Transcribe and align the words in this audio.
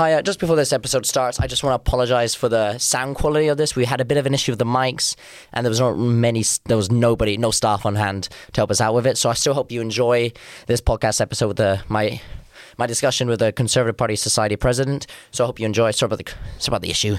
Hi, 0.00 0.14
uh, 0.14 0.22
just 0.22 0.40
before 0.40 0.56
this 0.56 0.72
episode 0.72 1.04
starts, 1.04 1.38
I 1.40 1.46
just 1.46 1.62
want 1.62 1.72
to 1.72 1.74
apologize 1.86 2.34
for 2.34 2.48
the 2.48 2.78
sound 2.78 3.16
quality 3.16 3.48
of 3.48 3.58
this. 3.58 3.76
We 3.76 3.84
had 3.84 4.00
a 4.00 4.04
bit 4.06 4.16
of 4.16 4.24
an 4.24 4.32
issue 4.32 4.52
with 4.52 4.58
the 4.58 4.64
mics, 4.64 5.14
and 5.52 5.62
there 5.62 5.68
was 5.68 5.78
not 5.78 5.98
many, 5.98 6.42
there 6.64 6.78
was 6.78 6.90
nobody, 6.90 7.36
no 7.36 7.50
staff 7.50 7.84
on 7.84 7.96
hand 7.96 8.30
to 8.54 8.60
help 8.62 8.70
us 8.70 8.80
out 8.80 8.94
with 8.94 9.06
it. 9.06 9.18
So 9.18 9.28
I 9.28 9.34
still 9.34 9.52
hope 9.52 9.70
you 9.70 9.82
enjoy 9.82 10.32
this 10.68 10.80
podcast 10.80 11.20
episode 11.20 11.48
with 11.48 11.58
the, 11.58 11.82
my 11.90 12.18
my 12.78 12.86
discussion 12.86 13.28
with 13.28 13.40
the 13.40 13.52
Conservative 13.52 13.98
Party 13.98 14.16
Society 14.16 14.56
president. 14.56 15.06
So 15.32 15.44
I 15.44 15.46
hope 15.48 15.60
you 15.60 15.66
enjoy. 15.66 15.90
Sorry 15.90 16.06
about 16.06 16.24
the 16.24 16.32
sorry 16.56 16.76
about 16.76 16.80
the 16.80 16.90
issue. 16.90 17.18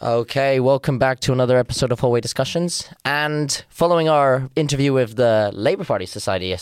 Okay, 0.00 0.58
welcome 0.58 0.98
back 0.98 1.20
to 1.20 1.34
another 1.34 1.58
episode 1.58 1.92
of 1.92 2.00
Hallway 2.00 2.22
Discussions. 2.22 2.88
And 3.04 3.62
following 3.68 4.08
our 4.08 4.48
interview 4.56 4.94
with 4.94 5.16
the 5.16 5.50
Labour 5.52 5.84
Party 5.84 6.06
Society 6.06 6.56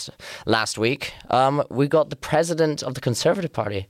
last 0.46 0.78
week, 0.78 1.12
um, 1.30 1.62
we 1.70 1.86
got 1.86 2.10
the 2.10 2.16
president 2.16 2.82
of 2.82 2.94
the 2.94 3.00
Conservative 3.00 3.52
Party 3.52 3.86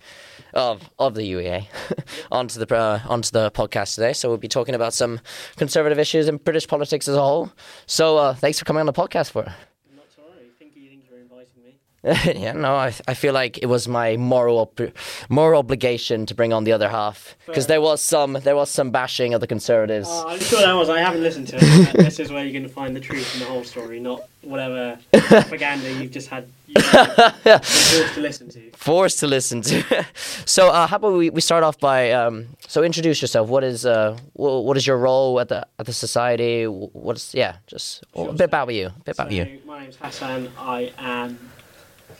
of 0.54 0.88
of 0.98 1.14
the 1.14 1.32
UEA 1.32 1.66
onto 2.32 2.64
the 2.64 2.74
uh, 2.74 3.00
onto 3.06 3.30
the 3.30 3.50
podcast 3.50 3.94
today. 3.94 4.12
So 4.12 4.28
we'll 4.28 4.38
be 4.38 4.48
talking 4.48 4.74
about 4.74 4.94
some 4.94 5.20
conservative 5.56 5.98
issues 5.98 6.28
in 6.28 6.36
British 6.38 6.66
politics 6.66 7.08
as 7.08 7.16
a 7.16 7.22
whole. 7.22 7.52
So 7.86 8.16
uh, 8.18 8.34
thanks 8.34 8.58
for 8.58 8.64
coming 8.64 8.80
on 8.80 8.86
the 8.86 8.92
podcast 8.92 9.30
for. 9.30 9.42
It. 9.42 9.48
Not 9.94 10.10
to 10.14 10.20
worry. 10.20 10.50
Thank 10.58 10.76
you, 10.76 10.88
thank 10.88 11.02
you 11.02 11.08
for 11.08 11.18
inviting 11.18 12.34
me. 12.34 12.40
yeah, 12.42 12.52
no, 12.52 12.74
I, 12.74 12.94
I 13.06 13.14
feel 13.14 13.34
like 13.34 13.58
it 13.58 13.66
was 13.66 13.88
my 13.88 14.16
moral 14.16 14.58
ob- 14.60 14.92
moral 15.28 15.58
obligation 15.58 16.26
to 16.26 16.34
bring 16.34 16.52
on 16.52 16.64
the 16.64 16.72
other 16.72 16.88
half 16.88 17.36
because 17.46 17.66
there 17.66 17.80
was 17.80 18.00
some 18.00 18.34
there 18.44 18.56
was 18.56 18.70
some 18.70 18.90
bashing 18.90 19.34
of 19.34 19.40
the 19.40 19.46
conservatives. 19.46 20.08
Oh, 20.10 20.28
I'm 20.28 20.40
sure 20.40 20.60
that 20.60 20.72
was. 20.72 20.88
I 20.88 21.00
haven't 21.00 21.22
listened 21.22 21.48
to 21.48 21.56
it. 21.60 21.92
this 21.94 22.18
is 22.18 22.30
where 22.30 22.42
you're 22.44 22.52
going 22.52 22.62
to 22.62 22.68
find 22.68 22.94
the 22.96 23.00
truth 23.00 23.34
in 23.34 23.40
the 23.40 23.46
whole 23.46 23.64
story, 23.64 24.00
not 24.00 24.22
whatever 24.42 24.98
propaganda 25.12 25.92
you've 25.94 26.12
just 26.12 26.28
had 26.28 26.48
forced 26.74 28.14
to 28.14 28.20
listen 28.20 28.48
to. 28.50 28.70
Forced 28.78 29.18
to 29.20 29.26
listen 29.26 29.62
to. 29.62 30.06
so, 30.46 30.68
uh, 30.70 30.86
how 30.86 30.96
about 30.96 31.12
we, 31.12 31.30
we 31.30 31.40
start 31.40 31.62
off 31.64 31.78
by 31.80 32.12
um, 32.12 32.46
so 32.66 32.82
introduce 32.82 33.20
yourself. 33.20 33.48
What 33.48 33.64
is 33.64 33.84
uh 33.86 34.16
wh- 34.34 34.64
what 34.64 34.76
is 34.76 34.86
your 34.86 34.96
role 34.98 35.40
at 35.40 35.48
the 35.48 35.66
at 35.78 35.86
the 35.86 35.92
society? 35.92 36.64
What's 36.66 37.34
yeah, 37.34 37.56
just 37.66 38.02
a 38.14 38.18
Sure. 38.18 38.32
bit 38.32 38.44
about 38.44 38.72
you, 38.72 38.86
a 38.86 38.94
bit 39.04 39.16
about 39.16 39.32
you. 39.32 39.60
My 39.66 39.80
name's 39.82 39.96
Hassan. 39.96 40.50
I 40.58 40.92
am 40.98 41.38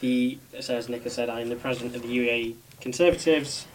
the, 0.01 0.39
so 0.61 0.77
as 0.77 0.89
Nick 0.89 1.03
has 1.05 1.15
said, 1.15 1.29
I'm 1.29 1.49
the 1.49 1.57
president 1.57 1.97
of 1.97 2.03
the 2.03 2.09
UEA 2.09 2.55
Conservatives. 2.81 3.67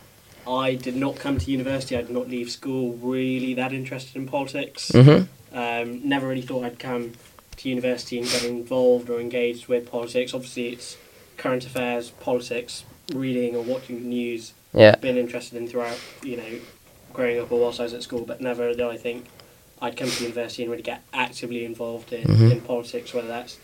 I 0.48 0.76
did 0.76 0.96
not 0.96 1.16
come 1.18 1.38
to 1.38 1.52
university. 1.52 1.96
I 1.98 2.02
did 2.02 2.12
not 2.12 2.30
leave 2.30 2.50
school 2.52 2.94
really 2.94 3.54
that 3.56 3.72
interested 3.74 4.16
in 4.16 4.28
politics. 4.28 4.92
Mhm. 4.92 5.28
Um, 5.54 6.08
never 6.08 6.28
really 6.28 6.42
thought 6.42 6.66
I'd 6.66 6.80
come 6.80 7.14
to 7.58 7.70
university 7.70 8.20
and 8.20 8.28
get 8.28 8.44
involved 8.44 9.10
or 9.10 9.20
engaged 9.20 9.68
with 9.68 9.90
politics. 9.90 10.34
Obviously, 10.34 10.70
it's 10.70 10.98
current 11.38 11.66
affairs, 11.66 12.10
politics, 12.10 12.84
reading 13.14 13.56
or 13.56 13.64
watching 13.64 14.08
news. 14.10 14.54
Yeah. 14.74 14.96
Been 14.96 15.18
interested 15.18 15.58
in 15.58 15.68
throughout, 15.68 16.00
you 16.24 16.38
know, 16.38 16.60
growing 17.14 17.40
up 17.40 17.52
or 17.52 17.60
whilst 17.60 17.80
I 17.80 17.84
was 17.84 17.94
at 17.94 18.04
school, 18.04 18.22
but 18.26 18.42
never 18.42 18.70
did 18.70 18.82
I 18.82 18.98
think 18.98 19.26
I'd 19.82 19.98
come 19.98 20.10
to 20.10 20.24
university 20.24 20.64
and 20.64 20.72
really 20.72 20.84
get 20.84 21.02
actively 21.14 21.66
involved 21.66 22.12
in, 22.14 22.24
Mhm. 22.28 22.52
in 22.52 22.62
politics, 22.62 23.14
whether 23.14 23.28
that's 23.28 23.58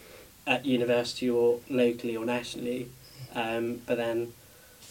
at 0.46 0.66
university 0.66 1.30
or 1.30 1.60
locally 1.70 2.16
or 2.16 2.26
nationally. 2.26 2.88
Um, 3.34 3.82
but 3.88 3.98
then 3.98 4.34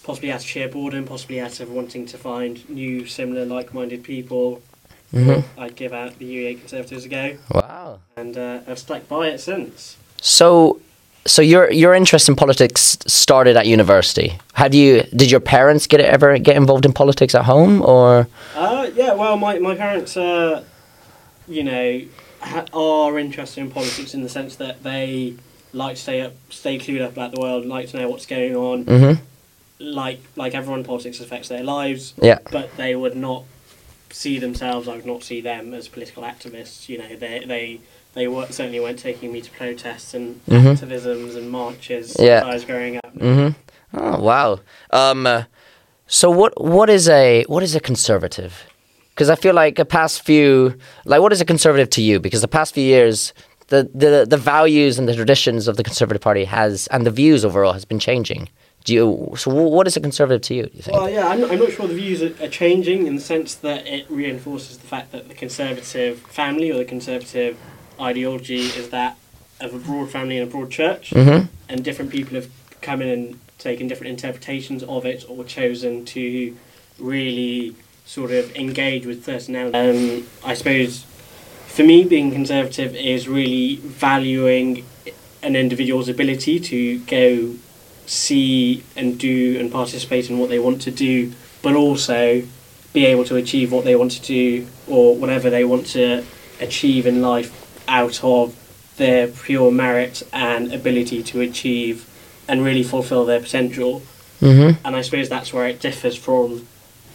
possibly 0.05 0.33
out 0.33 0.41
of 0.41 0.47
sheer 0.47 0.69
boredom, 0.69 1.05
possibly 1.05 1.41
out 1.41 1.61
of 1.61 1.71
wanting 1.71 2.07
to 2.07 2.17
find 2.19 2.69
new, 2.71 3.07
similar, 3.07 3.45
like-minded 3.45 4.03
people, 4.03 4.63
Mhm. 5.13 5.45
I'd 5.57 5.75
give 5.77 5.93
out 5.93 6.19
the 6.19 6.25
UEA 6.27 6.55
Conservatives 6.55 7.05
a 7.05 7.09
go, 7.09 7.37
Wow. 7.53 7.78
And 8.17 8.36
uh, 8.36 8.61
I've 8.67 8.78
stuck 8.78 9.08
by 9.08 9.28
it 9.28 9.39
since. 9.41 9.97
So, 10.20 10.81
so 11.27 11.42
your 11.42 11.70
your 11.72 11.95
interest 11.95 12.28
in 12.28 12.36
politics 12.36 12.98
started 13.06 13.56
at 13.56 13.67
university. 13.67 14.39
Had 14.55 14.75
you 14.75 15.03
did 15.14 15.30
your 15.30 15.41
parents 15.41 15.86
get 15.86 16.00
ever 16.00 16.39
get 16.39 16.56
involved 16.56 16.84
in 16.84 16.92
politics 16.92 17.34
at 17.34 17.45
home 17.45 17.83
or? 17.83 18.27
Uh, 18.56 18.91
yeah, 18.95 19.14
well, 19.14 19.36
my, 19.36 19.58
my 19.58 19.75
parents, 19.75 20.17
uh, 20.17 20.64
you 21.47 21.62
know, 21.62 22.00
ha- 22.41 22.67
are 22.72 23.19
interested 23.19 23.61
in 23.61 23.70
politics 23.70 24.14
in 24.14 24.23
the 24.23 24.28
sense 24.28 24.56
that 24.56 24.83
they 24.83 25.34
like 25.73 25.96
to 25.96 26.02
stay 26.02 26.20
up, 26.23 26.33
stay 26.51 26.79
clued 26.79 27.02
up 27.02 27.13
about 27.13 27.30
the 27.34 27.40
world, 27.40 27.67
like 27.67 27.89
to 27.90 27.98
know 27.98 28.08
what's 28.08 28.27
going 28.27 28.57
on. 28.57 28.84
Mm-hmm. 28.84 29.23
Like 29.80 30.20
like 30.36 30.55
everyone, 30.55 30.83
politics 30.83 31.20
affects 31.20 31.48
their 31.48 31.63
lives, 31.63 32.14
Yeah. 32.20 32.39
but 32.51 32.77
they 32.77 32.96
would 32.96 33.17
not 33.17 33.45
see 34.11 34.39
themselves. 34.39 34.89
I 34.89 34.96
would 34.96 35.07
not 35.07 35.23
see 35.23 35.41
them 35.41 35.74
as 35.74 35.89
political 35.89 36.23
activists. 36.23 36.89
You 36.89 36.98
know, 36.98 37.08
they 37.17 37.45
they 37.46 37.80
they 38.14 38.27
were, 38.29 38.46
certainly 38.46 38.80
weren't 38.80 38.98
taking 38.98 39.33
me 39.33 39.41
to 39.41 39.51
protests 39.51 40.14
and 40.14 40.41
Mhm. 40.48 40.77
activisms 40.77 41.36
and 41.36 41.51
marches 41.51 42.17
Yeah. 42.19 42.39
as 42.39 42.45
I 42.45 42.55
was 42.55 42.64
growing 42.64 42.96
up. 42.96 43.14
Mm-hmm. 43.17 43.98
Oh 43.98 44.19
wow. 44.20 44.61
Um, 44.91 45.27
uh, 45.27 45.45
so 46.07 46.30
what 46.30 46.52
what 46.61 46.89
is 46.91 47.08
a 47.08 47.45
what 47.48 47.63
is 47.63 47.74
a 47.74 47.80
conservative? 47.80 48.64
Because 49.11 49.30
I 49.30 49.35
feel 49.35 49.55
like 49.55 49.77
the 49.77 49.85
past 49.85 50.23
few 50.25 50.75
like 51.05 51.20
what 51.20 51.33
is 51.33 51.40
a 51.40 51.45
conservative 51.45 51.90
to 51.90 52.02
you? 52.02 52.20
Because 52.20 52.40
the 52.40 52.48
past 52.48 52.75
few 52.75 52.85
years. 52.85 53.33
The, 53.70 53.86
the 53.95 54.25
the 54.27 54.39
values 54.39 54.98
and 54.98 55.07
the 55.07 55.14
traditions 55.14 55.69
of 55.69 55.77
the 55.77 55.85
Conservative 55.85 56.23
Party 56.23 56.45
has 56.46 56.86
and 56.86 57.05
the 57.05 57.11
views 57.11 57.45
overall 57.45 57.75
has 57.75 57.85
been 57.85 57.98
changing. 57.98 58.48
Do 58.89 58.95
you 58.95 59.35
so 59.37 59.53
what 59.53 59.87
is 59.87 59.99
a 59.99 60.01
conservative 60.01 60.41
to 60.45 60.55
you? 60.55 60.63
Do 60.63 60.71
you 60.73 60.83
think? 60.83 60.97
Well, 60.97 61.11
yeah, 61.11 61.29
I'm 61.29 61.43
not, 61.43 61.51
I'm 61.51 61.59
not 61.59 61.73
sure 61.73 61.87
the 61.87 61.93
views 61.93 62.23
are, 62.23 62.33
are 62.43 62.49
changing 62.49 63.07
in 63.07 63.17
the 63.17 63.21
sense 63.21 63.55
that 63.57 63.87
it 63.87 64.07
reinforces 64.09 64.79
the 64.79 64.87
fact 64.87 65.13
that 65.13 65.29
the 65.29 65.35
conservative 65.35 66.21
family 66.21 66.71
or 66.71 66.79
the 66.79 66.87
conservative 66.87 67.59
ideology 68.01 68.61
is 68.61 68.89
that 68.89 69.19
of 69.61 69.75
a 69.75 69.79
broad 69.79 70.11
family 70.11 70.39
and 70.39 70.49
a 70.49 70.51
broad 70.51 70.71
church, 70.71 71.11
mm-hmm. 71.11 71.53
and 71.69 71.85
different 71.85 72.11
people 72.11 72.35
have 72.37 72.51
come 72.81 73.03
in 73.03 73.09
and 73.11 73.41
taken 73.59 73.89
different 73.89 74.11
interpretations 74.11 74.83
of 74.85 75.05
it 75.05 75.23
or 75.29 75.45
chosen 75.45 76.07
to 76.07 76.57
really 76.99 77.75
sort 78.07 78.31
of 78.31 78.57
engage 78.57 79.05
with 79.05 79.23
certain 79.23 79.55
elements. 79.55 80.33
Um, 80.47 80.49
I 80.51 80.55
suppose 80.55 81.03
for 81.67 81.83
me, 81.83 82.05
being 82.05 82.31
conservative 82.31 82.97
is 82.97 83.29
really 83.29 83.77
valuing 83.77 84.87
an 85.43 85.57
individual's 85.57 86.09
ability 86.09 86.59
to 86.59 87.01
go 87.01 87.55
see 88.08 88.83
and 88.96 89.19
do 89.19 89.58
and 89.61 89.70
participate 89.70 90.30
in 90.30 90.39
what 90.39 90.48
they 90.48 90.58
want 90.58 90.80
to 90.83 90.91
do, 90.91 91.33
but 91.63 91.74
also 91.74 92.42
be 92.92 93.05
able 93.05 93.24
to 93.24 93.36
achieve 93.36 93.70
what 93.70 93.85
they 93.85 93.95
want 93.95 94.13
to 94.13 94.23
do 94.23 94.67
or 94.86 95.14
whatever 95.14 95.51
they 95.51 95.64
want 95.64 95.86
to 95.86 96.24
achieve 96.61 97.07
in 97.07 97.20
life 97.20 97.52
out 97.86 98.23
of 98.24 98.57
their 98.96 99.29
pure 99.29 99.70
merit 99.70 100.23
and 100.33 100.73
ability 100.73 101.23
to 101.23 101.41
achieve 101.41 102.08
and 102.48 102.64
really 102.64 102.83
fulfill 102.83 103.24
their 103.24 103.41
potential. 103.41 104.02
Mm-hmm. 104.40 104.86
And 104.86 104.96
I 104.96 105.02
suppose 105.02 105.29
that's 105.29 105.52
where 105.52 105.69
it 105.69 105.80
differs 105.80 106.17
from 106.17 106.67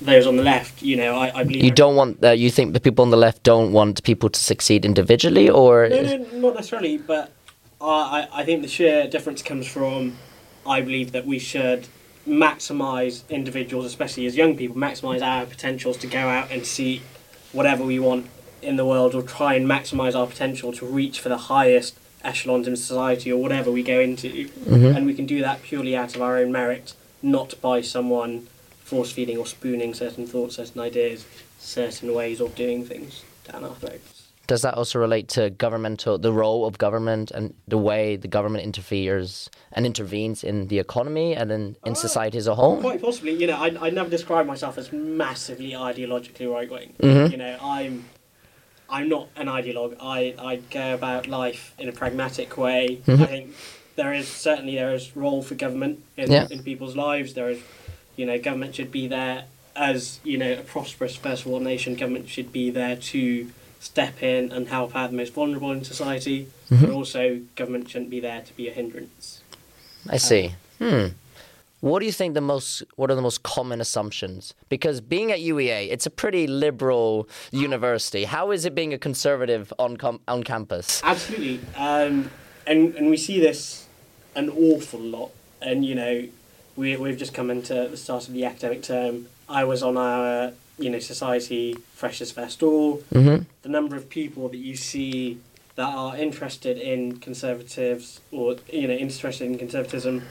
those 0.02 0.28
on 0.28 0.36
the 0.38 0.44
left. 0.44 0.82
You 0.82 0.98
know, 0.98 1.16
I, 1.16 1.40
I 1.40 1.44
believe 1.44 1.64
You 1.64 1.72
don't 1.72 1.96
want 1.96 2.22
that. 2.22 2.38
You 2.38 2.50
think 2.50 2.74
the 2.74 2.80
people 2.80 3.04
on 3.04 3.10
the 3.10 3.18
left 3.18 3.44
don't 3.44 3.72
want 3.72 4.04
people 4.04 4.30
to 4.30 4.40
succeed 4.40 4.86
individually, 4.86 5.50
or 5.50 5.90
No, 5.90 6.02
no, 6.02 6.18
not 6.34 6.56
necessarily, 6.56 6.98
but 6.98 7.32
I, 7.82 8.28
I 8.32 8.42
I 8.42 8.46
think 8.46 8.62
the 8.62 8.68
sheer 8.68 9.08
difference 9.08 9.42
comes 9.42 9.68
from 9.68 10.18
I 10.66 10.82
believe 10.82 11.12
that 11.12 11.26
we 11.26 11.40
should 11.40 11.88
maximise 12.28 13.28
individuals, 13.30 13.86
especially 13.86 14.26
as 14.26 14.36
young 14.36 14.56
people, 14.56 14.76
maximise 14.76 15.22
our 15.22 15.46
potentials 15.46 15.98
to 15.98 16.08
go 16.08 16.20
out 16.20 16.52
and 16.52 16.66
see 16.66 17.02
whatever 17.52 17.84
we 17.84 18.00
want 18.00 18.28
in 18.62 18.78
the 18.78 18.86
world 18.86 19.14
or 19.14 19.22
try 19.22 19.56
and 19.56 19.68
maximise 19.68 20.16
our 20.16 20.26
potential 20.26 20.72
to 20.74 20.86
reach 20.86 21.20
for 21.20 21.30
the 21.30 21.38
highest 21.38 21.96
echelons 22.24 22.68
in 22.68 22.76
society 22.78 23.32
or 23.32 23.42
whatever 23.42 23.70
we 23.70 23.84
go 23.84 24.00
into. 24.00 24.48
Mhm. 24.66 24.96
And 24.96 25.06
we 25.06 25.14
can 25.14 25.26
do 25.26 25.42
that 25.42 25.62
purely 25.64 25.96
out 25.96 26.16
of 26.16 26.22
our 26.22 26.38
own 26.38 26.52
merit, 26.52 26.94
not 27.22 27.60
by 27.62 27.82
someone 27.82 28.48
force 28.86 29.12
feeding 29.12 29.38
or 29.38 29.46
spooning 29.46 29.94
certain 29.94 30.26
thoughts, 30.26 30.56
certain 30.56 30.80
ideas, 30.80 31.26
certain 31.60 32.14
ways 32.14 32.40
of 32.40 32.56
doing 32.56 32.86
things 32.86 33.24
down 33.52 33.66
our 33.66 33.76
throats. 33.76 34.13
Does 34.48 34.62
that 34.62 34.74
also 34.74 35.00
relate 35.00 35.28
to 35.30 35.50
governmental, 35.52 36.18
the 36.18 36.34
role 36.34 36.66
of 36.66 36.78
government 36.78 37.32
and 37.32 37.54
the 37.68 37.78
way 37.78 38.16
the 38.18 38.28
government 38.28 38.64
interferes 38.64 39.50
and 39.72 39.86
intervenes 39.86 40.44
in 40.44 40.68
the 40.68 40.80
economy 40.80 41.34
and 41.36 41.52
in, 41.52 41.62
in 41.86 41.92
Ah, 41.92 41.94
society 41.94 42.38
as 42.38 42.48
a 42.48 42.56
whole? 42.56 42.80
Quite 42.82 43.02
possibly, 43.02 43.32
you 43.34 43.48
know, 43.48 43.56
I, 43.56 43.88
I 43.88 43.90
never 43.90 44.10
describe 44.10 44.46
myself 44.46 44.78
as 44.78 44.92
massively 44.92 45.72
ideologically 45.72 46.52
right 46.52 46.70
wing. 46.70 46.94
Mhm. 47.02 47.32
You 47.32 47.38
know, 47.38 47.58
I'm 47.62 48.06
I'm 48.90 49.10
not 49.10 49.30
an 49.36 49.48
ideologue. 49.48 49.96
I, 50.02 50.36
I 50.38 50.58
go 50.70 50.94
about 50.94 51.28
life 51.28 51.74
in 51.80 51.88
a 51.90 51.92
pragmatic 51.94 52.58
way. 52.58 53.00
Mhm. 53.08 53.22
I 53.22 53.26
think 53.26 53.56
there 53.96 54.14
is 54.14 54.28
certainly 54.28 54.76
there 54.76 54.94
is 54.94 55.16
role 55.16 55.42
for 55.42 55.56
government 55.56 56.04
in, 56.18 56.30
Yeah. 56.32 56.48
in 56.52 56.64
people's 56.64 56.96
lives. 56.96 57.34
There 57.34 57.50
is, 57.50 57.60
you 58.18 58.26
know, 58.26 58.38
government 58.38 58.76
should 58.76 58.92
be 58.92 59.08
there 59.08 59.46
as 59.76 60.20
you 60.24 60.38
know 60.38 60.52
a 60.54 60.58
prosperous 60.62 61.16
first 61.16 61.46
world 61.46 61.64
nation. 61.64 61.96
Government 61.96 62.28
should 62.28 62.52
be 62.52 62.70
there 62.70 62.98
to 62.98 63.50
step 63.84 64.24
in 64.24 64.52
and 64.52 64.68
help 64.70 64.96
out 64.96 65.12
the 65.12 65.18
most 65.18 65.34
vulnerable 65.34 65.72
in 65.72 65.84
society. 65.84 66.48
But 66.70 66.80
Mhm. 66.80 66.96
also, 66.96 67.42
government 67.56 67.90
shouldn't 67.90 68.10
be 68.10 68.20
there 68.20 68.42
to 68.42 68.54
be 68.56 68.68
a 68.68 68.72
hindrance. 68.72 69.42
I 70.10 70.18
see. 70.18 70.54
Hmm. 70.80 71.08
What 71.82 72.00
do 72.00 72.06
you 72.06 72.14
think 72.14 72.34
the 72.34 72.40
most? 72.42 72.82
What 72.96 73.12
are 73.12 73.16
the 73.16 73.22
most 73.22 73.44
common 73.44 73.82
assumptions? 73.82 74.54
Because 74.70 75.02
being 75.02 75.34
at 75.34 75.40
UEA, 75.40 75.90
it's 75.92 76.06
a 76.06 76.10
pretty 76.10 76.48
liberal 76.48 77.28
university. 77.52 78.24
How 78.24 78.52
is 78.52 78.64
it 78.64 78.74
being 78.74 78.94
a 78.94 78.98
conservative 78.98 79.74
on 79.78 79.98
com- 79.98 80.22
on 80.26 80.44
campus? 80.44 81.02
Absolutely, 81.04 81.60
um, 81.76 82.32
and 82.66 82.96
and 82.96 83.10
we 83.10 83.18
see 83.18 83.38
this 83.42 83.86
an 84.34 84.50
awful 84.50 85.00
lot. 85.02 85.32
And 85.62 85.86
you 85.86 85.94
know, 85.96 86.16
we 86.78 86.96
we've 86.96 87.18
just 87.18 87.34
come 87.34 87.50
into 87.52 87.74
the 87.92 87.98
start 87.98 88.30
of 88.30 88.34
the 88.34 88.46
academic 88.46 88.82
term. 88.84 89.28
I 89.50 89.66
was 89.66 89.84
on 89.84 89.98
our 89.98 90.54
you 90.78 90.90
know 90.90 91.00
society 91.00 91.76
freshers 91.94 92.32
festival. 92.32 93.04
Mm-hmm. 93.14 93.44
The 93.62 93.70
number 93.70 93.96
of 93.96 94.10
people 94.10 94.50
that 94.50 94.58
you 94.58 94.76
see 94.76 95.40
that 95.76 95.90
are 95.90 96.16
interested 96.16 96.78
in 96.78 97.18
conservatives 97.20 98.22
or 98.32 98.58
you 98.72 98.88
know 98.88 98.94
interested 98.94 99.46
in 99.46 99.58
conservatism, 99.58 100.24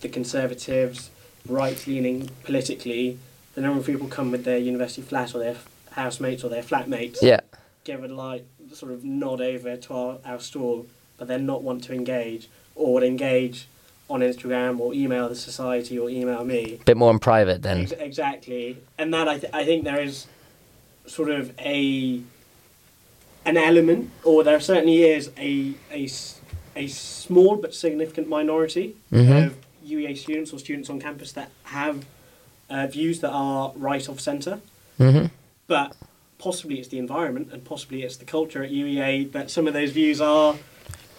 the 0.00 0.08
conservatives, 0.08 1.10
right 1.48 1.86
leaning 1.86 2.30
politically. 2.44 3.18
The 3.54 3.62
number 3.62 3.80
of 3.80 3.86
people 3.86 4.06
come 4.08 4.30
with 4.30 4.44
their 4.44 4.58
university 4.58 5.00
flat 5.02 5.34
or 5.34 5.38
their 5.38 5.56
housemates 5.92 6.44
or 6.44 6.50
their 6.50 6.62
flatmates 6.62 7.18
Yeah. 7.22 7.40
give 7.84 8.04
a 8.04 8.08
like 8.08 8.44
sort 8.74 8.92
of 8.92 9.02
nod 9.02 9.40
over 9.40 9.76
to 9.76 9.94
our, 9.94 10.18
our 10.26 10.38
stall, 10.40 10.86
but 11.16 11.26
then 11.28 11.46
not 11.46 11.62
want 11.62 11.84
to 11.84 11.94
engage 11.94 12.48
or 12.74 12.94
would 12.94 13.02
engage 13.02 13.66
on 14.08 14.20
Instagram 14.20 14.78
or 14.78 14.94
email 14.94 15.28
the 15.28 15.34
society 15.34 15.98
or 15.98 16.08
email 16.08 16.44
me. 16.44 16.78
Bit 16.84 16.96
more 16.96 17.10
in 17.10 17.18
private 17.18 17.62
then. 17.62 17.80
Ex- 17.82 17.92
exactly, 17.92 18.78
and 18.98 19.12
that 19.12 19.28
I, 19.28 19.38
th- 19.38 19.52
I 19.52 19.64
think 19.64 19.84
there 19.84 20.00
is 20.00 20.26
sort 21.06 21.30
of 21.30 21.52
a 21.60 22.20
an 23.44 23.56
element, 23.56 24.10
or 24.24 24.42
there 24.44 24.60
certainly 24.60 25.02
is 25.04 25.30
a 25.38 25.74
a, 25.92 26.08
a 26.76 26.86
small 26.88 27.56
but 27.56 27.74
significant 27.74 28.28
minority 28.28 28.96
Mhm. 29.12 29.46
of 29.46 29.56
UEA 29.84 30.16
students 30.16 30.52
or 30.52 30.58
students 30.58 30.90
on 30.90 31.00
campus 31.00 31.32
that 31.32 31.50
have 31.64 32.04
uh, 32.70 32.86
views 32.88 33.20
that 33.20 33.30
are 33.30 33.72
right 33.76 34.08
of 34.08 34.20
centre 34.20 34.60
Mm-hmm. 34.98 35.26
but 35.68 35.94
possibly 36.38 36.78
it's 36.80 36.88
the 36.88 36.98
environment 36.98 37.50
and 37.52 37.62
possibly 37.64 38.02
it's 38.02 38.16
the 38.16 38.24
culture 38.24 38.62
at 38.64 38.70
UEA 38.70 39.30
that 39.32 39.50
some 39.50 39.66
of 39.68 39.74
those 39.74 39.90
views 39.92 40.20
are 40.22 40.56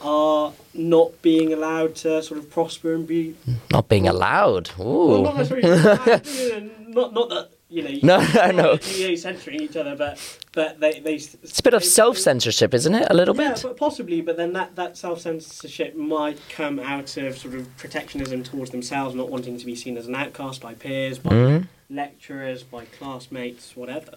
are 0.02 0.54
not 0.74 1.22
being 1.22 1.54
allowed 1.54 1.96
to 1.96 2.22
sort 2.22 2.40
of 2.40 2.50
prosper 2.50 2.94
and 2.94 3.08
be 3.08 3.36
Not 3.72 3.90
being 3.90 4.08
allowed. 4.08 4.70
well, 4.78 5.24
not 5.24 5.38
necessarily 5.38 5.68
you 5.70 6.50
know, 6.62 6.70
not 6.88 7.14
not 7.14 7.30
that 7.30 7.50
you 7.70 7.82
know 7.84 8.00
No, 8.04 8.20
not 8.52 8.56
no. 8.56 9.16
censoring 9.16 9.62
each 9.62 9.76
other 9.76 9.96
but 9.96 10.20
but 10.54 10.80
they 10.80 11.00
they 11.00 11.16
It's 11.16 11.60
a 11.60 11.64
bit 11.64 11.74
of 11.74 11.84
self 11.84 12.18
censorship, 12.18 12.74
isn't 12.74 12.94
it? 12.96 13.08
A 13.10 13.14
little 13.14 13.36
yeah, 13.36 13.54
bit. 13.54 13.64
but 13.64 13.78
possibly, 13.78 14.22
but 14.22 14.38
then 14.38 14.54
that, 14.54 14.76
that 14.76 14.98
self 14.98 15.22
censorship 15.22 15.96
might 15.96 16.40
come 16.50 16.80
out 16.80 17.18
of 17.18 17.38
sort 17.38 17.56
of 17.56 17.76
protectionism 17.78 18.44
towards 18.44 18.72
themselves, 18.72 19.16
not 19.16 19.30
wanting 19.30 19.58
to 19.58 19.66
be 19.66 19.76
seen 19.76 19.98
as 19.98 20.08
an 20.08 20.16
outcast 20.16 20.62
by 20.62 20.74
peers, 20.76 21.18
by 21.20 21.32
Mhm. 21.32 21.68
lecturers, 21.90 22.64
by 22.64 22.86
classmates, 22.86 23.76
whatever. 23.76 24.14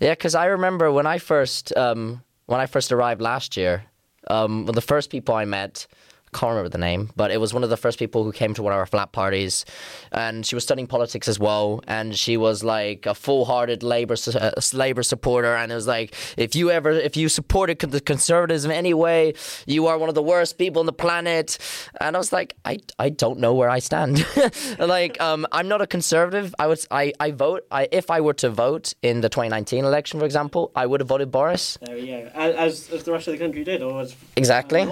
Yeah, 0.00 0.10
because 0.10 0.34
I 0.34 0.46
remember 0.46 0.90
when 0.92 1.06
I 1.06 1.18
first 1.18 1.74
um, 1.76 2.22
when 2.46 2.60
I 2.60 2.66
first 2.66 2.90
arrived 2.92 3.20
last 3.20 3.56
year, 3.56 3.84
um, 4.28 4.68
of 4.68 4.74
the 4.74 4.80
first 4.80 5.10
people 5.10 5.34
I 5.34 5.44
met, 5.44 5.86
can't 6.32 6.50
remember 6.50 6.70
the 6.70 6.78
name, 6.78 7.10
but 7.14 7.30
it 7.30 7.38
was 7.38 7.52
one 7.52 7.62
of 7.62 7.70
the 7.70 7.76
first 7.76 7.98
people 7.98 8.24
who 8.24 8.32
came 8.32 8.54
to 8.54 8.62
one 8.62 8.72
of 8.72 8.78
our 8.78 8.86
flat 8.86 9.12
parties, 9.12 9.64
and 10.12 10.46
she 10.46 10.54
was 10.54 10.64
studying 10.64 10.86
politics 10.86 11.28
as 11.28 11.38
well, 11.38 11.82
and 11.86 12.16
she 12.16 12.36
was 12.36 12.64
like 12.64 13.04
a 13.04 13.14
full-hearted 13.14 13.82
labor 13.82 14.16
uh, 14.34 14.50
labor 14.72 15.02
supporter, 15.02 15.54
and 15.54 15.70
it 15.70 15.74
was 15.74 15.86
like 15.86 16.14
if 16.38 16.54
you 16.54 16.70
ever 16.70 16.90
if 16.90 17.16
you 17.16 17.28
supported 17.28 17.78
con- 17.78 17.90
the 17.90 18.00
conservatives 18.00 18.64
in 18.64 18.70
any 18.70 18.94
way, 18.94 19.34
you 19.66 19.86
are 19.86 19.98
one 19.98 20.08
of 20.08 20.14
the 20.14 20.22
worst 20.22 20.56
people 20.56 20.80
on 20.80 20.86
the 20.86 20.92
planet, 20.92 21.58
and 22.00 22.16
I 22.16 22.18
was 22.18 22.32
like 22.32 22.56
I, 22.64 22.78
I 22.98 23.10
don't 23.10 23.38
know 23.38 23.54
where 23.54 23.68
I 23.68 23.78
stand, 23.80 24.24
like 24.78 25.20
um, 25.20 25.46
I'm 25.52 25.68
not 25.68 25.82
a 25.82 25.86
conservative. 25.86 26.54
I 26.58 26.66
was 26.66 26.86
I, 26.90 27.12
I 27.20 27.32
vote 27.32 27.66
I 27.70 27.88
if 27.92 28.10
I 28.10 28.22
were 28.22 28.34
to 28.34 28.48
vote 28.48 28.94
in 29.02 29.20
the 29.20 29.28
2019 29.28 29.84
election, 29.84 30.18
for 30.18 30.24
example, 30.26 30.72
I 30.74 30.86
would 30.86 31.00
have 31.00 31.08
voted 31.08 31.30
Boris. 31.30 31.78
There 31.82 31.94
we 31.94 32.06
go. 32.06 32.30
As, 32.34 32.54
as, 32.54 32.90
as 32.90 33.02
the 33.04 33.12
rest 33.12 33.28
of 33.28 33.32
the 33.32 33.38
country 33.38 33.64
did, 33.64 33.82
or 33.82 34.00
as 34.00 34.16
Exactly. 34.36 34.86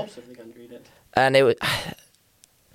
And 1.15 1.37
it 1.37 1.45
wa- 1.45 1.55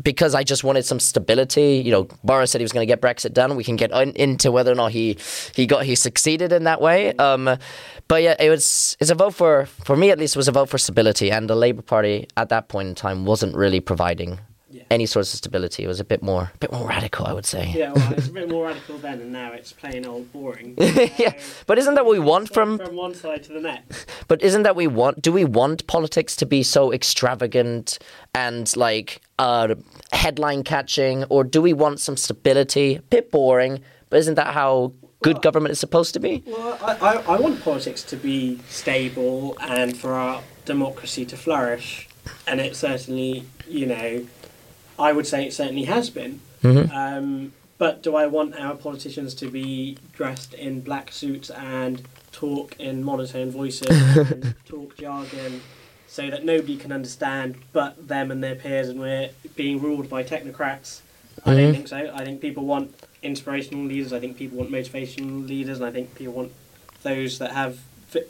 because 0.03 0.35
I 0.35 0.43
just 0.43 0.63
wanted 0.63 0.85
some 0.85 0.99
stability. 0.99 1.81
You 1.83 1.91
know, 1.91 2.07
Boris 2.23 2.51
said 2.51 2.61
he 2.61 2.63
was 2.63 2.71
going 2.71 2.87
to 2.87 2.91
get 2.91 3.01
Brexit 3.01 3.33
done. 3.33 3.55
We 3.55 3.63
can 3.63 3.75
get 3.75 3.91
on, 3.91 4.09
into 4.11 4.51
whether 4.51 4.71
or 4.71 4.75
not 4.75 4.91
he 4.91 5.17
he 5.55 5.65
got 5.65 5.85
he 5.85 5.95
succeeded 5.95 6.51
in 6.51 6.65
that 6.65 6.81
way. 6.81 7.13
Um, 7.13 7.57
but 8.07 8.21
yeah, 8.21 8.35
it 8.39 8.49
was 8.49 8.97
it's 8.99 9.09
a 9.09 9.15
vote 9.15 9.33
for 9.33 9.65
for 9.65 9.95
me 9.95 10.11
at 10.11 10.19
least 10.19 10.35
was 10.35 10.47
a 10.47 10.51
vote 10.51 10.69
for 10.69 10.77
stability, 10.77 11.31
and 11.31 11.49
the 11.49 11.55
Labour 11.55 11.81
Party 11.81 12.27
at 12.37 12.49
that 12.49 12.67
point 12.67 12.89
in 12.89 12.95
time 12.95 13.25
wasn't 13.25 13.55
really 13.55 13.79
providing 13.79 14.39
Yeah. 14.75 14.83
any 14.91 15.05
sort 15.05 15.25
of 15.25 15.29
stability. 15.29 15.83
It 15.83 15.87
was 15.87 15.99
a 16.01 16.03
bit 16.03 16.21
more 16.21 16.51
a 16.53 16.57
bit 16.59 16.71
more 16.71 16.85
radical, 16.87 17.25
I 17.25 17.33
would 17.33 17.45
say. 17.45 17.71
Yeah, 17.75 17.93
well, 17.93 18.13
it's 18.13 18.27
a 18.27 18.31
bit 18.31 18.49
more 18.55 18.65
radical 18.67 18.97
then, 18.97 19.21
and 19.21 19.31
now 19.31 19.53
it's 19.53 19.71
plain 19.71 20.05
old 20.05 20.31
boring. 20.33 20.75
Yeah, 21.17 21.33
but 21.65 21.77
isn't 21.77 21.95
that 21.95 22.05
what 22.05 22.11
we 22.19 22.19
want 22.33 22.53
from 22.53 22.77
from 22.77 22.95
one 22.95 23.13
side 23.15 23.43
to 23.43 23.53
the 23.53 23.61
next? 23.61 24.05
But 24.27 24.41
isn't 24.41 24.63
that 24.63 24.75
we 24.75 24.87
want? 24.87 25.21
Do 25.21 25.31
we 25.31 25.45
want 25.45 25.85
politics 25.87 26.35
to 26.37 26.45
be 26.45 26.61
so 26.63 26.91
extravagant 26.91 27.99
and 28.33 28.75
like 28.75 29.21
uh, 29.39 29.75
headline 30.11 30.63
catching, 30.63 31.23
or 31.25 31.43
do 31.43 31.61
we 31.61 31.73
want 31.73 31.99
some 31.99 32.17
stability? 32.17 32.99
Bit 33.09 33.31
boring, 33.31 33.81
but 34.09 34.17
isn't 34.19 34.35
that 34.35 34.53
how 34.53 34.91
good 35.21 35.35
Well- 35.37 35.41
government 35.47 35.71
is 35.71 35.79
supposed 35.79 36.13
to 36.15 36.19
be? 36.19 36.43
Well, 36.45 36.77
I, 36.81 36.91
I, 37.09 37.13
I 37.35 37.39
want 37.39 37.61
politics 37.63 38.03
to 38.11 38.15
be 38.17 38.59
stable 38.69 39.55
and 39.61 39.95
for 39.97 40.13
our 40.13 40.41
democracy 40.65 41.25
to 41.25 41.37
flourish, 41.37 42.07
and 42.47 42.59
it 42.59 42.75
certainly, 42.75 43.45
you 43.67 43.85
know, 43.85 44.25
I 44.97 45.11
would 45.11 45.27
say 45.27 45.45
it 45.45 45.53
certainly 45.53 45.83
has 45.85 46.09
been. 46.09 46.39
Mhm. 46.63 46.91
Um, 46.91 47.51
but 47.77 48.01
do 48.01 48.15
I 48.15 48.27
want 48.27 48.55
our 48.59 48.75
politicians 48.75 49.33
to 49.35 49.49
be 49.49 49.97
dressed 50.13 50.53
in 50.53 50.81
black 50.81 51.11
suits 51.11 51.49
and 51.49 52.01
talk 52.31 52.75
in 52.79 53.03
monotone 53.03 53.51
voices 53.51 53.87
and 53.89 54.55
talk 54.65 54.97
jargon 54.97 55.61
so 56.07 56.29
that 56.29 56.45
nobody 56.45 56.77
can 56.77 56.91
understand 56.91 57.55
but 57.73 58.07
them 58.07 58.31
and 58.31 58.41
their 58.43 58.55
peers 58.55 58.87
and 58.87 58.99
we're 58.99 59.29
being 59.55 59.81
ruled 59.81 60.09
by 60.09 60.23
technocrats? 60.23 61.01
I 61.45 61.51
Mhm. 61.53 61.57
don't 61.57 61.73
think 61.73 61.87
so. 61.89 62.11
I 62.13 62.23
think 62.23 62.39
people 62.39 62.65
want 62.65 62.95
inspirational 63.21 63.83
leaders. 63.85 64.13
I 64.13 64.19
think 64.19 64.37
people 64.37 64.57
want 64.59 64.71
motivational 64.71 65.45
leaders, 65.47 65.77
and 65.77 65.85
I 65.85 65.91
think 65.91 66.15
people 66.15 66.33
want 66.33 66.51
those 67.03 67.37
that 67.39 67.51
have 67.51 67.79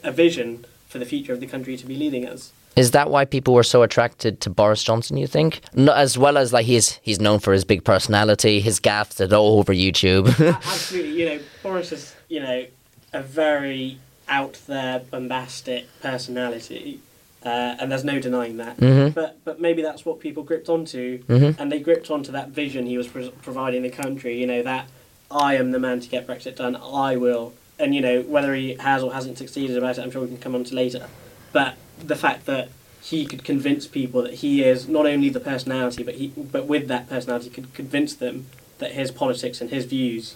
a 0.02 0.10
vision 0.10 0.64
for 0.88 0.98
the 0.98 1.04
future 1.04 1.32
of 1.32 1.38
the 1.40 1.46
country 1.46 1.76
to 1.76 1.86
be 1.86 1.94
leading 1.94 2.26
us. 2.26 2.50
Is 2.76 2.90
that 2.90 3.10
why 3.10 3.24
people 3.24 3.54
were 3.54 3.62
so 3.62 3.82
attracted 3.82 4.40
to 4.42 4.50
Boris 4.50 4.82
Johnson? 4.84 5.16
You 5.16 5.26
think, 5.26 5.60
no, 5.74 5.92
as 5.94 6.18
well 6.18 6.36
as 6.36 6.52
like 6.52 6.66
he's 6.66 7.00
he's 7.02 7.20
known 7.20 7.38
for 7.38 7.52
his 7.54 7.64
big 7.64 7.84
personality, 7.84 8.60
his 8.60 8.78
gaffes 8.80 9.18
are 9.20 9.34
all 9.34 9.58
over 9.58 9.72
YouTube. 9.72 10.26
Absolutely, 10.56 11.18
you 11.18 11.26
know, 11.28 11.38
Boris 11.62 11.90
is, 11.92 12.14
you 12.28 12.40
know, 12.40 12.66
a 13.14 13.22
very 13.22 13.98
out 14.28 14.60
there, 14.66 14.98
bombastic 15.10 15.86
personality, 16.02 17.00
uh, 17.44 17.76
and 17.78 17.90
there's 17.90 18.04
no 18.04 18.18
denying 18.20 18.58
that. 18.58 18.76
Mhm. 18.76 19.14
But 19.14 19.38
but 19.44 19.58
maybe 19.58 19.80
that's 19.80 20.04
what 20.04 20.20
people 20.20 20.42
gripped 20.42 20.68
onto, 20.68 21.22
Mhm. 21.24 21.58
and 21.58 21.72
they 21.72 21.78
gripped 21.80 22.10
onto 22.10 22.30
that 22.32 22.50
vision 22.50 22.84
he 22.86 22.98
was 22.98 23.06
pro- 23.08 23.30
providing 23.30 23.82
the 23.82 23.90
country. 23.90 24.38
You 24.38 24.46
know 24.46 24.62
that 24.62 24.86
I 25.30 25.54
am 25.56 25.70
the 25.70 25.78
man 25.80 26.00
to 26.00 26.08
get 26.08 26.26
Brexit 26.26 26.56
done. 26.56 26.76
I 26.76 27.16
will, 27.16 27.54
and 27.78 27.94
you 27.94 28.02
know 28.02 28.20
whether 28.20 28.54
he 28.54 28.74
has 28.80 29.02
or 29.02 29.14
hasn't 29.14 29.38
succeeded 29.38 29.78
about 29.78 29.96
it, 29.96 30.02
I'm 30.02 30.10
sure 30.10 30.20
we 30.20 30.28
can 30.28 30.36
come 30.36 30.54
on 30.54 30.64
to 30.64 30.74
later. 30.74 31.06
But 31.52 31.76
the 32.02 32.16
fact 32.16 32.46
that 32.46 32.68
he 33.02 33.24
could 33.24 33.44
convince 33.44 33.86
people 33.86 34.22
that 34.22 34.34
he 34.34 34.62
is 34.64 34.88
not 34.88 35.06
only 35.06 35.28
the 35.28 35.40
personality, 35.40 36.02
but 36.02 36.14
he 36.16 36.28
but 36.28 36.66
with 36.66 36.88
that 36.88 37.08
personality 37.08 37.50
could 37.50 37.72
convince 37.74 38.14
them 38.14 38.46
that 38.78 38.92
his 38.92 39.10
politics 39.10 39.60
and 39.60 39.70
his 39.70 39.84
views 39.84 40.34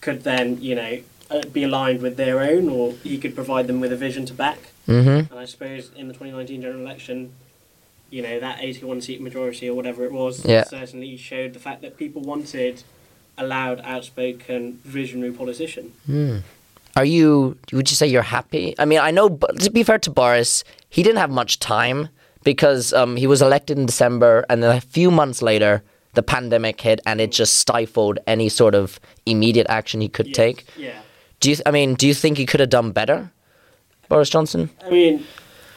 could 0.00 0.22
then 0.24 0.60
you 0.60 0.74
know 0.74 1.00
uh, 1.30 1.42
be 1.52 1.64
aligned 1.64 2.02
with 2.02 2.16
their 2.16 2.40
own, 2.40 2.68
or 2.68 2.92
he 3.02 3.18
could 3.18 3.34
provide 3.34 3.66
them 3.66 3.80
with 3.80 3.92
a 3.92 3.96
vision 3.96 4.26
to 4.26 4.34
back. 4.34 4.58
Mm-hmm. 4.86 5.32
And 5.32 5.38
I 5.38 5.44
suppose 5.44 5.90
in 5.96 6.08
the 6.08 6.14
2019 6.14 6.60
general 6.60 6.80
election, 6.80 7.32
you 8.10 8.20
know, 8.22 8.38
that 8.40 8.58
81 8.60 9.00
seat 9.00 9.20
majority 9.22 9.68
or 9.68 9.74
whatever 9.74 10.04
it 10.04 10.12
was 10.12 10.44
Yeah. 10.44 10.64
certainly 10.64 11.16
showed 11.16 11.54
the 11.54 11.58
fact 11.58 11.80
that 11.82 11.96
people 11.96 12.20
wanted 12.20 12.82
a 13.38 13.46
loud, 13.46 13.80
outspoken, 13.84 14.80
visionary 14.84 15.32
politician. 15.32 15.92
Are 16.96 17.04
you? 17.04 17.56
Would 17.72 17.90
you 17.90 17.96
say 17.96 18.06
you're 18.06 18.22
happy? 18.22 18.74
I 18.78 18.84
mean, 18.84 18.98
I 18.98 19.10
know. 19.10 19.30
To 19.30 19.70
be 19.70 19.82
fair 19.82 19.98
to 20.00 20.10
Boris, 20.10 20.64
he 20.90 21.02
didn't 21.02 21.18
have 21.18 21.30
much 21.30 21.58
time 21.58 22.08
because 22.44 22.92
um, 22.92 23.16
he 23.16 23.26
was 23.26 23.40
elected 23.40 23.78
in 23.78 23.86
December, 23.86 24.44
and 24.50 24.62
then 24.62 24.76
a 24.76 24.80
few 24.80 25.10
months 25.10 25.40
later, 25.42 25.82
the 26.14 26.22
pandemic 26.22 26.80
hit, 26.80 27.00
and 27.06 27.20
it 27.20 27.32
just 27.32 27.54
stifled 27.54 28.18
any 28.26 28.48
sort 28.48 28.74
of 28.74 29.00
immediate 29.24 29.66
action 29.70 30.00
he 30.00 30.08
could 30.08 30.28
Yes, 30.28 30.36
take. 30.36 30.66
Yeah. 30.76 31.00
Do 31.40 31.50
you? 31.50 31.56
I 31.64 31.70
mean, 31.70 31.94
do 31.94 32.06
you 32.06 32.14
think 32.14 32.36
he 32.38 32.46
could 32.46 32.60
have 32.60 32.70
done 32.70 32.92
better, 32.92 33.30
Boris 34.08 34.28
Johnson? 34.28 34.68
I 34.84 34.90
mean, 34.90 35.24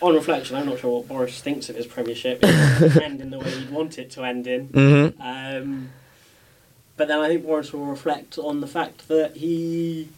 on 0.01 0.15
reflection, 0.15 0.57
I'm 0.57 0.65
not 0.65 0.79
sure 0.79 0.99
what 0.99 1.07
Boris 1.07 1.39
thinks 1.41 1.69
of 1.69 1.75
his 1.77 1.87
premiership. 1.87 2.39
It 2.43 2.47
doesn't 2.79 3.01
end 3.01 3.21
in 3.21 3.29
the 3.29 3.39
way 3.39 3.49
he'd 3.49 3.69
want 3.71 3.97
it 3.97 4.11
to 4.11 4.23
end 4.23 4.47
in. 4.47 4.67
Mm-hmm. 4.75 5.21
Um, 5.21 5.89
but 6.97 7.07
then 7.09 7.19
I 7.19 7.27
think 7.27 7.43
Boris 7.43 7.73
will 7.73 7.85
reflect 7.85 8.37
on 8.37 8.61
the 8.61 8.67
fact 8.67 9.07
that 9.09 9.35
he 9.37 10.09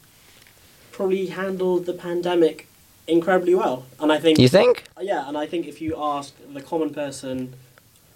probably 0.97 1.27
handled 1.27 1.85
the 1.85 1.93
pandemic 1.93 2.67
incredibly 3.07 3.53
well. 3.53 3.85
And 3.99 4.11
I 4.11 4.19
think 4.19 4.39
You 4.39 4.49
think? 4.49 4.83
Yeah, 4.99 5.27
and 5.27 5.37
I 5.37 5.45
think 5.45 5.67
if 5.67 5.79
you 5.79 5.95
ask 5.95 6.33
the 6.51 6.61
common 6.61 6.91
person 6.91 7.53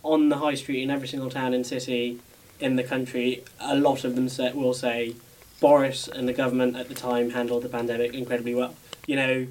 on 0.02 0.30
the 0.30 0.38
high 0.38 0.56
street 0.56 0.82
in 0.82 0.90
every 0.90 1.08
single 1.08 1.30
town 1.30 1.54
and 1.54 1.64
city 1.66 2.20
in 2.60 2.76
the 2.78 2.84
country, 2.84 3.44
a 3.60 3.76
lot 3.76 4.04
of 4.04 4.16
them 4.16 4.28
say, 4.28 4.52
will 4.54 4.74
say 4.74 5.14
Boris 5.60 6.08
and 6.08 6.28
the 6.28 6.34
government 6.34 6.76
at 6.76 6.88
the 6.90 6.96
time 6.96 7.30
handled 7.30 7.62
the 7.62 7.70
pandemic 7.70 8.16
incredibly 8.16 8.56
well. 8.56 8.74
You 9.06 9.16
know, 9.16 9.48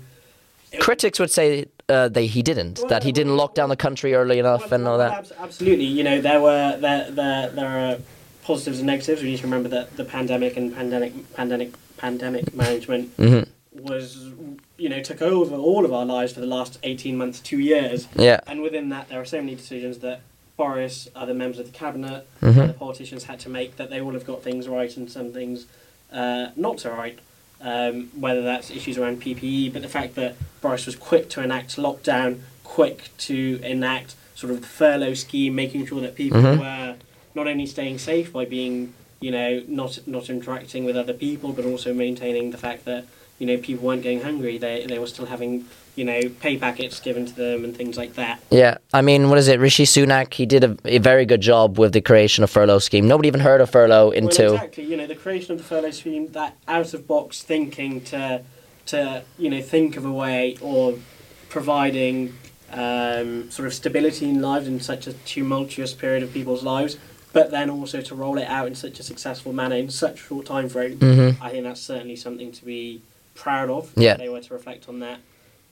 Critics 0.81 1.19
would 1.21 1.31
say 1.31 1.67
uh, 1.89 2.09
they 2.09 2.27
he 2.27 2.43
didn't. 2.43 2.77
that 2.89 3.03
he 3.03 3.13
didn't 3.13 3.37
lock 3.37 3.55
down 3.55 3.69
the 3.69 3.83
country 3.87 4.15
early 4.15 4.39
enough 4.39 4.71
well, 4.71 4.75
and 4.75 4.89
all 4.89 4.99
that. 4.99 5.33
Absolutely, 5.39 5.85
you 5.85 6.05
know 6.05 6.21
there 6.21 6.41
were 6.41 6.77
there 6.79 7.11
there 7.11 7.51
there 7.51 7.73
are 7.85 7.97
positives 8.45 8.79
and 8.79 8.87
negatives. 8.87 9.21
We 9.21 9.31
need 9.31 9.39
to 9.39 9.49
remember 9.51 9.69
that 9.71 9.97
the 9.97 10.05
pandemic 10.05 10.57
and 10.57 10.73
pandemic 10.73 11.13
pandemic 11.35 11.71
pandemic 12.05 12.55
management 12.55 13.11
hmm 13.17 13.41
was 13.73 14.31
you 14.79 14.89
know 14.89 15.01
took 15.01 15.23
over 15.23 15.55
all 15.55 15.85
of 15.85 15.93
our 15.93 16.05
lives 16.05 16.33
for 16.33 16.41
the 16.41 16.47
last 16.47 16.79
18 16.83 17.17
months 17.17 17.39
two 17.41 17.59
years 17.61 18.09
Yeah. 18.17 18.41
and 18.47 18.63
within 18.63 18.89
that 18.89 19.09
there 19.09 19.21
are 19.21 19.25
so 19.25 19.37
many 19.41 19.55
decisions 19.55 19.99
that 19.99 20.21
boris 20.57 21.09
other 21.15 21.35
members 21.35 21.59
of 21.61 21.67
the 21.67 21.73
cabinet 21.73 22.27
hmm 22.41 22.59
other 22.59 22.73
politicians 22.73 23.25
had 23.25 23.39
to 23.41 23.49
make 23.49 23.77
that 23.77 23.89
they 23.91 24.01
all 24.01 24.13
have 24.13 24.27
got 24.27 24.43
things 24.43 24.67
right 24.67 24.95
and 24.97 25.11
some 25.11 25.33
things 25.33 25.67
uh, 26.13 26.49
not 26.57 26.81
so 26.81 26.91
right 26.91 27.19
um, 27.63 28.09
whether 28.19 28.43
that's 28.43 28.71
issues 28.71 28.97
around 28.99 29.21
ppe 29.23 29.73
but 29.73 29.83
the 29.83 29.89
fact 29.89 30.15
that 30.17 30.35
boris 30.63 30.87
was 30.87 30.97
quick 30.97 31.29
to 31.31 31.43
enact 31.43 31.77
lockdown 31.77 32.41
quick 32.65 33.11
to 33.19 33.61
enact 33.63 34.15
sort 34.35 34.51
of 34.53 34.61
the 34.63 34.67
furlough 34.67 35.15
scheme 35.15 35.55
making 35.55 35.87
sure 35.87 36.01
that 36.01 36.15
people 36.17 36.41
Mhm. 36.41 36.59
were 36.59 36.97
not 37.35 37.47
only 37.47 37.67
staying 37.67 37.99
safe 37.99 38.33
by 38.33 38.45
being 38.45 38.95
you 39.21 39.31
know 39.31 39.63
not 39.69 39.99
not 40.07 40.29
interacting 40.31 40.85
with 40.85 40.97
other 40.97 41.13
people 41.13 41.53
but 41.53 41.65
also 41.65 41.93
maintaining 41.93 42.51
the 42.51 42.59
fact 42.59 42.85
that 42.87 43.05
you 43.39 43.47
know 43.47 43.57
people 43.57 43.87
weren't 43.87 44.03
going 44.03 44.23
hungry 44.23 44.59
they 44.59 44.87
they 44.87 44.99
were 44.99 45.07
still 45.07 45.27
having 45.27 45.67
you 45.95 46.05
know 46.05 46.21
pay 46.41 46.57
packets 46.57 47.01
given 47.01 47.27
to 47.27 47.35
them 47.35 47.65
and 47.65 47.77
things 47.77 47.97
like 47.97 48.15
that 48.15 48.41
Yeah, 48.51 48.79
I 48.93 49.03
mean, 49.03 49.29
what 49.29 49.39
is 49.39 49.49
it? 49.49 49.61
Rishi 49.61 49.85
Sunak, 49.85 50.33
he 50.35 50.47
did 50.47 50.65
a, 50.65 50.77
a 50.85 50.99
very 50.99 51.27
good 51.27 51.41
job 51.41 51.79
with 51.79 51.93
the 51.93 52.01
creation 52.01 52.45
of 52.45 52.51
furlough 52.51 52.79
scheme. 52.79 53.07
Nobody 53.09 53.29
even 53.29 53.41
heard 53.41 53.61
of 53.61 53.71
furlough 53.71 54.09
well, 54.09 54.17
until 54.17 54.55
exactly 54.55 54.85
you 54.85 54.97
know 54.97 55.07
the 55.07 55.17
creation 55.17 55.53
of 55.53 55.59
the 55.59 55.65
furlough 55.65 55.91
scheme 55.91 56.29
that 56.33 56.57
out 56.69 56.95
of 56.95 57.07
box 57.07 57.43
thinking 57.43 58.01
to 58.03 58.43
to 58.87 59.23
you 59.39 59.51
know 59.51 59.61
think 59.61 59.97
of 59.97 60.05
a 60.05 60.13
way 60.13 60.57
of 60.63 61.03
providing 61.49 62.35
um, 62.73 63.51
sort 63.51 63.67
of 63.67 63.75
stability 63.75 64.29
in 64.29 64.41
lives 64.41 64.69
in 64.69 64.81
such 64.81 65.07
a 65.07 65.13
tumultuous 65.13 65.93
period 65.93 66.23
of 66.23 66.33
people's 66.33 66.63
lives 66.63 66.97
but 67.33 67.51
then 67.51 67.71
also 67.71 68.01
to 68.01 68.15
roll 68.15 68.39
it 68.39 68.49
out 68.49 68.67
in 68.67 68.75
such 68.75 68.99
a 68.99 69.03
successful 69.03 69.53
manner 69.53 69.77
in 69.77 69.89
such 69.91 70.15
a 70.15 70.25
short 70.25 70.47
time 70.47 70.69
frame 70.69 70.99
Mhm. 70.99 71.37
I 71.41 71.51
think 71.51 71.65
that's 71.65 71.81
certainly 71.81 72.17
something 72.17 72.51
to 72.53 72.65
be 72.65 73.01
proud 73.35 73.71
of. 73.71 73.91
Yeah. 73.97 74.13
If 74.13 74.19
they 74.19 74.29
were 74.29 74.41
to 74.41 74.53
reflect 74.55 74.89
on 74.89 75.01
that. 75.01 75.19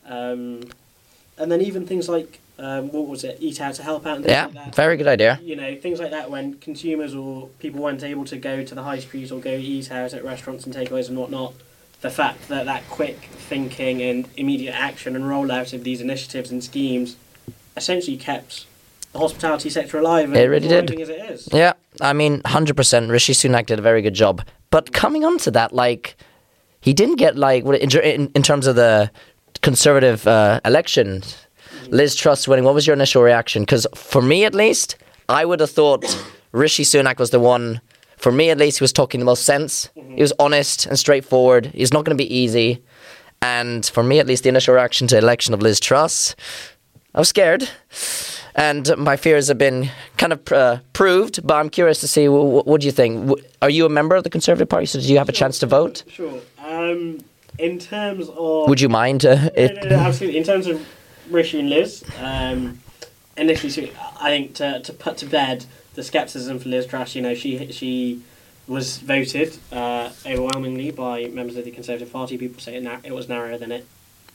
Um, 0.06 0.60
and 1.36 1.50
then 1.52 1.60
even 1.60 1.86
things 1.86 2.08
like 2.08 2.40
um, 2.60 2.90
what 2.90 3.06
was 3.06 3.22
it, 3.22 3.36
eat 3.40 3.60
out 3.60 3.74
to 3.76 3.84
help 3.84 4.04
out 4.04 4.24
Yeah, 4.24 4.46
like 4.52 4.74
very 4.74 4.96
good 4.96 5.06
idea. 5.06 5.38
You 5.42 5.54
know, 5.54 5.76
things 5.76 6.00
like 6.00 6.10
that 6.10 6.28
when 6.28 6.54
consumers 6.54 7.14
or 7.14 7.48
people 7.60 7.80
weren't 7.80 8.02
able 8.02 8.24
to 8.24 8.36
go 8.36 8.64
to 8.64 8.74
the 8.74 8.82
high 8.82 8.98
street 8.98 9.30
or 9.30 9.38
go 9.38 9.52
eat 9.52 9.92
out 9.92 10.12
at 10.12 10.24
restaurants 10.24 10.64
and 10.66 10.74
takeaways 10.74 11.08
and 11.08 11.16
whatnot. 11.16 11.54
The 12.00 12.10
fact 12.10 12.48
that 12.48 12.66
that 12.66 12.88
quick 12.88 13.28
thinking 13.48 14.02
and 14.02 14.28
immediate 14.36 14.74
action 14.74 15.14
and 15.14 15.24
rollout 15.26 15.72
of 15.72 15.84
these 15.84 16.00
initiatives 16.00 16.50
and 16.50 16.62
schemes 16.64 17.14
essentially 17.76 18.16
kept 18.16 18.66
the 19.12 19.18
hospitality 19.18 19.70
sector 19.70 19.98
alive. 19.98 20.34
It 20.34 20.44
really 20.44 20.68
did. 20.68 20.90
As 21.00 21.08
it 21.08 21.30
is. 21.30 21.48
Yeah, 21.52 21.72
I 22.00 22.12
mean, 22.12 22.42
100%. 22.42 23.10
Rishi 23.10 23.32
Sunak 23.32 23.66
did 23.66 23.78
a 23.78 23.82
very 23.82 24.02
good 24.02 24.14
job. 24.14 24.42
But 24.70 24.92
coming 24.92 25.24
on 25.24 25.38
to 25.38 25.50
that, 25.52 25.72
like, 25.72 26.16
he 26.80 26.92
didn't 26.92 27.16
get, 27.16 27.36
like, 27.36 27.64
in, 27.64 28.30
in, 28.34 28.42
terms 28.42 28.66
of 28.66 28.76
the 28.76 29.10
conservative 29.62 30.26
uh, 30.26 30.60
election, 30.64 31.22
Liz 31.88 32.14
Truss 32.14 32.46
winning, 32.46 32.64
what 32.64 32.74
was 32.74 32.86
your 32.86 32.94
initial 32.94 33.22
reaction? 33.22 33.62
Because 33.62 33.86
for 33.94 34.20
me, 34.20 34.44
at 34.44 34.54
least, 34.54 34.96
I 35.28 35.44
would 35.44 35.60
have 35.60 35.70
thought 35.70 36.04
Rishi 36.52 36.84
Sunak 36.84 37.18
was 37.18 37.30
the 37.30 37.40
one. 37.40 37.80
For 38.16 38.32
me, 38.32 38.50
at 38.50 38.58
least, 38.58 38.78
he 38.78 38.84
was 38.84 38.92
talking 38.92 39.20
the 39.20 39.26
most 39.26 39.44
sense. 39.44 39.90
He 39.94 40.20
was 40.20 40.32
honest 40.38 40.86
and 40.86 40.98
straightforward. 40.98 41.66
He's 41.66 41.92
not 41.92 42.04
going 42.04 42.16
to 42.16 42.22
be 42.22 42.34
easy. 42.34 42.82
And 43.40 43.86
for 43.86 44.02
me, 44.02 44.18
at 44.18 44.26
least, 44.26 44.42
the 44.42 44.48
initial 44.48 44.74
reaction 44.74 45.06
to 45.08 45.18
election 45.18 45.54
of 45.54 45.62
Liz 45.62 45.78
Truss, 45.78 46.34
I 47.14 47.18
was 47.20 47.28
scared. 47.28 47.68
And 48.54 48.96
my 48.96 49.16
fears 49.16 49.46
have 49.48 49.58
been 49.58 49.90
kind 50.16 50.32
of 50.32 50.52
uh, 50.52 50.78
proved, 50.92 51.46
but 51.46 51.54
I'm 51.54 51.70
curious 51.70 52.00
to 52.00 52.08
see 52.08 52.28
what, 52.28 52.66
what 52.66 52.80
do 52.80 52.86
you 52.86 52.92
think? 52.92 53.30
Are 53.62 53.70
you 53.70 53.86
a 53.86 53.88
member 53.88 54.16
of 54.16 54.24
the 54.24 54.30
Conservative 54.30 54.68
Party? 54.68 54.86
So, 54.86 55.00
do 55.00 55.06
you 55.06 55.18
have 55.18 55.28
a 55.28 55.32
chance 55.32 55.60
to 55.60 55.66
vote? 55.66 56.02
Sure. 56.08 56.40
Um, 56.58 57.20
in 57.58 57.78
terms 57.78 58.28
of 58.28 58.68
Would 58.68 58.80
you 58.80 58.88
mind 58.88 59.24
uh, 59.24 59.34
No, 59.36 59.50
it? 59.54 59.84
no, 59.84 59.90
no, 59.90 59.96
absolutely. 59.96 60.38
In 60.38 60.44
terms 60.44 60.66
of 60.66 60.84
Rishi 61.30 61.60
and 61.60 61.70
Liz, 61.70 62.02
um, 62.20 62.80
initially, 63.36 63.70
so 63.70 63.86
I 64.20 64.30
think 64.30 64.54
to, 64.56 64.80
to 64.80 64.92
put 64.92 65.18
to 65.18 65.26
bed 65.26 65.66
the 65.94 66.02
skepticism 66.02 66.58
for 66.58 66.68
Liz 66.68 66.86
Truss, 66.86 67.14
you 67.14 67.22
know, 67.22 67.34
she 67.34 67.70
she 67.70 68.22
was 68.66 68.98
voted 68.98 69.56
uh, 69.72 70.10
overwhelmingly 70.26 70.90
by 70.90 71.26
members 71.28 71.56
of 71.56 71.64
the 71.64 71.70
Conservative 71.70 72.12
Party. 72.12 72.36
People 72.36 72.60
say 72.60 72.76
it, 72.76 73.00
it 73.04 73.14
was 73.14 73.28
narrower 73.28 73.56
than 73.56 73.72
it. 73.72 73.86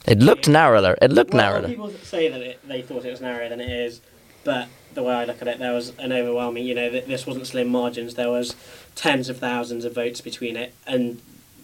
It 0.05 0.19
looked 0.19 0.47
narrower. 0.47 0.97
It 1.01 1.11
looked 1.11 1.33
well, 1.33 1.51
narrower. 1.53 1.67
people 1.67 1.89
say 2.03 2.29
that 2.29 2.41
it, 2.41 2.67
they 2.67 2.81
thought 2.81 3.05
it 3.05 3.11
was 3.11 3.21
narrower 3.21 3.49
than 3.49 3.61
it 3.61 3.69
is, 3.69 4.01
but 4.43 4.67
the 4.93 5.03
way 5.03 5.13
I 5.13 5.25
look 5.25 5.41
at 5.41 5.47
it, 5.47 5.59
there 5.59 5.73
was 5.73 5.97
an 5.97 6.11
overwhelming. 6.11 6.65
You 6.65 6.75
know, 6.75 6.89
th- 6.89 7.05
this 7.05 7.25
wasn't 7.25 7.47
slim 7.47 7.69
margins. 7.69 8.15
There 8.15 8.29
was 8.29 8.55
tens 8.95 9.29
of 9.29 9.37
thousands 9.37 9.85
of 9.85 9.95
votes 9.95 10.21
between 10.21 10.57
it, 10.57 10.73
and 10.85 11.21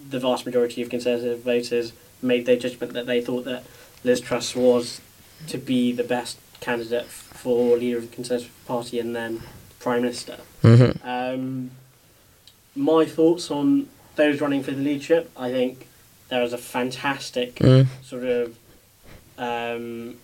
the 0.10 0.20
vast 0.20 0.46
majority 0.46 0.82
of 0.82 0.90
Conservative 0.90 1.42
voters 1.42 1.94
made 2.22 2.46
their 2.46 2.58
judgment 2.58 2.94
that 2.94 3.06
they 3.06 3.22
thought 3.22 3.46
that 3.46 3.64
Liz 4.04 4.22
Truss 4.22 4.56
was 4.56 5.02
to 5.48 5.58
be 5.58 5.92
the 5.92 6.04
best 6.04 6.38
candidate 6.60 7.06
for 7.06 7.78
leader 7.78 7.98
of 7.98 8.10
the 8.10 8.16
Conservative 8.16 8.52
Party 8.66 9.00
and 9.00 9.16
then 9.16 9.42
Prime 9.80 10.02
Minister. 10.02 10.38
hmm 10.62 10.92
Um, 11.04 11.72
my 12.76 13.06
thoughts 13.06 13.52
on 13.52 13.88
those 14.16 14.42
running 14.42 14.64
for 14.64 14.72
the 14.72 14.82
leadership, 14.82 15.30
I 15.38 15.52
think 15.52 15.88
there 16.30 16.42
was 16.42 16.54
a 16.54 16.58
fantastic 16.58 17.56
Mm. 17.56 17.88
sort 18.04 18.24
of 18.24 18.56
um, 19.38 20.16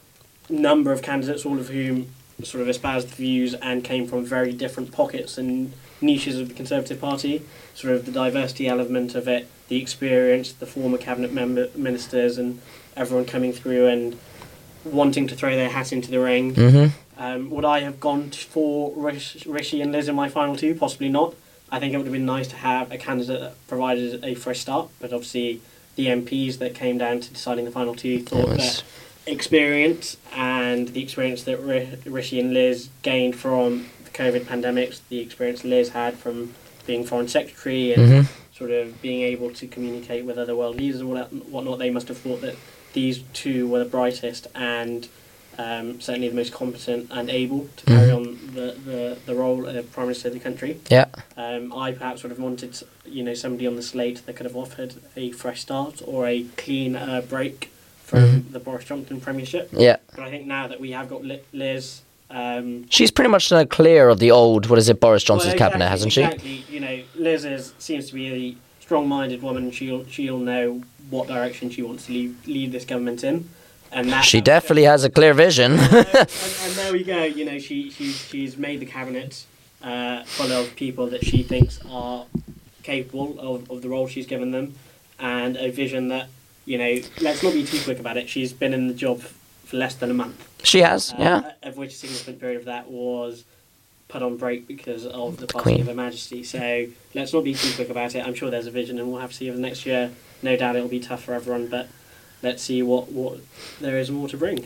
number 0.50 0.92
of 0.92 1.02
candidates, 1.02 1.46
all 1.46 1.58
of 1.60 1.70
whom 1.70 2.08
sort 2.44 2.62
of 2.62 2.70
espoused 2.70 3.08
views 3.10 3.54
and 3.56 3.84
came 3.84 4.06
from 4.08 4.26
very 4.26 4.52
different 4.54 4.92
pockets 4.92 5.38
and 5.38 5.72
niches 6.02 6.38
of 6.38 6.50
the 6.50 6.54
Conservative 6.54 7.00
Party. 7.00 7.42
Sort 7.74 7.94
of 7.94 8.06
the 8.06 8.12
diversity 8.12 8.68
element 8.68 9.16
of 9.16 9.28
it, 9.28 9.48
the 9.70 9.82
experience, 9.82 10.52
the 10.52 10.66
former 10.66 10.98
cabinet 10.98 11.32
member 11.34 11.70
ministers, 11.76 12.38
and 12.38 12.60
everyone 12.96 13.26
coming 13.26 13.54
through 13.54 13.88
and 13.88 14.18
wanting 14.84 15.28
to 15.28 15.36
throw 15.36 15.56
their 15.56 15.70
hat 15.70 15.92
into 15.94 16.12
the 16.12 16.20
ring. 16.20 16.54
hmm 16.56 16.86
Um, 17.18 17.50
would 17.50 17.64
I 17.64 17.80
have 17.80 18.02
gone 18.02 18.30
for 18.32 18.92
Rish- 18.96 19.46
Rishi 19.46 19.80
and 19.82 19.94
Liz 19.94 20.10
in 20.10 20.16
my 20.16 20.28
final 20.28 20.58
two? 20.58 20.76
Possibly 20.76 21.08
not. 21.08 21.34
I 21.72 21.80
think 21.80 21.94
it 21.94 21.98
would 21.98 22.06
have 22.06 22.14
been 22.14 22.26
nice 22.26 22.50
to 22.50 22.58
have 22.58 22.92
a 22.92 22.98
candidate 22.98 23.40
that 23.40 23.54
provided 23.68 24.24
a 24.24 24.36
fresh 24.36 24.60
start, 24.60 24.90
but 25.00 25.14
obviously 25.14 25.62
the 25.96 26.08
MPs 26.08 26.58
that 26.60 26.76
came 26.76 26.98
down 26.98 27.20
to 27.22 27.32
deciding 27.32 27.66
the 27.66 27.72
final 27.72 27.96
two 27.96 28.22
thought 28.22 28.58
that 28.58 28.84
experience 29.28 30.18
and 30.34 30.90
the 30.90 31.02
experience 31.02 31.44
that 31.44 31.60
Rishi 32.06 32.40
and 32.40 32.54
Liz 32.54 32.90
gained 33.02 33.36
from 33.36 33.88
the 34.04 34.12
COVID 34.12 34.42
pandemics, 34.42 35.02
the 35.10 35.20
experience 35.20 35.64
Liz 35.64 35.90
had 35.90 36.16
from 36.18 36.54
being 36.86 37.04
foreign 37.04 37.28
secretary 37.28 37.94
and 37.94 38.28
hmm 38.28 38.32
sort 38.58 38.72
of 38.72 39.02
being 39.02 39.22
able 39.22 39.52
to 39.52 39.68
communicate 39.68 40.24
with 40.24 40.38
other 40.38 40.56
world 40.56 40.78
leaders 40.78 41.02
and 41.02 41.10
whatnot, 41.52 41.78
they 41.78 41.90
must 41.90 42.08
have 42.08 42.18
thought 42.18 42.40
that 42.40 42.56
these 42.94 43.22
two 43.34 43.68
were 43.68 43.80
the 43.80 43.86
brightest 43.86 44.48
and 44.56 45.10
um, 45.58 46.02
certainly 46.02 46.30
the 46.30 46.36
most 46.36 46.54
competent 46.54 47.08
and 47.12 47.30
able 47.30 47.68
to 47.78 47.86
carry 47.86 48.10
Mhm. 48.10 48.16
on 48.16 48.24
the, 48.54 48.76
the, 48.86 49.18
the 49.26 49.36
role 49.36 49.66
of 49.68 49.92
Prime 49.92 50.08
Minister 50.08 50.28
of 50.30 50.34
the 50.34 50.40
country. 50.40 50.80
Yeah. 50.90 51.06
Um, 51.38 51.72
I 51.74 51.92
perhaps 51.92 52.24
would 52.24 52.32
have 52.32 52.40
wanted, 52.40 52.78
you 53.06 53.24
know, 53.24 53.34
somebody 53.34 53.66
on 53.68 53.76
the 53.76 53.82
slate 53.84 54.26
that 54.26 54.36
could 54.36 54.46
have 54.46 54.56
offered 54.56 54.96
a 55.16 55.32
fresh 55.32 55.62
start 55.62 56.02
or 56.06 56.28
a 56.28 56.44
clean 56.58 56.96
uh, 56.96 57.22
break 57.28 57.72
from 58.04 58.20
Mhm. 58.20 58.52
the 58.52 58.60
Boris 58.60 58.86
Johnson 58.86 59.20
premiership. 59.22 59.70
Yeah. 59.72 59.98
But 60.16 60.26
I 60.26 60.30
think 60.30 60.46
now 60.46 60.68
that 60.68 60.80
we 60.80 60.92
have 60.92 61.10
got 61.10 61.24
Liz, 61.54 62.02
um, 62.30 62.86
She's 62.90 63.12
pretty 63.12 63.30
much 63.30 63.52
uh, 63.52 63.66
clear 63.66 64.10
of 64.10 64.20
the 64.20 64.32
old, 64.32 64.68
what 64.68 64.78
is 64.80 64.90
it, 64.90 65.00
Boris 65.00 65.24
Johnson's 65.24 65.54
well, 65.54 65.60
cabinet, 65.70 65.88
hasn't 65.90 66.12
she? 66.14 66.24
Exactly. 66.24 66.64
You 66.70 66.80
know, 66.80 67.00
Liz 67.16 67.46
is, 67.46 67.74
seems 67.80 68.08
to 68.10 68.14
be 68.16 68.28
a 68.34 68.56
strong-minded 68.84 69.42
woman. 69.42 69.72
She'll 69.72 70.06
she'll 70.08 70.38
know 70.40 70.82
what 71.10 71.28
direction 71.28 71.70
she 71.70 71.82
wants 71.84 72.08
to 72.08 72.12
lead, 72.14 72.36
lead 72.48 72.72
this 72.72 72.84
government 72.86 73.24
in, 73.24 73.48
and 73.96 74.12
that 74.12 74.24
She 74.24 74.42
definitely 74.42 74.84
has 74.84 75.04
a 75.04 75.10
clear 75.10 75.34
vision. 75.34 75.74
and, 75.74 75.82
and, 75.82 76.06
there 76.76 76.94
we 76.94 77.04
go. 77.04 77.24
You 77.24 77.46
know, 77.46 77.58
she 77.58 77.90
she 77.90 78.12
she's 78.12 78.58
made 78.58 78.80
the 78.80 78.86
cabinet 78.86 79.46
uh, 79.82 80.24
full 80.24 80.52
of 80.52 80.76
people 80.76 81.08
that 81.08 81.26
she 81.26 81.42
thinks 81.42 81.80
are 81.90 82.26
capable 82.84 83.40
of, 83.40 83.72
of 83.72 83.82
the 83.82 83.90
role 83.90 84.08
she's 84.08 84.28
given 84.28 84.52
them, 84.52 84.76
and 85.20 85.58
a 85.58 85.72
vision 85.72 86.10
that 86.10 86.28
you 86.66 86.78
know. 86.78 87.00
Let's 87.22 87.42
not 87.42 87.54
be 87.54 87.66
too 87.66 87.82
quick 87.84 88.00
about 88.00 88.18
it. 88.18 88.30
She's 88.30 88.54
been 88.54 88.74
in 88.74 88.88
the 88.88 88.94
job 88.94 89.22
for 89.22 89.78
less 89.78 89.96
than 89.96 90.12
a 90.12 90.14
month 90.14 90.48
she 90.66 90.82
has, 90.82 91.14
uh, 91.14 91.16
yeah. 91.20 91.52
Of 91.64 91.78
which 91.78 91.94
a 91.94 91.96
significant 91.96 92.40
period 92.40 92.60
of 92.60 92.66
that 92.66 92.90
was 92.90 93.44
put 94.08 94.22
on 94.22 94.38
break 94.38 94.68
because 94.68 95.06
of 95.06 95.38
the 95.38 95.46
The 95.46 95.54
passing 95.54 95.82
of 95.82 95.88
Her 95.88 95.94
Majesty. 95.94 96.44
So 96.44 96.88
let's 97.14 97.34
not 97.34 97.44
be 97.44 97.54
too 97.54 97.74
quick 97.76 97.90
about 97.90 98.16
it. 98.16 98.26
I'm 98.26 98.34
sure 98.34 98.50
there's 98.50 98.68
a 98.68 98.72
vision, 98.72 99.00
and 99.00 99.12
we'll 99.12 99.22
have 99.22 99.32
to 99.32 99.36
see 99.36 99.50
over 99.50 99.58
the 99.58 99.62
next 99.62 99.86
year. 99.86 100.12
No 100.42 100.56
doubt 100.56 100.76
it'll 100.76 100.88
be 100.88 101.00
tough 101.00 101.24
for 101.24 101.34
everyone, 101.34 101.68
but 101.68 101.88
let's 102.42 102.62
see 102.64 102.82
what, 102.84 103.12
what 103.12 103.40
there 103.80 103.98
is 103.98 104.10
more 104.12 104.28
to 104.30 104.38
bring. 104.38 104.66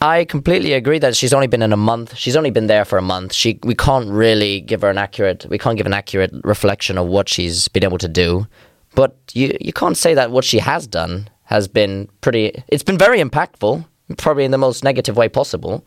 I 0.00 0.24
completely 0.24 0.74
agree 0.74 0.98
that 0.98 1.16
she's 1.16 1.32
only 1.32 1.46
been 1.46 1.62
in 1.62 1.72
a 1.72 1.76
month. 1.76 2.16
She's 2.16 2.36
only 2.36 2.50
been 2.50 2.66
there 2.66 2.84
for 2.84 2.98
a 2.98 3.02
month. 3.02 3.32
She 3.32 3.58
we 3.62 3.74
can't 3.74 4.10
really 4.10 4.60
give 4.60 4.82
her 4.82 4.90
an 4.90 4.98
accurate 4.98 5.46
we 5.48 5.58
can't 5.58 5.76
give 5.78 5.86
an 5.86 5.94
accurate 5.94 6.32
reflection 6.44 6.98
of 6.98 7.06
what 7.06 7.28
she's 7.28 7.68
been 7.68 7.82
able 7.82 7.98
to 7.98 8.08
do. 8.08 8.46
But 8.94 9.16
you 9.32 9.56
you 9.60 9.72
can't 9.72 9.96
say 9.96 10.12
that 10.14 10.30
what 10.30 10.44
she 10.44 10.58
has 10.58 10.86
done 10.86 11.28
has 11.44 11.66
been 11.66 12.08
pretty 12.20 12.62
it's 12.68 12.82
been 12.82 12.98
very 12.98 13.20
impactful, 13.20 13.86
probably 14.18 14.44
in 14.44 14.50
the 14.50 14.58
most 14.58 14.84
negative 14.84 15.16
way 15.16 15.28
possible. 15.28 15.84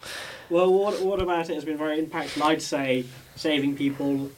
Well, 0.50 0.74
what, 0.74 1.00
what 1.02 1.22
about 1.22 1.48
it 1.50 1.54
has 1.54 1.64
been 1.64 1.78
very 1.78 2.02
impactful? 2.02 2.42
I'd 2.42 2.62
say 2.64 3.06
saving 3.36 3.76
people 3.76 4.32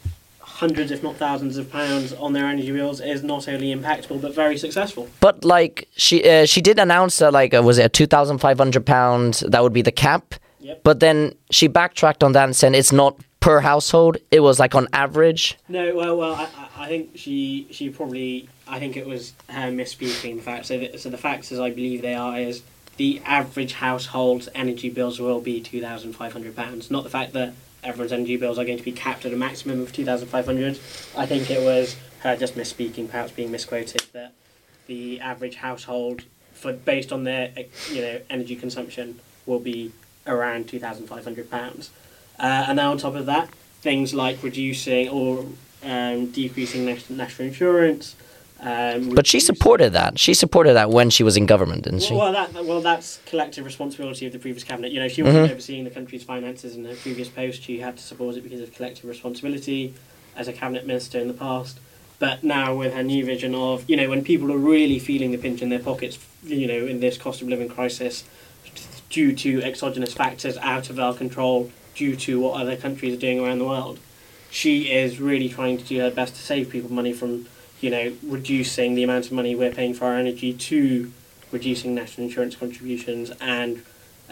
hundreds, 0.62 0.92
if 0.92 1.02
not 1.02 1.16
thousands, 1.18 1.58
of 1.58 1.70
pounds 1.72 2.14
on 2.14 2.34
their 2.34 2.46
energy 2.46 2.72
bills 2.72 3.02
is 3.02 3.24
not 3.24 3.48
only 3.48 3.76
impactful 3.76 4.22
but 4.22 4.34
very 4.34 4.58
successful. 4.58 5.10
But 5.20 5.44
like 5.44 5.88
she 5.98 6.18
uh, 6.24 6.46
she 6.46 6.62
did 6.62 6.78
announce 6.80 7.18
that 7.18 7.34
like 7.34 7.54
uh, 7.54 7.64
was 7.64 7.78
it 7.80 7.86
a 7.86 7.90
two 7.90 8.06
thousand 8.06 8.38
five 8.38 8.58
hundred 8.58 8.86
pound 8.86 9.44
that 9.48 9.62
would 9.64 9.74
be 9.74 9.82
the 9.82 9.92
cap. 9.92 10.36
Yep. 10.60 10.84
But 10.84 11.00
then 11.00 11.34
she 11.50 11.68
backtracked 11.68 12.24
on 12.24 12.32
that 12.34 12.46
and 12.46 12.56
said 12.56 12.76
it's 12.76 12.92
not 12.92 13.20
per 13.40 13.60
household. 13.62 14.18
It 14.30 14.42
was 14.42 14.60
like 14.60 14.76
on 14.76 14.88
average. 14.94 15.58
No, 15.68 15.96
well, 15.96 16.16
well, 16.16 16.36
I, 16.36 16.48
I- 16.78 16.88
think 16.88 17.12
she 17.16 17.68
she 17.72 17.90
probably 17.90 18.48
I 18.68 18.78
think 18.80 18.96
it 18.96 19.08
was 19.08 19.34
her 19.50 19.72
misspeaking. 19.72 20.36
The 20.38 20.44
fact 20.44 20.66
so 20.68 20.78
the, 20.78 20.98
so 20.98 21.10
the 21.10 21.18
facts 21.18 21.52
as 21.52 21.60
I 21.60 21.70
believe 21.72 22.02
they 22.04 22.14
are 22.14 22.38
is 22.40 22.62
the 22.98 23.22
average 23.26 23.74
household's 23.74 24.48
energy 24.54 24.90
bills 24.90 25.20
will 25.20 25.42
be 25.42 25.60
two 25.62 25.82
thousand 25.82 26.14
five 26.14 26.34
hundred 26.34 26.56
pounds. 26.56 26.92
Not 26.92 27.04
the 27.04 27.10
fact 27.10 27.34
that 27.34 27.54
everyone's 27.84 28.12
energy 28.12 28.38
bills 28.38 28.58
are 28.58 28.66
going 28.66 28.78
to 28.78 28.84
be 28.84 28.92
capped 28.92 29.26
at 29.26 29.34
a 29.34 29.38
maximum 29.38 29.82
of 29.82 29.94
two 29.94 30.06
thousand 30.06 30.28
five 30.28 30.46
hundred. 30.46 30.80
I 31.18 31.26
think 31.26 31.50
it 31.50 31.62
was 31.62 31.96
her 32.20 32.36
just 32.36 32.56
misspeaking, 32.56 33.10
perhaps 33.10 33.32
being 33.32 33.52
misquoted. 33.52 34.04
That 34.14 34.34
the 34.88 35.20
average 35.20 35.56
household 35.56 36.24
for 36.54 36.74
based 36.74 37.12
on 37.12 37.24
their 37.24 37.52
eh, 37.58 37.64
you 37.92 38.02
know 38.02 38.22
energy 38.30 38.56
consumption 38.56 39.20
will 39.46 39.60
be 39.60 39.92
around 40.28 40.68
two 40.68 40.80
thousand 40.80 41.08
five 41.08 41.24
hundred 41.24 41.50
pounds. 41.50 41.90
Uh, 42.40 42.66
and 42.68 42.80
then 42.80 42.86
on 42.86 42.98
top 42.98 43.16
of 43.16 43.26
that, 43.28 43.50
things 43.82 44.14
like 44.14 44.42
reducing 44.42 45.10
or 45.10 45.46
um, 45.84 46.28
decreasing 46.32 46.86
national 46.86 47.48
insurance. 47.48 48.16
Um, 48.62 49.10
But 49.10 49.26
she 49.26 49.40
supported 49.40 49.94
that. 49.94 50.20
She 50.20 50.34
supported 50.36 50.74
that 50.74 50.92
when 50.92 51.10
she 51.10 51.24
was 51.24 51.36
in 51.36 51.46
government, 51.48 51.84
didn't 51.84 52.02
she? 52.04 52.14
Well, 52.14 52.32
that, 52.32 52.54
well, 52.54 52.80
that's 52.82 53.20
collective 53.26 53.66
responsibility 53.66 54.28
of 54.28 54.34
the 54.34 54.40
previous 54.40 54.64
cabinet. 54.64 54.92
You 54.92 55.00
know, 55.00 55.08
she 55.08 55.22
Mm-hmm. 55.22 55.34
wasn't 55.34 55.52
overseeing 55.52 55.84
the 55.84 55.90
country's 55.90 56.24
finances 56.24 56.76
in 56.76 56.86
her 56.86 56.96
previous 56.96 57.28
post. 57.28 57.64
She 57.64 57.80
had 57.80 57.98
to 57.98 58.04
support 58.04 58.36
it 58.36 58.42
because 58.44 58.62
of 58.62 58.72
collective 58.74 59.06
responsibility 59.06 59.94
as 60.36 60.48
a 60.48 60.54
cabinet 60.54 60.86
minister 60.86 61.20
in 61.20 61.28
the 61.28 61.34
past. 61.34 61.80
But 62.20 62.44
now, 62.44 62.76
with 62.76 62.94
her 62.94 63.02
new 63.02 63.26
vision 63.26 63.56
of, 63.56 63.90
you 63.90 63.98
know, 63.98 64.08
when 64.08 64.24
people 64.24 64.52
are 64.52 64.58
really 64.58 65.00
feeling 65.00 65.32
the 65.32 65.40
pinch 65.40 65.64
in 65.64 65.70
their 65.70 65.80
pockets, 65.80 66.20
you 66.44 66.68
know, 66.68 66.86
in 66.86 67.00
this 67.00 67.18
cost 67.18 67.42
of 67.42 67.48
living 67.48 67.68
crisis, 67.68 68.24
due 69.10 69.36
to 69.36 69.62
exogenous 69.64 70.14
factors 70.14 70.56
out 70.58 70.90
of 70.92 71.00
our 71.00 71.16
control, 71.16 71.72
due 71.96 72.16
to 72.16 72.40
what 72.40 72.62
other 72.62 72.76
countries 72.78 73.14
are 73.16 73.20
doing 73.20 73.40
around 73.40 73.58
the 73.58 73.66
world, 73.66 73.98
she 74.52 74.92
is 74.92 75.20
really 75.20 75.50
trying 75.50 75.78
to 75.80 75.84
do 75.84 76.00
her 76.00 76.12
best 76.12 76.36
to 76.36 76.42
save 76.42 76.70
people 76.70 76.94
money 76.94 77.12
from, 77.12 77.48
you 77.82 77.90
know, 77.90 78.14
reducing 78.24 78.96
the 78.96 79.04
amount 79.04 79.26
of 79.26 79.32
money 79.32 79.56
we're 79.56 79.72
paying 79.72 79.94
for 79.94 80.06
our 80.06 80.16
energy 80.16 80.54
to 80.54 81.12
reducing 81.52 81.94
national 81.96 82.28
insurance 82.28 82.56
contributions 82.56 83.32
and 83.42 83.84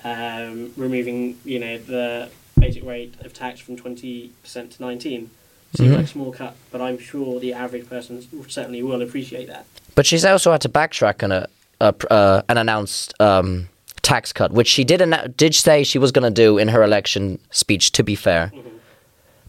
um, 0.04 0.72
removing, 0.78 1.38
you 1.44 1.60
know, 1.60 1.78
the 1.78 2.30
basic 2.58 2.84
rate 2.86 3.14
of 3.22 3.34
tax 3.34 3.60
from 3.60 3.76
20% 3.76 4.30
to 4.54 4.82
19 4.82 5.30
Seems 5.76 5.92
Mhm. 5.92 5.96
like 5.98 6.06
a 6.06 6.08
small 6.08 6.32
cut, 6.32 6.56
but 6.72 6.82
I'm 6.82 6.98
sure 6.98 7.40
the 7.40 7.54
average 7.54 7.88
person 7.88 8.26
certainly 8.48 8.82
will 8.82 9.04
appreciate 9.04 9.48
that. 9.50 9.68
But 9.94 10.08
she's 10.08 10.26
also 10.26 10.52
had 10.52 10.62
to 10.62 10.70
backtrack 10.70 11.22
on 11.22 11.32
a, 11.32 11.48
a 11.80 11.94
uh, 12.10 12.42
an 12.50 12.58
announced 12.58 13.14
um, 13.22 13.70
tax 14.02 14.34
cut, 14.34 14.52
which 14.52 14.68
she 14.68 14.84
did 14.84 15.00
annou- 15.00 15.38
did 15.38 15.54
say 15.54 15.84
she 15.84 16.00
was 16.00 16.12
going 16.12 16.24
to 16.24 16.32
do 16.32 16.58
in 16.58 16.70
her 16.70 16.82
election 16.82 17.38
speech. 17.52 17.92
To 17.92 18.04
be 18.04 18.16
fair, 18.16 18.52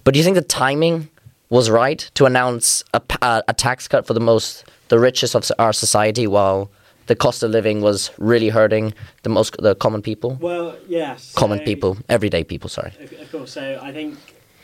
but 0.05 0.13
do 0.13 0.19
you 0.19 0.25
think 0.25 0.35
the 0.37 0.43
timing 0.43 1.09
was 1.51 1.69
right 1.69 1.99
to 2.15 2.25
announce 2.27 2.83
a, 2.95 3.03
uh, 3.23 3.43
a 3.49 3.53
tax 3.55 3.87
cut 3.89 4.07
for 4.07 4.15
the 4.15 4.21
most 4.21 4.65
the 4.89 4.99
richest 4.99 5.35
of 5.35 5.49
our 5.59 5.73
society, 5.73 6.27
while 6.27 6.71
the 7.07 7.15
cost 7.15 7.43
of 7.43 7.51
living 7.51 7.81
was 7.81 8.11
really 8.19 8.49
hurting 8.49 8.93
the 9.23 9.29
most 9.29 9.57
the 9.59 9.75
common 9.75 10.01
people, 10.03 10.37
Well, 10.41 10.77
yes. 10.89 11.33
common 11.35 11.59
so- 11.59 11.65
people, 11.65 11.97
everyday 12.09 12.45
people. 12.45 12.69
Sorry. 12.71 12.93
Of, 13.01 13.31
course. 13.33 13.53
So 13.53 13.79
I 13.83 13.93
think 13.93 14.17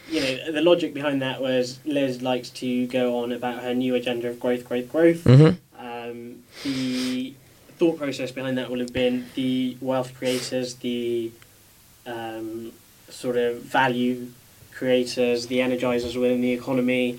you 0.08 0.20
know 0.20 0.52
the 0.52 0.62
logic 0.62 0.94
behind 0.94 1.20
that 1.22 1.40
was 1.40 1.78
Liz 1.84 2.22
likes 2.22 2.50
to 2.50 2.86
go 2.86 3.18
on 3.18 3.32
about 3.32 3.62
her 3.62 3.74
new 3.74 3.94
agenda 3.96 4.28
of 4.28 4.38
growth, 4.40 4.64
growth, 4.68 4.88
growth. 4.90 5.22
hmm 5.24 5.50
Um, 5.78 6.42
the 6.64 7.34
thought 7.78 7.98
process 7.98 8.30
behind 8.32 8.56
that 8.58 8.70
will 8.70 8.78
have 8.80 8.92
been 8.92 9.26
the 9.34 9.76
wealth 9.80 10.14
creators, 10.14 10.76
the 10.76 11.30
um, 12.06 12.72
sort 13.08 13.36
of 13.36 13.58
value 13.62 14.28
creators, 14.76 15.47
the 15.47 15.58
energizers 15.58 16.21
within 16.21 16.41
the 16.41 16.52
economy. 16.52 17.19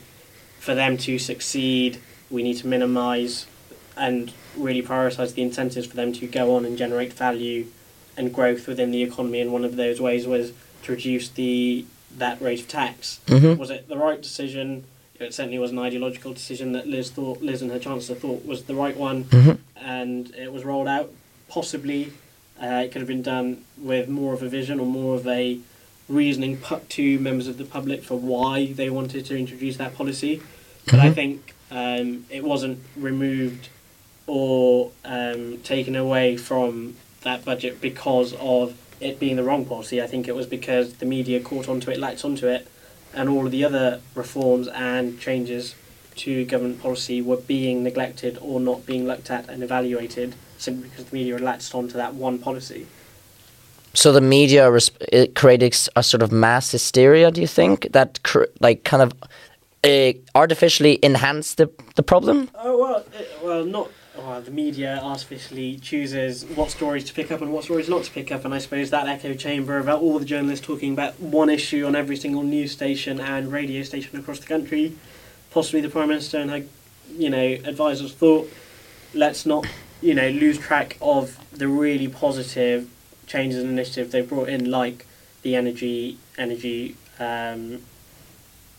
For 0.59 0.75
them 0.75 0.97
to 0.99 1.17
succeed, 1.19 1.99
we 2.29 2.43
need 2.43 2.57
to 2.57 2.67
minimise 2.67 3.47
and 3.95 4.31
really 4.55 4.81
prioritise 4.81 5.33
the 5.33 5.41
incentives 5.41 5.87
for 5.87 5.95
them 5.95 6.13
to 6.13 6.27
go 6.27 6.55
on 6.55 6.65
and 6.65 6.77
generate 6.77 7.13
value 7.13 7.67
and 8.15 8.33
growth 8.33 8.67
within 8.67 8.91
the 8.91 9.01
economy. 9.03 9.41
And 9.41 9.51
one 9.51 9.65
of 9.65 9.75
those 9.75 9.99
ways 9.99 10.27
was 10.27 10.53
to 10.83 10.91
reduce 10.91 11.29
the 11.29 11.85
that 12.17 12.41
rate 12.41 12.61
of 12.61 12.67
tax. 12.67 13.19
hmm 13.27 13.55
Was 13.55 13.69
it 13.69 13.87
the 13.89 13.97
right 13.97 14.21
decision? 14.21 14.85
It 15.19 15.33
certainly 15.33 15.59
was 15.59 15.71
an 15.71 15.79
ideological 15.79 16.33
decision 16.33 16.71
that 16.73 16.87
Liz 16.87 17.09
thought 17.09 17.41
Liz 17.41 17.61
and 17.61 17.71
her 17.71 17.79
chancellor 17.79 18.15
thought 18.15 18.45
was 18.45 18.63
the 18.63 18.75
right 18.75 18.95
one, 18.95 19.23
hmm 19.23 19.51
and 19.75 20.33
it 20.35 20.51
was 20.51 20.63
rolled 20.63 20.87
out. 20.87 21.11
Possibly, 21.49 22.13
uh, 22.61 22.81
it 22.83 22.91
could 22.91 23.01
have 23.01 23.07
been 23.07 23.21
done 23.21 23.63
with 23.77 24.09
more 24.09 24.33
of 24.33 24.41
a 24.43 24.49
vision 24.49 24.79
or 24.79 24.85
more 24.85 25.15
of 25.15 25.25
a 25.27 25.59
reasoning 26.09 26.57
put 26.57 26.89
to 26.91 27.19
members 27.19 27.47
of 27.47 27.57
the 27.57 27.65
public 27.65 28.03
for 28.03 28.17
why 28.17 28.71
they 28.73 28.89
wanted 28.89 29.25
to 29.25 29.37
introduce 29.37 29.77
that 29.77 29.93
policy. 29.95 30.41
But 30.85 30.99
I 30.99 31.09
Mhm. 31.09 31.13
think 31.15 31.53
um, 31.69 32.25
it 32.29 32.43
wasn't 32.45 32.79
removed 32.95 33.67
or 34.25 34.91
um, 35.03 35.57
taken 35.63 35.95
away 35.95 36.37
from 36.37 36.95
that 37.23 37.43
budget 37.43 37.81
because 37.81 38.33
of 38.39 38.73
it 39.01 39.19
being 39.19 39.35
the 39.35 39.43
wrong 39.43 39.65
policy. 39.65 40.01
I 40.01 40.07
think 40.07 40.27
it 40.27 40.35
was 40.35 40.45
because 40.47 40.93
the 40.93 41.05
media 41.05 41.39
caught 41.41 41.67
onto 41.67 41.91
it, 41.91 41.99
latched 41.99 42.23
onto 42.23 42.47
it, 42.47 42.67
and 43.13 43.27
all 43.29 43.45
of 43.45 43.51
the 43.51 43.63
other 43.65 43.99
reforms 44.15 44.67
and 44.69 45.19
changes 45.19 45.75
to 46.17 46.45
government 46.45 46.81
policy 46.81 47.21
were 47.21 47.37
being 47.37 47.83
neglected 47.83 48.37
or 48.41 48.59
not 48.59 48.85
being 48.85 49.05
looked 49.05 49.29
at 49.29 49.47
and 49.49 49.61
evaluated 49.61 50.35
simply 50.57 50.89
because 50.89 51.05
the 51.05 51.15
media 51.15 51.33
had 51.33 51.41
latched 51.43 51.75
onto 51.75 51.93
that 51.93 52.15
one 52.15 52.39
policy. 52.39 52.87
So 53.97 54.11
the 54.11 54.21
media 54.21 54.69
res- 54.69 54.91
it 55.11 55.33
created 55.33 55.73
s- 55.73 55.89
a 55.95 56.03
sort 56.03 56.21
of 56.21 56.31
mass 56.31 56.71
hysteria. 56.71 57.31
Do 57.31 57.41
you 57.41 57.47
think 57.47 57.91
that 57.93 58.21
cr- 58.21 58.43
like 58.59 58.83
kind 58.83 59.01
of 59.01 59.11
uh, 59.83 60.13
artificially 60.35 60.99
enhanced 61.01 61.57
the 61.57 61.67
the 61.95 62.03
problem? 62.03 62.51
Oh 62.53 62.77
well, 62.77 63.03
it, 63.19 63.27
well 63.43 63.65
not. 63.65 63.89
Well, 64.15 64.39
the 64.41 64.51
media 64.51 64.99
artificially 65.01 65.77
chooses 65.77 66.45
what 66.55 66.69
stories 66.69 67.05
to 67.05 67.13
pick 67.13 67.31
up 67.31 67.41
and 67.41 67.51
what 67.51 67.63
stories 67.63 67.89
not 67.89 68.03
to 68.03 68.11
pick 68.11 68.31
up, 68.31 68.45
and 68.45 68.53
I 68.53 68.59
suppose 68.59 68.91
that 68.91 69.07
echo 69.07 69.33
chamber 69.33 69.79
about 69.79 70.01
all 70.01 70.19
the 70.19 70.25
journalists 70.25 70.65
talking 70.65 70.93
about 70.93 71.19
one 71.19 71.49
issue 71.49 71.83
on 71.87 71.95
every 71.95 72.17
single 72.17 72.43
news 72.43 72.71
station 72.71 73.19
and 73.19 73.51
radio 73.51 73.81
station 73.81 74.19
across 74.19 74.39
the 74.39 74.45
country. 74.45 74.95
Possibly 75.49 75.81
the 75.81 75.89
prime 75.89 76.09
minister 76.09 76.37
and 76.37 76.51
her, 76.51 76.63
you 77.17 77.31
know, 77.31 77.57
advisors 77.71 78.13
thought, 78.13 78.47
let's 79.15 79.43
not, 79.47 79.65
you 80.01 80.13
know, 80.13 80.29
lose 80.29 80.59
track 80.59 80.97
of 81.01 81.39
the 81.51 81.67
really 81.67 82.07
positive 82.07 82.87
changes 83.27 83.61
and 83.61 83.69
initiatives 83.69 84.11
they 84.11 84.21
brought 84.21 84.49
in, 84.49 84.71
like 84.71 85.05
the 85.43 85.55
energy 85.55 86.17
energy 86.37 86.95
um, 87.19 87.81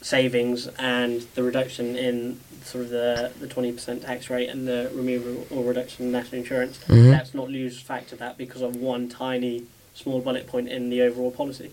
savings 0.00 0.66
and 0.78 1.22
the 1.34 1.42
reduction 1.42 1.96
in 1.96 2.40
sort 2.64 2.84
of 2.84 2.90
the 2.90 3.32
the 3.40 3.46
twenty 3.46 3.72
percent 3.72 4.02
tax 4.02 4.30
rate 4.30 4.48
and 4.48 4.66
the 4.66 4.90
removal 4.94 5.46
or 5.50 5.64
reduction 5.64 6.06
in 6.06 6.12
national 6.12 6.40
insurance. 6.40 6.78
Mhm. 6.88 7.10
Let's 7.12 7.34
not 7.34 7.48
lose 7.50 7.80
fact 7.80 8.12
of 8.12 8.18
that 8.18 8.36
because 8.38 8.62
of 8.62 8.76
one 8.76 9.08
tiny 9.08 9.64
small 9.94 10.20
bullet 10.20 10.46
point 10.46 10.68
in 10.68 10.90
the 10.90 11.02
overall 11.02 11.30
policy. 11.30 11.70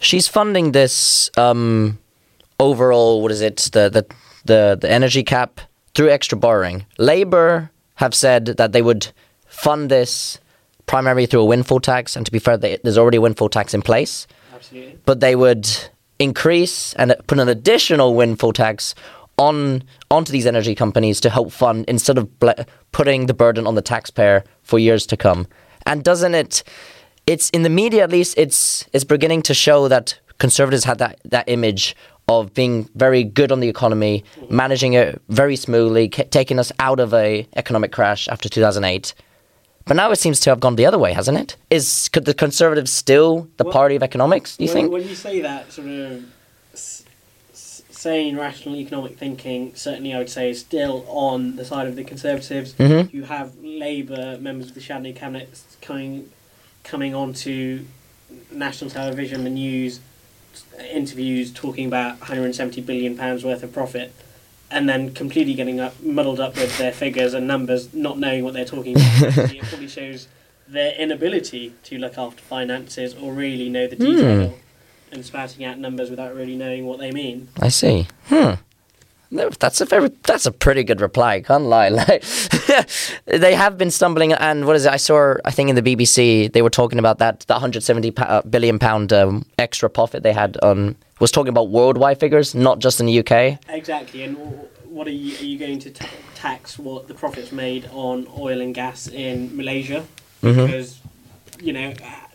She's 0.00 0.28
funding 0.28 0.72
this 0.72 1.30
um, 1.36 1.98
overall. 2.58 3.22
What 3.22 3.30
is 3.32 3.40
it? 3.40 3.56
The 3.72 3.88
the 3.90 4.06
the 4.44 4.78
the 4.80 4.90
energy 4.90 5.22
cap 5.22 5.60
through 5.94 6.10
extra 6.10 6.38
borrowing. 6.38 6.86
Labor 6.98 7.70
have 7.96 8.14
said 8.14 8.46
that 8.46 8.72
they 8.72 8.82
would 8.82 9.08
fund 9.46 9.90
this 9.90 10.38
primarily 10.92 11.24
through 11.24 11.40
a 11.40 11.46
windfall 11.46 11.80
tax, 11.80 12.16
and 12.16 12.26
to 12.26 12.30
be 12.30 12.38
fair, 12.38 12.58
they, 12.58 12.78
there's 12.84 12.98
already 12.98 13.16
a 13.16 13.20
windfall 13.20 13.48
tax 13.48 13.72
in 13.72 13.80
place. 13.80 14.26
Absolutely. 14.54 14.98
but 15.06 15.20
they 15.20 15.34
would 15.34 15.66
increase 16.18 16.92
and 16.94 17.14
put 17.26 17.38
an 17.38 17.48
additional 17.48 18.14
windfall 18.14 18.52
tax 18.52 18.94
on 19.38 19.82
onto 20.10 20.30
these 20.30 20.46
energy 20.46 20.74
companies 20.74 21.18
to 21.20 21.30
help 21.30 21.50
fund 21.50 21.86
instead 21.88 22.18
of 22.18 22.38
ble- 22.38 22.64
putting 22.92 23.26
the 23.26 23.34
burden 23.34 23.66
on 23.66 23.74
the 23.74 23.82
taxpayer 23.82 24.44
for 24.62 24.78
years 24.78 25.06
to 25.06 25.16
come. 25.16 25.48
And 25.86 26.04
doesn't 26.04 26.34
it? 26.34 26.62
It's 27.26 27.48
in 27.50 27.62
the 27.62 27.70
media 27.70 28.04
at 28.04 28.10
least. 28.10 28.34
It's 28.36 28.86
it's 28.92 29.04
beginning 29.04 29.42
to 29.42 29.54
show 29.54 29.88
that 29.88 30.20
conservatives 30.38 30.84
had 30.84 30.98
that 30.98 31.18
that 31.24 31.48
image 31.48 31.96
of 32.28 32.52
being 32.54 32.88
very 32.94 33.24
good 33.24 33.50
on 33.50 33.60
the 33.60 33.68
economy, 33.68 34.22
mm-hmm. 34.36 34.54
managing 34.54 34.92
it 34.92 35.20
very 35.28 35.56
smoothly, 35.56 36.10
ca- 36.10 36.28
taking 36.30 36.58
us 36.58 36.70
out 36.78 37.00
of 37.00 37.14
a 37.14 37.48
economic 37.56 37.90
crash 37.92 38.28
after 38.28 38.48
2008. 38.48 39.14
But 39.84 39.96
now 39.96 40.10
it 40.12 40.16
seems 40.16 40.40
to 40.40 40.50
have 40.50 40.60
gone 40.60 40.76
the 40.76 40.86
other 40.86 40.98
way, 40.98 41.12
hasn't 41.12 41.38
it? 41.38 41.56
Is 41.70 42.08
could 42.12 42.24
the 42.24 42.34
Conservatives 42.34 42.92
still 42.92 43.48
the 43.56 43.64
Well, 43.64 43.72
party 43.72 43.96
of 43.96 44.02
economics? 44.02 44.56
Do 44.56 44.64
you 44.64 44.68
when, 44.68 44.74
think? 44.74 44.92
when 44.92 45.08
you 45.08 45.14
say 45.14 45.40
that 45.40 45.72
sort 45.72 45.88
of 45.88 46.24
s- 46.72 47.04
s- 47.52 47.82
sane, 47.90 48.36
rational 48.36 48.76
economic 48.76 49.18
thinking, 49.18 49.72
certainly 49.74 50.14
I 50.14 50.18
would 50.18 50.30
say 50.30 50.50
is 50.50 50.60
still 50.60 51.04
on 51.08 51.56
the 51.56 51.64
side 51.64 51.86
of 51.88 51.96
the 51.96 52.04
Conservatives. 52.04 52.74
Mhm. 52.74 53.12
You 53.12 53.24
have 53.24 53.52
Labour 53.62 54.38
members 54.40 54.68
of 54.68 54.74
the 54.74 54.80
shadow 54.80 55.12
cabinet 55.12 55.48
coming 55.80 56.30
coming 56.84 57.14
onto 57.14 57.84
national 58.50 58.90
television, 58.90 59.44
the 59.44 59.50
news, 59.50 60.00
interviews 60.92 61.50
talking 61.52 61.86
about 61.86 62.20
170 62.20 62.80
billion 62.80 63.16
pounds 63.16 63.44
worth 63.44 63.62
of 63.62 63.72
profit, 63.72 64.12
and 64.72 64.88
then 64.88 65.12
completely 65.14 65.54
getting 65.54 65.80
up, 65.80 66.00
muddled 66.02 66.40
up 66.40 66.56
with 66.56 66.76
their 66.78 66.92
figures 66.92 67.34
and 67.34 67.46
numbers, 67.46 67.92
not 67.94 68.18
knowing 68.18 68.42
what 68.42 68.54
they're 68.54 68.64
talking 68.64 68.96
about. 68.96 69.38
it 69.38 69.62
probably 69.62 69.88
shows 69.88 70.28
their 70.66 70.94
inability 70.94 71.74
to 71.84 71.98
look 71.98 72.16
after 72.16 72.42
finances 72.42 73.14
or 73.14 73.32
really 73.32 73.68
know 73.68 73.86
the 73.86 73.96
detail 73.96 74.58
and 75.12 75.24
spouting 75.24 75.64
out 75.64 75.78
numbers 75.78 76.08
without 76.08 76.34
really 76.34 76.56
knowing 76.56 76.86
what 76.86 76.98
they 76.98 77.12
mean. 77.12 77.48
I 77.60 77.68
see. 77.68 78.08
Hmm. 78.26 78.54
No, 79.32 79.48
That's 79.48 79.80
a 79.80 79.86
very 79.86 80.10
that's 80.24 80.44
a 80.44 80.52
pretty 80.52 80.84
good 80.84 81.00
reply. 81.00 81.40
Can't 81.40 81.64
lie. 81.64 81.88
Like, 82.02 82.22
they 83.26 83.54
have 83.54 83.78
been 83.78 83.90
stumbling, 83.90 84.32
and 84.34 84.66
what 84.66 84.76
is 84.76 84.84
it? 84.86 84.92
I 84.92 84.98
saw. 84.98 85.34
I 85.44 85.50
think 85.50 85.70
in 85.70 85.76
the 85.76 85.82
BBC 85.82 86.52
they 86.52 86.60
were 86.62 86.70
talking 86.70 86.98
about 86.98 87.18
that 87.18 87.40
the 87.40 87.54
170 87.54 88.10
pa- 88.10 88.24
uh, 88.24 88.42
billion 88.42 88.78
pound 88.78 89.12
um, 89.12 89.44
extra 89.58 89.88
profit 89.88 90.22
they 90.22 90.32
had 90.34 90.58
on 90.62 90.96
was 91.18 91.30
talking 91.30 91.48
about 91.48 91.70
worldwide 91.70 92.20
figures, 92.20 92.54
not 92.54 92.78
just 92.78 93.00
in 93.00 93.06
the 93.06 93.18
UK. 93.20 93.58
Exactly, 93.70 94.22
and 94.22 94.36
what 94.84 95.06
are 95.06 95.10
you, 95.10 95.34
are 95.38 95.44
you 95.44 95.58
going 95.58 95.78
to 95.80 95.90
ta 95.90 96.06
tax 96.34 96.78
what 96.78 97.08
the 97.08 97.14
profits 97.14 97.52
made 97.52 97.88
on 97.92 98.26
oil 98.38 98.60
and 98.60 98.74
gas 98.74 99.08
in 99.08 99.56
Malaysia? 99.56 100.04
Mhm. 100.42 100.66
Because 100.66 100.98
you 101.62 101.72
know, 101.72 101.94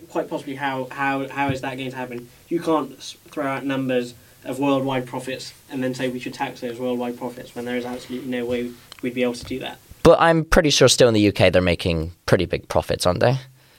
quite 0.10 0.28
possibly, 0.30 0.56
how 0.56 0.88
how 0.90 1.28
how 1.28 1.50
is 1.50 1.62
that 1.62 1.78
going 1.78 1.92
to 1.92 1.98
happen? 1.98 2.28
You 2.50 2.60
can't 2.60 2.98
throw 3.32 3.46
out 3.46 3.66
numbers 3.66 4.14
of 4.48 4.60
worldwide 4.60 5.06
profits 5.06 5.54
and 5.70 5.84
then 5.84 5.94
say 5.94 6.08
we 6.08 6.20
should 6.20 6.34
tax 6.34 6.62
those 6.62 6.80
worldwide 6.80 7.18
profits 7.18 7.54
when 7.56 7.66
there 7.66 7.76
is 7.78 7.86
absolutely 7.86 8.30
no 8.30 8.46
way 8.46 8.72
we'd 9.02 9.14
be 9.14 9.24
able 9.24 9.34
to 9.34 9.46
do 9.46 9.60
that. 9.60 9.78
But 10.04 10.20
I'm 10.22 10.46
pretty 10.46 10.70
sure 10.70 10.88
still 10.88 11.08
in 11.08 11.14
the 11.14 11.28
UK 11.28 11.52
they're 11.52 11.62
making 11.62 12.14
pretty 12.26 12.46
big 12.46 12.68
profits, 12.70 13.06
aren't 13.06 13.20
they? 13.20 13.38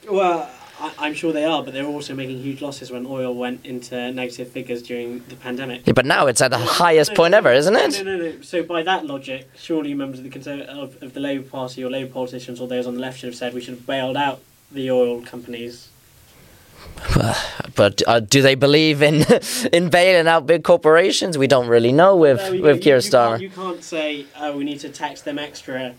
Well, 0.09 0.49
I, 0.79 0.93
I'm 0.99 1.13
sure 1.13 1.33
they 1.33 1.43
are, 1.45 1.63
but 1.63 1.73
they're 1.73 1.85
also 1.85 2.13
making 2.15 2.39
huge 2.41 2.61
losses 2.61 2.91
when 2.91 3.05
oil 3.05 3.33
went 3.35 3.65
into 3.65 4.11
negative 4.11 4.49
figures 4.49 4.81
during 4.81 5.23
the 5.27 5.35
pandemic. 5.35 5.85
Yeah, 5.85 5.93
but 5.93 6.05
now 6.05 6.27
it's 6.27 6.41
at 6.41 6.51
the 6.51 6.57
highest 6.57 7.11
No, 7.11 7.15
point 7.15 7.33
ever, 7.33 7.51
isn't 7.51 7.75
it? 7.75 8.03
No, 8.05 8.15
no, 8.15 8.23
no. 8.31 8.41
So 8.41 8.63
by 8.63 8.83
that 8.83 9.05
logic, 9.05 9.49
surely 9.57 9.93
members 9.93 10.19
of 10.19 10.25
the 10.25 10.29
Conser- 10.31 10.65
of, 10.67 11.01
of 11.01 11.13
the 11.13 11.19
Labour 11.19 11.47
Party 11.49 11.83
or 11.83 11.89
Labour 11.89 12.11
politicians 12.13 12.61
or 12.61 12.67
those 12.67 12.87
on 12.87 12.95
the 12.95 13.01
left 13.01 13.19
should 13.19 13.27
have 13.27 13.35
said 13.35 13.53
we 13.53 13.61
should 13.61 13.73
have 13.75 13.85
bailed 13.87 14.15
out 14.17 14.39
the 14.71 14.89
oil 14.89 15.21
companies. 15.21 15.88
But 17.75 18.01
uh, 18.07 18.19
do 18.19 18.41
they 18.41 18.55
believe 18.55 19.01
in 19.01 19.23
in 19.73 19.89
bailing 19.89 20.27
out 20.27 20.45
big 20.45 20.63
corporations? 20.63 21.37
We 21.37 21.47
don't 21.47 21.67
really 21.67 21.91
know 21.91 22.15
with 22.15 22.37
No, 22.37 22.51
you- 22.51 22.61
with 22.63 22.81
Keir 22.81 22.97
you 22.97 23.01
Starmer. 23.01 23.29
Can't, 23.31 23.41
you 23.41 23.49
can't 23.49 23.83
say 23.83 24.25
oh 24.37 24.57
we 24.57 24.63
need 24.63 24.79
to 24.81 24.89
tax 24.89 25.21
them 25.21 25.39
extra 25.39 25.93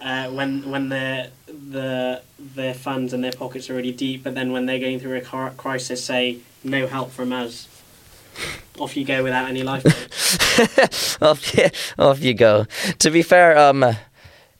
uh, 0.00 0.28
when 0.30 0.70
when 0.70 0.88
their 0.88 1.28
the 1.46 2.22
their 2.38 2.74
funds 2.74 3.12
and 3.12 3.22
their 3.22 3.32
pockets 3.32 3.68
are 3.68 3.74
already 3.74 3.92
deep, 3.92 4.24
but 4.24 4.34
then 4.34 4.52
when 4.52 4.66
they're 4.66 4.78
going 4.80 5.00
through 5.00 5.16
a 5.16 5.20
cri- 5.20 5.50
crisis, 5.56 6.04
say 6.04 6.38
no 6.64 6.86
help 6.86 7.10
from 7.10 7.32
us. 7.32 7.68
Off 8.78 8.96
you 8.96 9.04
go 9.04 9.24
without 9.24 9.48
any 9.48 9.64
life. 9.64 9.84
off, 11.22 11.52
you, 11.56 11.66
off 11.98 12.20
you 12.22 12.32
go. 12.34 12.66
To 13.00 13.10
be 13.10 13.22
fair, 13.22 13.58
um, 13.58 13.84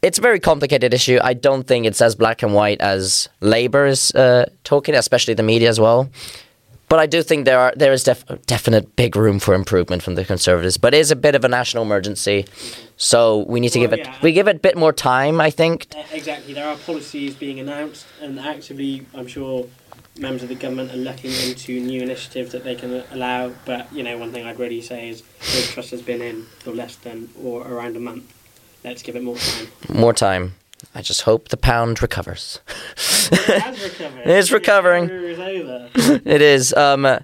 it's 0.03 0.19
a 0.19 0.23
very 0.23 0.41
complicated 0.41 0.95
issue. 0.95 1.19
I 1.23 1.35
don't 1.35 1.67
think 1.67 1.87
it's 1.87 2.01
as 2.01 2.15
black 2.15 2.43
and 2.43 2.55
white 2.55 2.81
as 2.81 3.29
Labour 3.41 3.87
is 3.87 4.11
uh, 4.15 4.49
talking, 4.65 4.95
especially 4.95 5.35
the 5.35 5.43
media 5.43 5.69
as 5.69 5.81
well. 5.81 6.09
But 6.89 6.99
I 7.01 7.07
do 7.07 7.23
think 7.23 7.45
there 7.45 7.59
are 7.59 7.73
there 7.77 7.93
is 7.93 8.05
def- 8.05 8.25
definite 8.47 8.97
big 8.97 9.15
room 9.15 9.39
for 9.39 9.53
improvement 9.55 10.03
from 10.03 10.15
the 10.15 10.25
Conservatives. 10.25 10.79
But 10.79 10.95
it 10.95 10.99
is 10.99 11.11
a 11.11 11.17
bit 11.17 11.35
of 11.35 11.45
a 11.45 11.49
national 11.49 11.83
emergency, 11.83 12.47
so 12.97 13.45
we 13.47 13.61
need 13.61 13.71
to 13.73 13.79
Well, 13.81 13.91
give 13.91 13.99
it 14.01 14.07
yeah. 14.07 14.17
we 14.23 14.33
give 14.33 14.49
it 14.49 14.57
a 14.57 14.59
bit 14.59 14.77
more 14.77 14.93
time. 14.95 15.39
I 15.39 15.51
think. 15.51 15.87
Exactly. 16.13 16.55
There 16.55 16.67
are 16.67 16.77
policies 16.79 17.35
being 17.35 17.61
announced, 17.61 18.07
and 18.23 18.41
actively, 18.41 19.05
I'm 19.15 19.27
sure 19.27 19.67
members 20.19 20.43
of 20.43 20.49
the 20.49 20.55
government 20.55 20.91
are 20.93 20.97
looking 20.97 21.31
into 21.47 21.79
new 21.79 22.01
initiatives 22.03 22.53
that 22.53 22.65
they 22.65 22.75
can 22.75 23.05
allow. 23.13 23.53
But 23.67 23.93
you 23.93 24.03
know, 24.03 24.17
one 24.17 24.33
thing 24.33 24.47
I'd 24.47 24.59
really 24.59 24.81
say 24.81 25.11
is 25.11 25.21
the 25.23 25.71
Truss 25.71 25.91
has 25.91 26.01
been 26.01 26.23
in 26.23 26.45
for 26.61 26.71
less 26.71 26.97
than 26.97 27.29
or 27.45 27.69
around 27.69 27.97
a 27.97 28.01
month. 28.01 28.33
Let's 28.85 29.03
give 29.03 29.17
it 29.17 29.23
more 29.23 29.37
time. 29.37 29.69
More 29.89 30.13
time. 30.13 30.55
I 30.95 31.03
just 31.03 31.23
hope 31.23 31.49
the 31.49 31.57
pound 31.57 32.01
recovers. 32.03 32.61
It 33.33 33.61
has 33.63 33.83
recovered. 33.83 34.23
It's 34.27 34.53
recovering. 34.53 35.07
The 35.09 35.29
is 35.29 35.39
over. 35.39 35.91
it 36.25 36.41
is. 36.43 36.73
Um, 36.75 37.05
uh, 37.05 37.19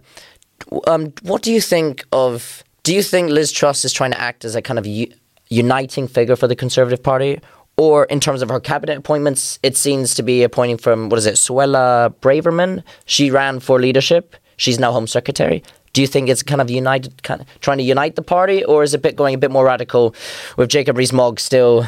um, 0.87 1.13
what 1.23 1.43
do 1.43 1.53
you 1.53 1.61
think 1.61 2.05
of? 2.13 2.65
Do 2.83 2.95
you 2.95 3.03
think 3.03 3.31
Liz 3.31 3.53
Truss 3.53 3.85
is 3.85 3.93
trying 3.93 4.11
to 4.11 4.21
act 4.21 4.45
as 4.45 4.55
a 4.55 4.63
kind 4.63 4.79
of 4.79 4.87
u- 4.87 5.13
uniting 5.49 6.09
figure 6.09 6.37
for 6.37 6.49
the 6.49 6.57
Conservative 6.57 7.03
Party, 7.03 7.41
or 7.77 8.05
in 8.07 8.21
terms 8.21 8.43
of 8.43 8.49
her 8.49 8.61
cabinet 8.61 8.99
appointments, 8.99 9.59
it 9.63 9.77
seems 9.77 10.15
to 10.15 10.23
be 10.23 10.43
appointing 10.43 10.79
from 10.79 11.09
what 11.09 11.19
is 11.19 11.27
it, 11.27 11.35
Suella 11.35 12.15
Braverman? 12.21 12.83
She 13.07 13.31
ran 13.31 13.61
for 13.61 13.81
leadership. 13.81 14.37
She's 14.57 14.79
now 14.79 14.93
Home 14.93 15.07
Secretary. 15.07 15.63
Do 15.95 16.01
you 16.01 16.07
think 16.07 16.29
it's 16.29 16.43
kind 16.43 16.61
of 16.61 16.69
united, 16.69 17.23
kind 17.23 17.41
of 17.41 17.47
trying 17.61 17.79
to 17.79 17.85
unite 17.85 18.17
the 18.17 18.23
party, 18.23 18.65
or 18.65 18.83
is 18.83 18.95
it 18.95 19.01
bit 19.01 19.15
going 19.17 19.35
a 19.35 19.39
bit 19.39 19.51
more 19.53 19.65
radical 19.65 20.15
with 20.57 20.69
Jacob 20.69 20.99
Rees-Mogg 20.99 21.39
still? 21.39 21.87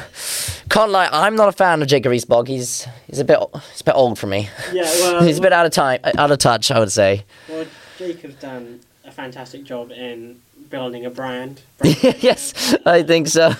Can't 0.70 0.92
lie, 0.92 1.08
I'm 1.12 1.34
not 1.36 1.48
a 1.48 1.52
fan 1.52 1.82
of 1.82 1.88
Jacob 1.88 2.10
Rees-Mogg. 2.10 2.46
He's 2.48 2.86
he's 3.08 3.18
a 3.18 3.24
bit 3.24 3.38
he's 3.72 3.80
a 3.80 3.84
bit 3.84 3.94
old 3.94 4.18
for 4.18 4.28
me. 4.28 4.48
Yeah, 4.72 4.82
well, 5.00 5.22
he's 5.24 5.38
a 5.38 5.42
bit 5.42 5.52
out 5.52 5.66
of 5.66 5.72
time, 5.72 6.00
out 6.16 6.30
of 6.30 6.38
touch, 6.38 6.70
I 6.70 6.78
would 6.78 6.92
say. 6.92 7.24
well, 7.48 7.66
Jacob's 7.98 8.36
done 8.36 8.80
a 9.04 9.10
fantastic 9.10 9.64
job 9.64 9.90
in 9.90 10.40
building 10.70 11.04
a 11.06 11.10
brand. 11.10 11.60
yes, 11.82 12.74
I 12.86 13.02
think 13.02 13.28
so. 13.28 13.50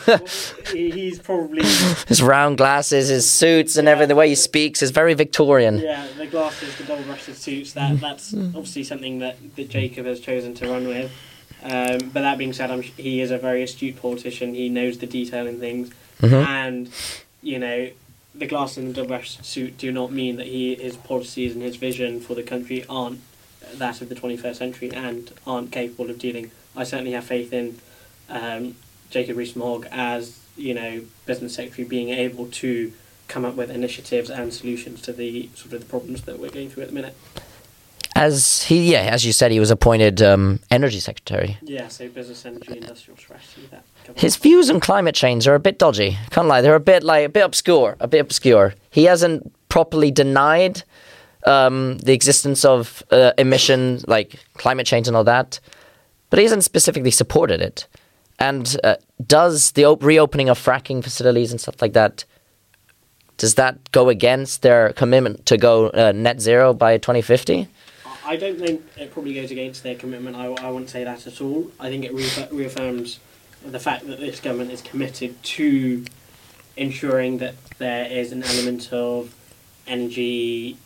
He's 0.72 1.18
probably 1.18 1.62
his 2.08 2.22
round 2.22 2.58
glasses, 2.58 3.08
his 3.08 3.28
suits, 3.30 3.76
and 3.76 3.88
everything. 3.88 4.08
The 4.08 4.14
way 4.16 4.28
he 4.28 4.34
speaks 4.34 4.82
is 4.82 4.90
very 4.90 5.14
Victorian. 5.14 5.78
Yeah, 5.78 6.06
the 6.16 6.26
glasses, 6.26 6.76
the 6.76 6.84
double 6.84 7.04
breasted 7.04 7.36
suits. 7.36 7.72
That 7.74 8.00
that's 8.00 8.34
obviously 8.34 8.84
something 8.84 9.18
that, 9.20 9.36
that 9.56 9.68
Jacob 9.68 10.06
has 10.06 10.20
chosen 10.20 10.54
to 10.54 10.68
run 10.68 10.86
with. 10.86 11.10
Um, 11.62 11.98
but 12.12 12.20
that 12.20 12.38
being 12.38 12.52
said, 12.52 12.70
I'm, 12.70 12.82
he 12.82 13.20
is 13.20 13.30
a 13.30 13.38
very 13.38 13.62
astute 13.62 14.00
politician. 14.00 14.54
He 14.54 14.68
knows 14.68 14.98
the 14.98 15.06
detail 15.06 15.46
in 15.46 15.58
things, 15.58 15.90
Mhm. 16.20 16.46
and 16.46 16.90
you 17.42 17.58
know, 17.58 17.90
the 18.34 18.46
glasses 18.46 18.78
and 18.78 18.88
the 18.88 18.94
double 18.94 19.08
breasted 19.08 19.44
suit 19.44 19.78
do 19.78 19.90
not 19.92 20.12
mean 20.12 20.36
that 20.36 20.46
he 20.46 20.74
his 20.74 20.96
policies 20.96 21.54
and 21.54 21.62
his 21.62 21.76
vision 21.76 22.20
for 22.20 22.34
the 22.34 22.42
country 22.42 22.84
aren't 22.88 23.20
that 23.74 24.00
of 24.00 24.08
the 24.08 24.14
21st 24.14 24.56
century 24.56 24.90
and 24.92 25.32
aren't 25.46 25.72
capable 25.72 26.08
of 26.10 26.18
dealing. 26.18 26.50
I 26.76 26.84
certainly 26.84 27.12
have 27.12 27.24
faith 27.24 27.52
in 27.52 27.78
um, 28.28 28.76
Jacob 29.10 29.36
Rees-Mogg 29.36 29.86
as 29.90 30.38
you 30.56 30.74
know 30.74 31.02
business 31.26 31.54
secretary 31.54 31.86
being 31.86 32.10
able 32.10 32.46
to 32.46 32.92
come 33.28 33.44
up 33.44 33.54
with 33.54 33.70
initiatives 33.70 34.30
and 34.30 34.52
solutions 34.52 35.02
to 35.02 35.12
the 35.12 35.48
sort 35.54 35.72
of 35.72 35.80
the 35.80 35.86
problems 35.86 36.22
that 36.22 36.38
we're 36.38 36.50
going 36.50 36.70
through 36.70 36.84
at 36.84 36.88
the 36.90 36.94
minute. 36.94 37.16
As 38.14 38.62
he, 38.62 38.92
yeah, 38.92 39.10
as 39.12 39.26
you 39.26 39.32
said, 39.32 39.50
he 39.50 39.60
was 39.60 39.70
appointed 39.70 40.22
um, 40.22 40.60
energy 40.70 41.00
secretary. 41.00 41.58
Yeah, 41.60 41.88
so 41.88 42.08
business, 42.08 42.46
energy, 42.46 42.78
industrial 42.78 43.18
strategy. 43.18 43.68
That 43.70 43.84
His 44.18 44.36
views 44.36 44.70
on 44.70 44.80
climate 44.80 45.14
change 45.14 45.46
are 45.46 45.54
a 45.54 45.60
bit 45.60 45.78
dodgy. 45.78 46.16
Can't 46.30 46.48
lie, 46.48 46.62
they're 46.62 46.74
a 46.74 46.80
bit 46.80 47.02
like 47.02 47.26
a 47.26 47.28
bit 47.28 47.44
obscure. 47.44 47.96
A 48.00 48.08
bit 48.08 48.20
obscure. 48.20 48.74
He 48.90 49.04
hasn't 49.04 49.52
properly 49.68 50.10
denied 50.10 50.82
um, 51.44 51.98
the 51.98 52.14
existence 52.14 52.64
of 52.64 53.02
uh, 53.10 53.32
emission, 53.36 54.00
like 54.06 54.36
climate 54.54 54.86
change 54.86 55.08
and 55.08 55.16
all 55.16 55.24
that, 55.24 55.60
but 56.30 56.38
he 56.38 56.44
hasn't 56.44 56.64
specifically 56.64 57.10
supported 57.10 57.60
it. 57.60 57.86
And 58.38 58.76
uh, 58.84 58.96
does 59.26 59.72
the 59.72 59.84
op- 59.84 60.02
reopening 60.02 60.48
of 60.48 60.58
fracking 60.58 61.02
facilities 61.02 61.50
and 61.50 61.60
stuff 61.60 61.80
like 61.80 61.94
that? 61.94 62.24
Does 63.38 63.54
that 63.54 63.90
go 63.92 64.08
against 64.08 64.62
their 64.62 64.92
commitment 64.92 65.46
to 65.46 65.56
go 65.56 65.88
uh, 65.90 66.12
net 66.12 66.40
zero 66.40 66.72
by 66.72 66.98
2050? 66.98 67.68
I 68.24 68.36
don't 68.36 68.58
think 68.58 68.82
it 68.96 69.12
probably 69.12 69.34
goes 69.34 69.50
against 69.50 69.82
their 69.82 69.94
commitment. 69.94 70.36
I, 70.36 70.46
I 70.46 70.70
wouldn't 70.70 70.90
say 70.90 71.04
that 71.04 71.26
at 71.26 71.40
all. 71.40 71.70
I 71.78 71.88
think 71.90 72.04
it 72.04 72.12
reaff- 72.12 72.50
reaffirms 72.50 73.20
the 73.64 73.78
fact 73.78 74.06
that 74.06 74.20
this 74.20 74.40
government 74.40 74.70
is 74.72 74.82
committed 74.82 75.42
to 75.42 76.04
ensuring 76.76 77.38
that 77.38 77.54
there 77.78 78.06
is 78.06 78.32
an 78.32 78.42
element 78.42 78.92
of 78.92 79.34
energy 79.86 80.76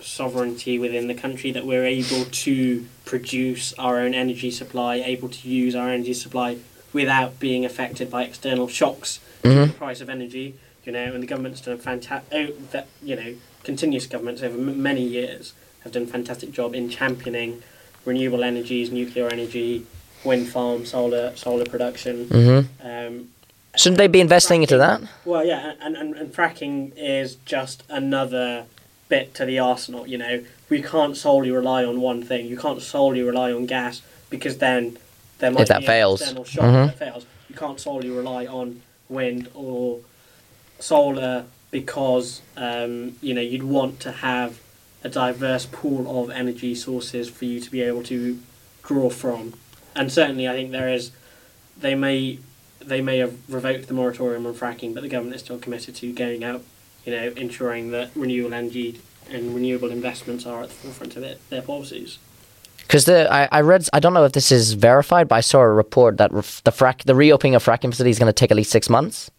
sovereignty 0.00 0.78
within 0.78 1.08
the 1.08 1.14
country, 1.14 1.50
that 1.52 1.66
we're 1.66 1.84
able 1.84 2.24
to 2.24 2.86
produce 3.12 3.72
our 3.78 3.98
own 4.00 4.12
energy 4.12 4.50
supply, 4.50 4.96
able 4.96 5.30
to 5.30 5.48
use 5.48 5.74
our 5.74 5.88
energy 5.88 6.12
supply 6.12 6.58
without 6.92 7.40
being 7.40 7.64
affected 7.64 8.10
by 8.10 8.22
external 8.22 8.68
shocks 8.68 9.18
to 9.42 9.48
Mhm. 9.48 9.66
the 9.68 9.72
price 9.72 10.00
of 10.02 10.10
energy. 10.10 10.54
You 10.84 10.92
know, 10.92 11.04
and 11.14 11.22
the 11.22 11.26
government's 11.26 11.60
done 11.62 11.74
a 11.74 11.78
fantastic, 11.78 12.28
oh, 12.38 12.82
you 13.02 13.16
know, 13.16 13.34
continuous 13.64 14.06
governments 14.06 14.42
over 14.42 14.56
m- 14.58 14.82
many 14.82 15.02
years 15.02 15.52
have 15.84 15.92
done 15.92 16.02
a 16.04 16.06
fantastic 16.18 16.50
job 16.52 16.74
in 16.74 16.88
championing 16.90 17.62
renewable 18.04 18.42
energies, 18.44 18.90
nuclear 18.90 19.28
energy, 19.28 19.84
wind 20.24 20.48
farms, 20.48 20.90
solar 20.90 21.32
solar 21.36 21.64
production. 21.64 22.14
hmm 22.28 22.60
Um, 22.86 23.28
Shouldn't 23.76 23.98
they 23.98 24.06
be 24.08 24.20
investing 24.20 24.60
into 24.62 24.76
that? 24.78 25.00
well, 25.24 25.44
yeah, 25.46 25.72
and, 25.80 25.96
and, 25.96 26.14
and 26.16 26.32
fracking 26.34 26.92
is 26.96 27.36
just 27.46 27.82
another 27.88 28.64
bit 29.08 29.34
to 29.34 29.44
the 29.46 29.58
arsenal. 29.58 30.06
You 30.06 30.18
know, 30.18 30.34
we 30.68 30.82
can't 30.82 31.16
solely 31.16 31.50
rely 31.50 31.84
on 31.84 32.00
one 32.00 32.22
thing. 32.22 32.46
You 32.46 32.56
can't 32.56 32.80
solely 32.82 33.22
rely 33.22 33.52
on 33.52 33.66
gas 33.66 34.02
because 34.30 34.58
then 34.58 34.98
there 35.38 35.50
might 35.50 35.62
If 35.62 35.68
that 35.68 35.80
be 35.80 35.86
fails. 35.86 36.20
an 36.20 36.26
external 36.38 36.44
shock 36.44 36.64
Mhm. 36.64 36.86
that 36.88 36.98
fails. 36.98 37.26
You 37.48 37.54
can't 37.56 37.80
solely 37.80 38.10
rely 38.10 38.46
on 38.46 38.82
wind 39.08 39.48
or 39.54 40.00
solar 40.78 41.44
because 41.70 42.40
um, 42.56 43.16
you 43.20 43.34
know 43.34 43.40
you'd 43.40 43.62
want 43.62 44.00
to 44.00 44.12
have 44.12 44.58
a 45.04 45.08
diverse 45.08 45.66
pool 45.66 46.22
of 46.22 46.30
energy 46.30 46.74
sources 46.74 47.28
for 47.28 47.44
you 47.44 47.60
to 47.60 47.70
be 47.70 47.82
able 47.82 48.02
to 48.02 48.38
draw 48.82 49.08
from. 49.10 49.54
And 49.94 50.10
certainly, 50.12 50.48
I 50.48 50.52
think 50.54 50.70
there 50.72 50.88
is. 50.88 51.10
They 51.80 51.94
may 51.94 52.38
they 52.84 53.00
may 53.00 53.18
have 53.18 53.34
revoked 53.48 53.86
the 53.88 53.94
moratorium 53.94 54.46
on 54.46 54.54
fracking, 54.54 54.94
but 54.94 55.02
the 55.02 55.08
government 55.08 55.36
is 55.36 55.42
still 55.42 55.58
committed 55.58 55.94
to 55.96 56.12
going 56.12 56.42
out, 56.42 56.62
you 57.04 57.12
know, 57.12 57.32
ensuring 57.36 57.90
that 57.90 58.10
renewable 58.14 58.54
energy 58.54 59.00
and 59.30 59.54
renewable 59.54 59.90
investments 59.90 60.46
are 60.46 60.62
at 60.62 60.68
the 60.68 60.74
forefront 60.74 61.16
of 61.16 61.22
it, 61.22 61.40
their 61.50 61.62
policies. 61.62 62.18
Because 62.78 63.04
the 63.04 63.30
I, 63.30 63.48
I 63.52 63.60
read 63.60 63.86
I 63.92 64.00
don't 64.00 64.14
know 64.14 64.24
if 64.24 64.32
this 64.32 64.50
is 64.50 64.72
verified, 64.72 65.28
but 65.28 65.36
I 65.36 65.40
saw 65.40 65.60
a 65.60 65.68
report 65.68 66.16
that 66.16 66.30
the 66.30 66.72
frac 66.72 67.02
the 67.04 67.14
reopening 67.14 67.54
of 67.54 67.64
fracking 67.64 67.90
facilities 67.90 68.16
is 68.16 68.18
going 68.18 68.28
to 68.28 68.32
take 68.32 68.50
at 68.50 68.56
least 68.56 68.70
six 68.70 68.88
months. 68.88 69.30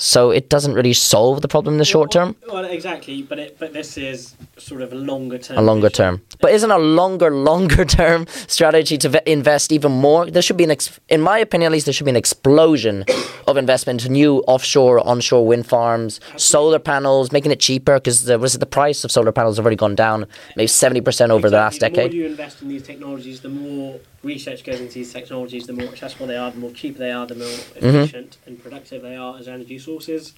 So 0.00 0.30
it 0.30 0.48
doesn't 0.48 0.74
really 0.74 0.92
solve 0.92 1.42
the 1.42 1.48
problem 1.48 1.74
in 1.74 1.78
the 1.78 1.84
short 1.84 2.12
term. 2.12 2.36
Well, 2.46 2.64
exactly, 2.64 3.22
but 3.22 3.40
it, 3.40 3.58
but 3.58 3.72
this 3.72 3.98
is 3.98 4.36
sort 4.56 4.80
of 4.80 4.92
a 4.92 4.94
longer 4.94 5.38
term. 5.38 5.58
A 5.58 5.62
longer 5.62 5.90
term, 5.90 6.22
but 6.40 6.52
isn't 6.52 6.70
a 6.70 6.78
longer, 6.78 7.30
longer 7.50 7.84
term 7.84 8.26
strategy 8.46 8.96
to 8.98 9.08
ve- 9.08 9.20
invest 9.26 9.72
even 9.72 9.90
more? 9.90 10.30
There 10.30 10.40
should 10.40 10.56
be 10.56 10.62
an, 10.62 10.70
ex- 10.70 11.00
in 11.08 11.20
my 11.20 11.38
opinion, 11.40 11.70
at 11.70 11.72
least, 11.72 11.86
there 11.86 11.92
should 11.92 12.04
be 12.04 12.10
an 12.10 12.16
explosion 12.16 13.04
of 13.48 13.56
investment 13.56 14.00
into 14.00 14.12
new 14.12 14.38
offshore, 14.46 15.04
onshore 15.04 15.44
wind 15.44 15.66
farms, 15.66 16.20
solar 16.36 16.78
panels, 16.78 17.32
making 17.32 17.50
it 17.50 17.58
cheaper 17.58 17.94
because 17.94 18.22
the 18.24 18.38
was 18.38 18.54
it 18.54 18.58
the 18.58 18.66
price 18.66 19.02
of 19.02 19.10
solar 19.10 19.32
panels 19.32 19.56
have 19.56 19.66
already 19.66 19.76
gone 19.76 19.96
down 19.96 20.26
maybe 20.54 20.68
seventy 20.68 21.00
percent 21.00 21.32
over 21.32 21.50
the 21.50 21.56
last 21.56 21.80
decade. 21.80 22.12
The 22.12 22.16
more 22.18 22.24
you 22.24 22.26
invest 22.26 22.62
in 22.62 22.68
these 22.68 22.84
technologies, 22.84 23.40
the 23.40 23.48
more 23.48 23.98
research 24.28 24.62
goes 24.62 24.80
into 24.80 24.94
these 24.94 25.12
technologies, 25.12 25.66
the 25.66 25.72
more 25.72 25.88
accessible 25.88 26.26
they 26.26 26.36
are, 26.36 26.50
the 26.50 26.58
more 26.58 26.70
cheaper 26.72 26.98
they 26.98 27.10
are, 27.10 27.26
the 27.26 27.34
more 27.34 27.46
Mm-hmm. 27.48 27.86
efficient 27.86 28.36
and 28.46 28.62
productive 28.62 29.02
they 29.02 29.16
are 29.16 29.38
as 29.38 29.48
energy 29.48 29.78
sources. 29.78 30.34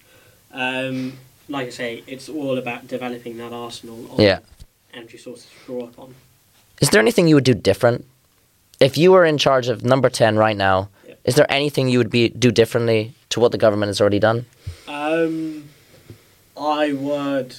Um, 0.52 0.96
like 1.48 1.66
I 1.66 1.70
say, 1.70 2.04
it's 2.06 2.28
all 2.28 2.56
about 2.58 2.86
developing 2.86 3.36
that 3.38 3.52
arsenal 3.52 4.00
of 4.12 4.20
Yeah. 4.20 4.38
energy 4.94 5.18
sources 5.18 5.46
to 5.50 5.66
draw 5.66 5.84
upon. 5.84 6.14
Is 6.80 6.88
there 6.90 7.00
anything 7.00 7.28
you 7.28 7.34
would 7.34 7.44
do 7.44 7.54
different 7.70 8.06
if 8.80 8.96
you 8.96 9.10
were 9.12 9.24
in 9.32 9.36
charge 9.38 9.68
of 9.68 9.84
number 9.84 10.08
ten 10.08 10.36
right 10.36 10.56
now? 10.56 10.88
Yeah. 11.06 11.14
Is 11.24 11.34
there 11.34 11.50
anything 11.60 11.88
you 11.88 11.98
would 11.98 12.10
be 12.10 12.28
do 12.28 12.50
differently 12.50 13.12
to 13.30 13.40
what 13.40 13.50
the 13.52 13.58
government 13.58 13.88
has 13.90 14.00
already 14.00 14.20
done? 14.20 14.46
Um, 14.88 15.64
I 16.56 16.92
would. 16.92 17.56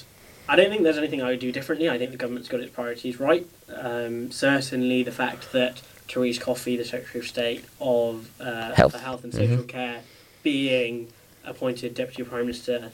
I 0.50 0.56
don't 0.58 0.70
think 0.70 0.84
there's 0.84 0.98
anything 0.98 1.22
I 1.22 1.30
would 1.32 1.40
do 1.40 1.52
differently. 1.52 1.88
I 1.90 1.98
think 1.98 2.12
the 2.12 2.18
government's 2.18 2.50
got 2.50 2.60
its 2.62 2.72
priorities 2.74 3.20
right. 3.20 3.46
Um, 3.90 4.32
certainly, 4.32 5.02
the 5.04 5.12
fact 5.24 5.52
that 5.54 5.82
Therese 6.12 6.40
Coffey, 6.40 6.76
the 6.76 6.86
Secretary 6.86 7.22
of 7.22 7.28
State 7.28 7.66
of 7.80 8.30
uh, 8.40 8.74
Health. 8.74 8.92
for 8.92 8.98
Health 9.00 9.24
and 9.24 9.34
Social 9.34 9.64
Care, 9.64 10.02
being 10.44 11.08
appointed 11.46 11.96
Deputy 11.96 12.24
Prime 12.24 12.46
Minister, 12.46 12.92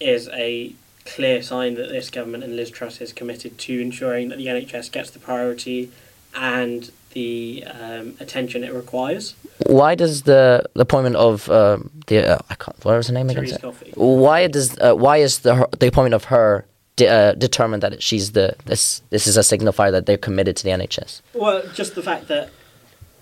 is 0.00 0.28
a 0.32 0.74
clear 1.06 1.42
sign 1.42 1.74
that 1.74 1.88
this 1.88 2.10
government 2.10 2.44
and 2.44 2.56
Liz 2.56 2.70
Truss 2.70 3.00
is 3.00 3.12
committed 3.12 3.58
to 3.58 3.80
ensuring 3.80 4.28
that 4.28 4.38
the 4.38 4.46
NHS 4.46 4.90
gets 4.92 5.10
the 5.10 5.18
priority 5.18 5.90
and 6.34 6.90
the 7.12 7.64
um, 7.66 8.16
attention 8.20 8.62
it 8.62 8.72
requires. 8.72 9.34
Why 9.66 9.94
does 9.94 10.22
the, 10.22 10.64
the 10.74 10.82
appointment 10.82 11.16
of 11.16 11.50
um, 11.50 11.90
the 12.06 12.34
uh, 12.34 12.38
I 12.48 12.54
can't 12.54 12.84
what 12.84 12.96
was 12.96 13.08
her 13.08 13.14
name 13.14 13.30
again? 13.30 13.46
Therese 13.46 13.58
Coffey. 13.58 13.92
Why 13.94 14.46
does 14.46 14.78
uh, 14.78 14.94
why 14.94 15.18
is 15.18 15.40
the 15.40 15.56
her, 15.56 15.66
the 15.78 15.88
appointment 15.88 16.14
of 16.14 16.24
her 16.24 16.66
de- 17.00 17.08
uh, 17.08 17.32
determined 17.46 17.82
that 17.82 18.02
she's 18.02 18.32
the 18.32 18.46
this 18.66 19.02
this 19.10 19.26
is 19.26 19.36
a 19.36 19.40
signifier 19.40 19.90
that 19.90 20.04
they're 20.06 20.24
committed 20.28 20.54
to 20.58 20.64
the 20.64 20.70
NHS? 20.70 21.20
Well, 21.34 21.62
just 21.74 21.94
the 21.94 22.02
fact 22.02 22.28
that 22.28 22.50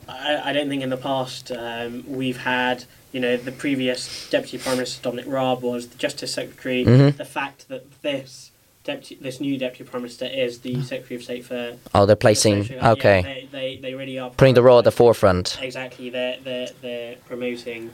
I, 0.09 0.51
I 0.51 0.53
don't 0.53 0.69
think 0.69 0.83
in 0.83 0.91
the 0.91 0.97
past 1.11 1.51
um, 1.53 2.05
we've 2.21 2.39
had, 2.55 2.85
you 3.13 3.21
know, 3.21 3.37
the 3.37 3.53
previous 3.53 4.29
Deputy 4.31 4.59
Prime 4.59 4.77
Minister 4.77 5.03
Dominic 5.03 5.27
Raab 5.29 5.63
was 5.63 5.89
the 5.89 5.99
Justice 5.99 6.33
Secretary. 6.35 6.85
Mhm. 6.85 7.17
The 7.17 7.25
fact 7.39 7.69
that 7.69 7.83
this 8.03 8.51
deputy, 8.85 9.17
this 9.21 9.39
new 9.41 9.57
Deputy 9.59 9.85
Prime 9.91 10.03
Minister 10.03 10.25
is 10.27 10.61
the 10.61 10.83
Secretary 10.83 11.17
of 11.17 11.23
State 11.23 11.45
for 11.45 11.77
Oh, 11.95 12.07
they're 12.07 12.17
placing 12.17 12.63
Social- 12.65 12.77
yeah, 12.77 12.93
okay, 12.93 13.21
they, 13.23 13.49
they, 13.59 13.77
they 13.85 13.95
really 13.95 14.19
are 14.19 14.31
putting 14.31 14.55
the 14.55 14.63
role 14.63 14.79
at 14.79 14.85
the 14.85 14.97
forefront. 15.03 15.59
Exactly, 15.61 16.11
they're 16.11 16.39
they're 16.47 16.71
they're 16.83 17.17
promoting 17.31 17.91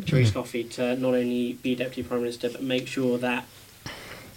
Mm-hmm. 0.00 0.10
Therese 0.16 0.30
Coffey 0.30 0.64
to 0.64 0.96
not 0.96 1.08
only 1.14 1.52
be 1.62 1.74
Deputy 1.74 2.02
Prime 2.08 2.20
Minister 2.22 2.48
but 2.48 2.62
make 2.62 2.86
sure 2.88 3.18
that 3.18 3.44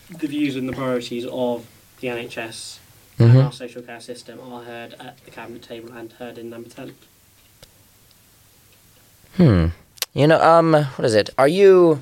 the 0.10 0.28
views 0.28 0.56
and 0.56 0.68
the 0.70 0.74
priorities 0.74 1.26
of 1.26 1.66
the 2.00 2.08
NHS 2.10 2.80
and 3.20 3.32
Mhm. 3.32 3.46
our 3.46 3.52
social 3.52 3.82
care 3.82 4.02
system 4.02 4.40
are 4.42 4.64
heard 4.64 4.94
at 5.00 5.24
the 5.26 5.32
cabinet 5.32 5.62
table 5.64 5.92
and 5.94 6.12
heard 6.14 6.38
in 6.38 6.50
number 6.50 6.70
ten. 6.70 6.96
Hmm. 9.38 9.68
You 10.14 10.28
know, 10.28 10.40
um, 10.42 10.74
what 10.74 11.06
is 11.06 11.16
it? 11.16 11.30
Are 11.38 11.48
you, 11.48 12.02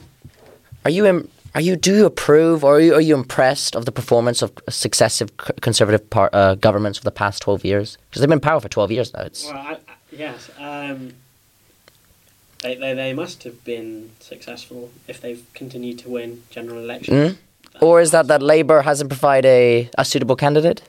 are 0.83 0.91
you, 0.91 1.05
Im- 1.05 1.29
are 1.55 1.61
you? 1.61 1.75
Do 1.77 1.95
you 1.95 2.05
approve, 2.05 2.63
or 2.63 2.75
are 2.75 2.79
you, 2.79 2.93
are 2.95 3.01
you 3.01 3.15
impressed 3.15 3.75
of 3.75 3.85
the 3.85 3.91
performance 3.91 4.41
of 4.41 4.51
successive 4.69 5.35
conservative 5.61 6.09
par- 6.09 6.29
uh, 6.33 6.55
governments 6.55 6.97
for 6.97 7.05
the 7.05 7.11
past 7.11 7.41
twelve 7.41 7.63
years? 7.63 7.97
Because 8.09 8.19
they've 8.21 8.29
been 8.29 8.37
in 8.37 8.41
power 8.41 8.59
for 8.59 8.67
twelve 8.67 8.91
years 8.91 9.13
now. 9.13 9.21
It's 9.21 9.45
Well, 9.45 9.55
I, 9.57 9.71
I, 9.73 9.77
yes, 10.11 10.49
um, 10.59 11.13
they, 12.61 12.75
they 12.75 12.93
they 12.93 13.13
must 13.13 13.43
have 13.43 13.63
been 13.63 14.11
successful 14.19 14.91
if 15.07 15.21
they've 15.21 15.45
continued 15.53 15.99
to 15.99 16.09
win 16.09 16.43
general 16.49 16.79
elections. 16.79 17.33
Mm. 17.33 17.37
Or 17.79 18.01
is 18.01 18.11
that 18.11 18.27
that 18.27 18.41
Labour 18.41 18.81
hasn't 18.81 19.09
provided 19.09 19.47
a, 19.47 19.89
a 19.97 20.05
suitable 20.05 20.35
candidate? 20.35 20.81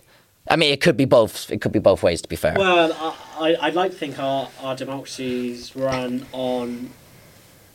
I 0.50 0.56
mean, 0.56 0.72
it 0.72 0.80
could 0.80 0.96
be 0.96 1.04
both. 1.04 1.50
It 1.50 1.60
could 1.60 1.72
be 1.72 1.78
both 1.78 2.02
ways. 2.02 2.20
To 2.22 2.28
be 2.28 2.36
fair. 2.36 2.54
Well, 2.56 3.16
I, 3.38 3.56
I'd 3.60 3.74
like 3.74 3.92
to 3.92 3.96
think 3.96 4.18
our, 4.18 4.48
our 4.60 4.74
democracies 4.74 5.76
run 5.76 6.26
on 6.32 6.90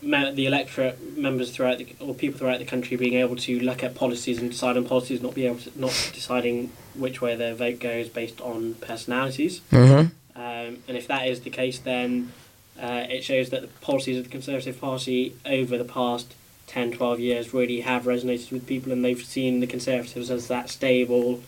me- 0.01 0.31
the 0.31 0.45
electorate, 0.45 1.17
members 1.17 1.51
throughout 1.51 1.77
the, 1.77 1.87
or 1.99 2.13
people 2.13 2.39
throughout 2.39 2.59
the 2.59 2.65
country 2.65 2.97
being 2.97 3.13
able 3.13 3.35
to 3.37 3.59
look 3.59 3.83
at 3.83 3.95
policies 3.95 4.39
and 4.39 4.51
decide 4.51 4.77
on 4.77 4.85
policies, 4.85 5.21
not 5.21 5.33
be 5.33 5.45
able 5.45 5.59
to, 5.59 5.71
not 5.79 6.11
deciding 6.13 6.71
which 6.95 7.21
way 7.21 7.35
their 7.35 7.53
vote 7.55 7.79
goes 7.79 8.09
based 8.09 8.41
on 8.41 8.75
personalities. 8.75 9.61
mm-hmm. 9.71 10.07
Um, 10.35 10.83
and 10.87 10.95
if 10.95 11.07
that 11.07 11.27
is 11.27 11.41
the 11.41 11.49
case, 11.49 11.79
then 11.79 12.31
uh, 12.79 13.05
it 13.09 13.23
shows 13.23 13.49
that 13.49 13.61
the 13.61 13.67
policies 13.81 14.19
of 14.19 14.25
the 14.25 14.29
Conservative 14.29 14.79
Party 14.79 15.33
over 15.45 15.79
the 15.79 15.83
past 15.83 16.35
10, 16.67 16.91
12 16.93 17.19
years 17.19 17.53
really 17.53 17.81
have 17.81 18.03
resonated 18.03 18.51
with 18.51 18.67
people, 18.67 18.91
and 18.91 19.03
they've 19.03 19.23
seen 19.23 19.59
the 19.61 19.67
Conservatives 19.67 20.29
as 20.29 20.47
that 20.49 20.69
stable, 20.69 21.41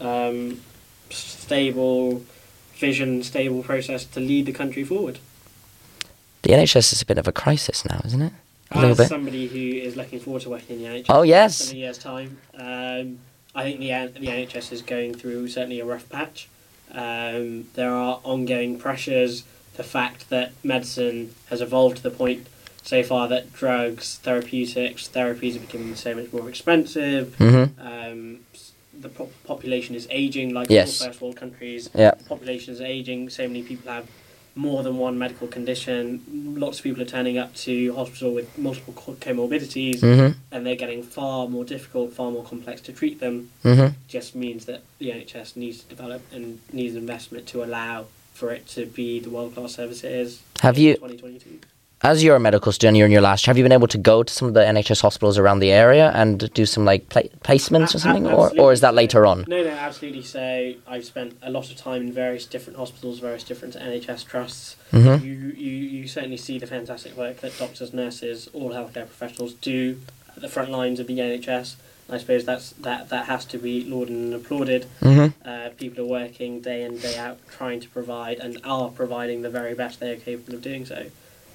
um, 0.00 0.60
stable 1.10 2.22
vision, 2.74 3.22
stable 3.22 3.62
process 3.62 4.04
to 4.06 4.20
lead 4.20 4.46
the 4.46 4.52
country 4.52 4.82
forward. 4.84 5.18
The 6.42 6.50
NHS 6.52 6.92
is 6.92 7.02
a 7.02 7.06
bit 7.06 7.18
of 7.18 7.28
a 7.28 7.32
crisis 7.32 7.84
now, 7.84 8.00
isn't 8.04 8.22
it? 8.22 8.32
A 8.72 8.76
little 8.76 8.90
As 8.92 8.96
bit. 8.98 9.08
somebody 9.08 9.46
who 9.46 9.78
is 9.86 9.96
looking 9.96 10.18
forward 10.18 10.42
to 10.42 10.50
working 10.50 10.76
in 10.76 10.82
the 10.82 10.88
NHS 11.02 11.06
Oh 11.10 11.22
yes. 11.22 11.70
in 11.70 11.76
a 11.76 11.80
year's 11.80 11.98
time, 11.98 12.38
um, 12.54 13.18
I 13.54 13.62
think 13.64 13.80
the 13.80 14.18
the 14.18 14.26
NHS 14.26 14.72
is 14.72 14.80
going 14.82 15.14
through 15.14 15.48
certainly 15.48 15.78
a 15.78 15.84
rough 15.84 16.08
patch. 16.08 16.48
Um, 16.90 17.66
there 17.74 17.90
are 17.92 18.20
ongoing 18.24 18.78
pressures. 18.78 19.44
The 19.76 19.82
fact 19.82 20.30
that 20.30 20.52
medicine 20.64 21.34
has 21.50 21.60
evolved 21.60 21.98
to 21.98 22.02
the 22.02 22.10
point 22.10 22.46
so 22.82 23.02
far 23.02 23.28
that 23.28 23.52
drugs, 23.52 24.16
therapeutics, 24.22 25.08
therapies 25.08 25.56
are 25.56 25.60
becoming 25.60 25.94
so 25.94 26.14
much 26.14 26.32
more 26.32 26.48
expensive. 26.48 27.36
Mm-hmm. 27.38 27.86
Um, 27.86 28.38
the 28.98 29.08
po- 29.08 29.30
population 29.44 29.94
is 29.94 30.06
aging, 30.10 30.52
like 30.54 30.68
Yes. 30.70 31.00
all 31.00 31.08
first 31.08 31.20
world 31.20 31.36
countries. 31.36 31.88
Yeah. 31.94 32.12
The 32.16 32.24
population 32.24 32.74
is 32.74 32.80
aging. 32.80 33.30
So 33.30 33.46
many 33.48 33.62
people 33.62 33.90
have 33.90 34.06
more 34.54 34.82
than 34.82 34.98
one 34.98 35.18
medical 35.18 35.48
condition. 35.48 36.22
Lots 36.58 36.78
of 36.78 36.84
people 36.84 37.00
are 37.02 37.06
turning 37.06 37.38
up 37.38 37.54
to 37.54 37.94
hospital 37.94 38.34
with 38.34 38.56
multiple 38.58 38.92
co- 38.94 39.14
comorbidities, 39.14 40.00
Mm-hmm. 40.00 40.38
and 40.52 40.66
they're 40.66 40.76
getting 40.76 41.02
far 41.02 41.48
more 41.48 41.64
difficult, 41.64 42.12
far 42.12 42.30
more 42.30 42.44
complex 42.44 42.80
to 42.82 42.92
treat 42.92 43.18
them. 43.18 43.50
Mm-hmm. 43.64 43.94
Just 44.08 44.34
means 44.34 44.66
that 44.66 44.82
the 44.98 45.10
NHS 45.10 45.56
needs 45.56 45.80
to 45.82 45.88
develop 45.88 46.20
and 46.32 46.60
needs 46.72 46.94
investment 46.94 47.46
to 47.48 47.64
allow 47.64 48.06
for 48.34 48.50
it 48.52 48.66
to 48.68 48.86
be 48.86 49.20
the 49.20 49.30
world 49.30 49.54
class 49.54 49.74
service 49.74 50.04
it 50.04 50.12
is. 50.12 50.42
Have 50.60 50.76
in 50.76 50.82
you- 50.82 50.94
2022. 50.96 51.60
As 52.04 52.24
you're 52.24 52.34
a 52.34 52.40
medical 52.40 52.72
student, 52.72 52.96
you're 52.96 53.06
in 53.06 53.12
your 53.12 53.20
last. 53.20 53.46
year, 53.46 53.52
Have 53.52 53.58
you 53.58 53.64
been 53.64 53.70
able 53.70 53.86
to 53.86 53.98
go 53.98 54.24
to 54.24 54.32
some 54.32 54.48
of 54.48 54.54
the 54.54 54.60
NHS 54.60 55.02
hospitals 55.02 55.38
around 55.38 55.60
the 55.60 55.70
area 55.70 56.10
and 56.12 56.52
do 56.52 56.66
some 56.66 56.84
like 56.84 57.08
pla- 57.08 57.22
placements 57.44 57.94
or 57.94 58.00
something, 58.00 58.26
a- 58.26 58.34
or 58.34 58.50
or 58.58 58.72
is 58.72 58.80
that 58.80 58.94
later 58.94 59.24
on? 59.24 59.44
No, 59.46 59.62
no, 59.62 59.70
absolutely. 59.70 60.22
So 60.22 60.74
I've 60.88 61.04
spent 61.04 61.38
a 61.42 61.50
lot 61.50 61.70
of 61.70 61.76
time 61.76 62.02
in 62.02 62.12
various 62.12 62.44
different 62.44 62.76
hospitals, 62.76 63.20
various 63.20 63.44
different 63.44 63.76
NHS 63.76 64.26
trusts. 64.26 64.74
Mm-hmm. 64.92 65.24
You, 65.24 65.32
you, 65.32 65.70
you 66.00 66.08
certainly 66.08 66.36
see 66.36 66.58
the 66.58 66.66
fantastic 66.66 67.16
work 67.16 67.36
that 67.40 67.56
doctors, 67.56 67.94
nurses, 67.94 68.48
all 68.52 68.70
healthcare 68.70 69.06
professionals 69.06 69.52
do 69.54 70.00
at 70.34 70.42
the 70.42 70.48
front 70.48 70.70
lines 70.70 70.98
of 70.98 71.06
the 71.06 71.18
NHS. 71.18 71.76
I 72.10 72.18
suppose 72.18 72.44
that's 72.44 72.70
that 72.72 73.10
that 73.10 73.26
has 73.26 73.44
to 73.46 73.58
be 73.58 73.84
lauded 73.84 74.16
and 74.16 74.34
applauded. 74.34 74.86
Mm-hmm. 75.00 75.48
Uh, 75.48 75.68
people 75.78 76.04
are 76.04 76.08
working 76.08 76.60
day 76.60 76.82
in 76.82 76.98
day 76.98 77.16
out 77.16 77.38
trying 77.48 77.78
to 77.78 77.88
provide 77.88 78.38
and 78.40 78.58
are 78.64 78.88
providing 78.90 79.42
the 79.42 79.50
very 79.50 79.74
best 79.74 80.00
they 80.00 80.10
are 80.12 80.16
capable 80.16 80.56
of 80.56 80.62
doing 80.62 80.84
so. 80.84 81.06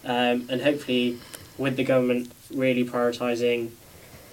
Um, 0.05 0.47
and 0.49 0.61
hopefully, 0.61 1.17
with 1.57 1.75
the 1.75 1.83
government 1.83 2.31
really 2.53 2.85
prioritising 2.85 3.71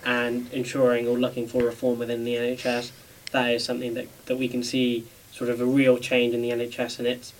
and 0.04 0.52
ensuring 0.52 1.08
or 1.08 1.16
looking 1.18 1.46
for 1.48 1.64
reform 1.64 1.98
within 1.98 2.24
the 2.24 2.34
NHS, 2.34 2.90
that 3.32 3.50
is 3.50 3.64
something 3.64 3.94
that, 3.94 4.06
that 4.26 4.36
we 4.36 4.48
can 4.48 4.62
see 4.62 5.06
sort 5.32 5.50
of 5.50 5.60
a 5.60 5.64
real 5.66 5.98
change 5.98 6.34
in 6.34 6.42
the 6.42 6.50
NHS 6.50 6.98
and 7.00 7.08
it's 7.08 7.32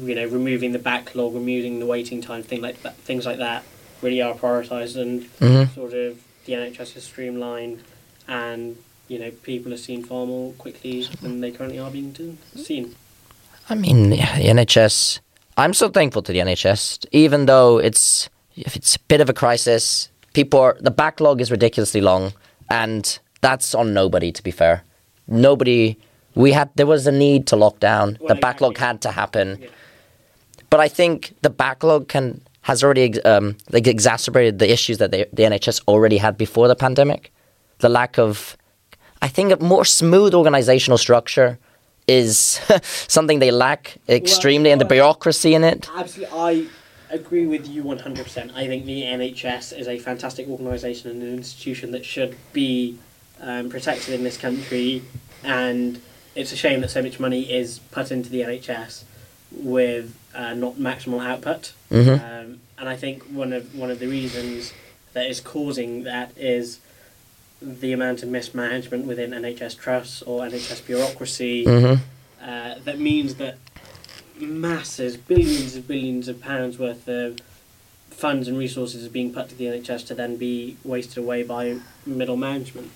you 0.00 0.14
know 0.14 0.26
removing 0.26 0.72
the 0.72 0.78
backlog, 0.78 1.34
removing 1.34 1.80
the 1.80 1.86
waiting 1.86 2.20
time, 2.20 2.42
thing 2.42 2.60
like 2.60 2.82
that, 2.82 2.96
things 2.98 3.26
like 3.26 3.38
that 3.38 3.64
really 4.02 4.20
are 4.22 4.34
prioritised 4.34 4.96
and 5.00 5.22
Mm-hmm. 5.40 5.74
sort 5.74 5.92
of 5.94 6.22
the 6.44 6.52
NHS 6.52 6.96
is 6.96 7.04
streamlined 7.04 7.82
and 8.28 8.76
you 9.08 9.18
know 9.18 9.30
people 9.30 9.72
are 9.72 9.78
seen 9.78 10.04
far 10.04 10.26
more 10.26 10.52
quickly 10.54 11.08
than 11.22 11.40
they 11.40 11.50
currently 11.50 11.78
are 11.78 11.90
being 11.90 12.38
seen. 12.54 12.94
I 13.68 13.74
mean, 13.74 14.10
the 14.10 14.18
NHS. 14.18 15.20
I'm 15.56 15.74
so 15.74 15.88
thankful 15.88 16.22
to 16.22 16.32
the 16.32 16.38
NHS, 16.40 17.06
even 17.12 17.46
though 17.46 17.78
it's 17.78 18.28
if 18.56 18.76
it's 18.76 18.96
a 18.96 19.00
bit 19.08 19.20
of 19.20 19.28
a 19.28 19.32
crisis. 19.32 20.10
People 20.32 20.58
are 20.60 20.76
the 20.80 20.90
backlog 20.90 21.40
is 21.40 21.50
ridiculously 21.50 22.00
long, 22.00 22.32
and 22.70 23.18
that's 23.40 23.74
on 23.74 23.94
nobody. 23.94 24.32
To 24.32 24.42
be 24.42 24.50
fair, 24.50 24.82
nobody. 25.28 25.96
We 26.34 26.50
had 26.50 26.70
there 26.74 26.86
was 26.86 27.06
a 27.06 27.12
need 27.12 27.46
to 27.48 27.56
lock 27.56 27.78
down. 27.78 28.18
Well, 28.20 28.34
the 28.34 28.40
backlog 28.40 28.72
exactly. 28.72 28.86
had 28.86 29.00
to 29.02 29.10
happen, 29.12 29.58
Yeah. 29.60 29.68
but 30.70 30.80
I 30.80 30.88
think 30.88 31.34
the 31.42 31.50
backlog 31.50 32.08
can 32.08 32.40
has 32.62 32.82
already 32.82 33.22
um, 33.22 33.56
like 33.70 33.86
exacerbated 33.86 34.58
the 34.58 34.72
issues 34.72 34.98
that 34.98 35.12
the, 35.12 35.28
the 35.32 35.44
NHS 35.44 35.82
already 35.86 36.16
had 36.18 36.36
before 36.36 36.66
the 36.66 36.74
pandemic. 36.74 37.30
The 37.78 37.88
lack 37.90 38.18
of, 38.18 38.56
I 39.22 39.28
think, 39.28 39.52
a 39.52 39.62
more 39.62 39.84
smooth 39.84 40.34
organizational 40.34 40.96
structure 40.98 41.58
is 42.06 42.60
something 43.08 43.38
they 43.38 43.50
lack 43.50 43.96
extremely, 44.08 44.70
and 44.70 44.80
the 44.80 44.84
bureaucracy 44.84 45.54
in 45.54 45.64
it. 45.64 45.88
Absolutely, 45.94 46.38
I 46.38 46.66
agree 47.10 47.46
with 47.46 47.68
you 47.68 47.82
one 47.82 47.98
hundred 47.98 48.24
percent. 48.24 48.52
I 48.54 48.66
think 48.66 48.84
the 48.84 49.02
NHS 49.02 49.78
is 49.78 49.88
a 49.88 49.98
fantastic 49.98 50.48
organisation 50.48 51.10
and 51.10 51.22
an 51.22 51.34
institution 51.34 51.92
that 51.92 52.04
should 52.04 52.36
be 52.52 52.98
um, 53.40 53.70
protected 53.70 54.14
in 54.14 54.24
this 54.24 54.36
country, 54.36 55.02
and 55.42 56.00
it's 56.34 56.52
a 56.52 56.56
shame 56.56 56.80
that 56.80 56.90
so 56.90 57.02
much 57.02 57.20
money 57.20 57.50
is 57.52 57.78
put 57.90 58.10
into 58.10 58.28
the 58.30 58.40
NHS 58.40 59.04
with 59.52 60.16
uh, 60.34 60.54
not 60.54 60.74
maximal 60.74 61.24
output. 61.24 61.72
Mhm. 61.90 62.20
Um, 62.20 62.60
and 62.78 62.88
I 62.88 62.96
think 62.96 63.22
one 63.24 63.52
of 63.52 63.74
one 63.74 63.90
of 63.90 63.98
the 63.98 64.08
reasons 64.08 64.72
that 65.12 65.26
is 65.26 65.40
causing 65.40 66.02
that 66.04 66.32
is 66.36 66.80
the 67.64 67.92
amount 67.92 68.22
of 68.22 68.28
mismanagement 68.28 69.06
within 69.06 69.30
NHS 69.30 69.78
trusts 69.78 70.22
or 70.22 70.42
NHS 70.42 70.86
bureaucracy 70.86 71.64
hmm 71.64 71.94
uh, 72.44 72.74
that 72.84 72.98
means 72.98 73.36
that 73.36 73.56
masses, 74.38 75.16
billions 75.16 75.76
of 75.76 75.88
billions 75.88 76.28
of 76.28 76.40
pounds 76.42 76.78
worth 76.78 77.08
of 77.08 77.38
funds 78.10 78.48
and 78.48 78.58
resources 78.58 79.06
are 79.06 79.10
being 79.10 79.32
put 79.32 79.48
to 79.48 79.54
the 79.54 79.64
NHS 79.64 80.06
to 80.08 80.14
then 80.14 80.36
be 80.36 80.76
wasted 80.84 81.18
away 81.18 81.42
by 81.42 81.78
middle 82.04 82.36
management, 82.36 82.90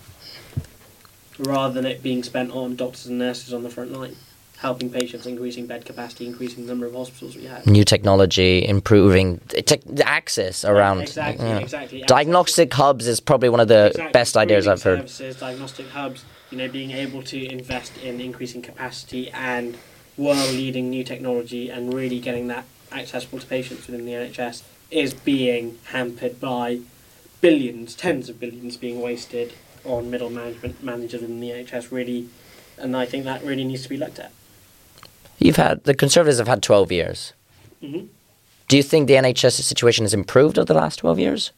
rather 1.38 1.72
than 1.72 1.86
it 1.86 2.02
being 2.02 2.22
spent 2.22 2.50
on 2.52 2.76
doctors 2.76 3.06
and 3.06 3.18
nurses 3.18 3.54
on 3.54 3.62
the 3.62 3.70
front 3.70 3.90
line, 3.90 4.16
helping 4.58 4.90
patients, 4.90 5.24
increasing 5.24 5.66
bed 5.66 5.84
capacity, 5.84 6.26
increasing 6.26 6.64
the 6.64 6.68
number 6.68 6.86
of 6.86 6.92
hospitals 6.92 7.36
we 7.36 7.44
have. 7.44 7.64
New 7.66 7.84
technology, 7.84 8.66
improving 8.66 9.40
the 9.50 10.02
access 10.04 10.64
around. 10.64 11.00
exactly, 11.00 11.46
yeah. 11.46 11.58
exactly. 11.58 12.02
Diagnostic 12.02 12.74
hubs 12.74 13.06
is 13.06 13.20
probably 13.20 13.48
one 13.48 13.60
of 13.60 13.68
the 13.68 13.86
Exactly, 13.86 14.12
best 14.12 14.36
ideas 14.36 14.66
I've 14.66 14.82
heard. 14.82 14.98
Services, 15.08 15.36
diagnostic 15.36 15.88
hubs, 15.90 16.24
you 16.50 16.58
know, 16.58 16.68
being 16.68 16.90
able 16.90 17.22
to 17.22 17.46
invest 17.46 17.96
in 17.98 18.20
increasing 18.20 18.60
capacity 18.60 19.30
and 19.30 19.78
world-leading 20.16 20.90
new 20.90 21.04
technology 21.04 21.70
and 21.70 21.94
really 21.94 22.18
getting 22.18 22.48
that 22.48 22.64
accessible 22.90 23.38
to 23.38 23.46
patients 23.46 23.86
within 23.86 24.04
the 24.06 24.12
NHS 24.12 24.64
is 24.90 25.14
being 25.14 25.78
hampered 25.92 26.40
by 26.40 26.80
billions, 27.40 27.94
tens 27.94 28.28
of 28.28 28.40
billions 28.40 28.76
being 28.76 29.00
wasted 29.00 29.52
on 29.84 30.10
middle 30.10 30.30
management 30.30 30.82
managers 30.82 31.20
within 31.20 31.38
the 31.38 31.50
NHS. 31.50 31.92
Really, 31.92 32.28
and 32.76 32.96
I 32.96 33.06
think 33.06 33.22
that 33.24 33.44
really 33.44 33.62
needs 33.62 33.84
to 33.84 33.88
be 33.88 33.96
looked 33.96 34.18
at. 34.18 34.32
You've 35.38 35.56
had 35.56 35.84
the 35.84 35.94
Conservatives 35.94 36.38
have 36.38 36.48
had 36.48 36.62
twelve 36.62 36.90
years. 36.92 37.32
hmm 37.80 38.06
Do 38.68 38.76
you 38.76 38.82
think 38.82 39.06
the 39.08 39.14
NHS 39.14 39.52
situation 39.62 40.04
has 40.04 40.12
improved 40.14 40.58
over 40.58 40.66
the 40.72 40.78
last 40.78 40.96
12 40.98 41.18
years? 41.18 41.52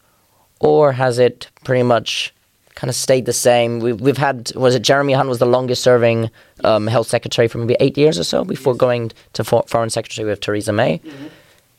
Or 0.61 0.93
has 0.93 1.19
it 1.19 1.49
pretty 1.64 1.83
much 1.83 2.33
kind 2.77 2.88
of 2.88 2.95
stayed 2.95 3.25
the 3.27 3.33
same? 3.33 3.81
We've, 3.81 4.01
we've 4.01 4.19
had, 4.19 4.53
was 4.55 4.75
it 4.77 4.83
Jeremy 4.83 5.14
Hunt 5.14 5.29
was 5.29 5.38
the 5.40 5.47
longest 5.57 5.83
serving 5.83 6.31
um, 6.62 6.87
health 6.87 7.09
secretary 7.09 7.49
for 7.49 7.59
maybe 7.59 7.77
eight 7.81 7.97
years 7.99 8.16
or 8.19 8.25
so 8.25 8.45
before 8.45 8.75
going 8.77 9.11
to 9.33 9.43
for, 9.43 9.64
foreign 9.66 9.90
secretary 9.90 10.29
with 10.29 10.40
Theresa 10.40 10.73
May? 10.73 10.99
hmm 10.99 11.27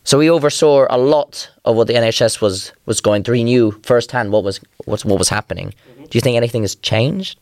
So 0.04 0.20
he 0.20 0.30
oversaw 0.30 0.86
a 0.90 0.98
lot 0.98 1.50
of 1.64 1.76
what 1.78 1.88
the 1.88 1.94
NHS 1.94 2.42
was, 2.42 2.74
was 2.86 3.00
going 3.02 3.24
through. 3.24 3.36
He 3.38 3.44
knew 3.46 3.72
firsthand 3.84 4.32
what 4.34 4.44
was, 4.44 4.60
what, 4.86 5.06
what 5.06 5.20
was 5.20 5.30
happening. 5.30 5.68
Mhm. 5.70 6.10
Do 6.10 6.18
you 6.18 6.22
think 6.22 6.36
anything 6.36 6.64
has 6.64 6.76
changed? 6.76 7.38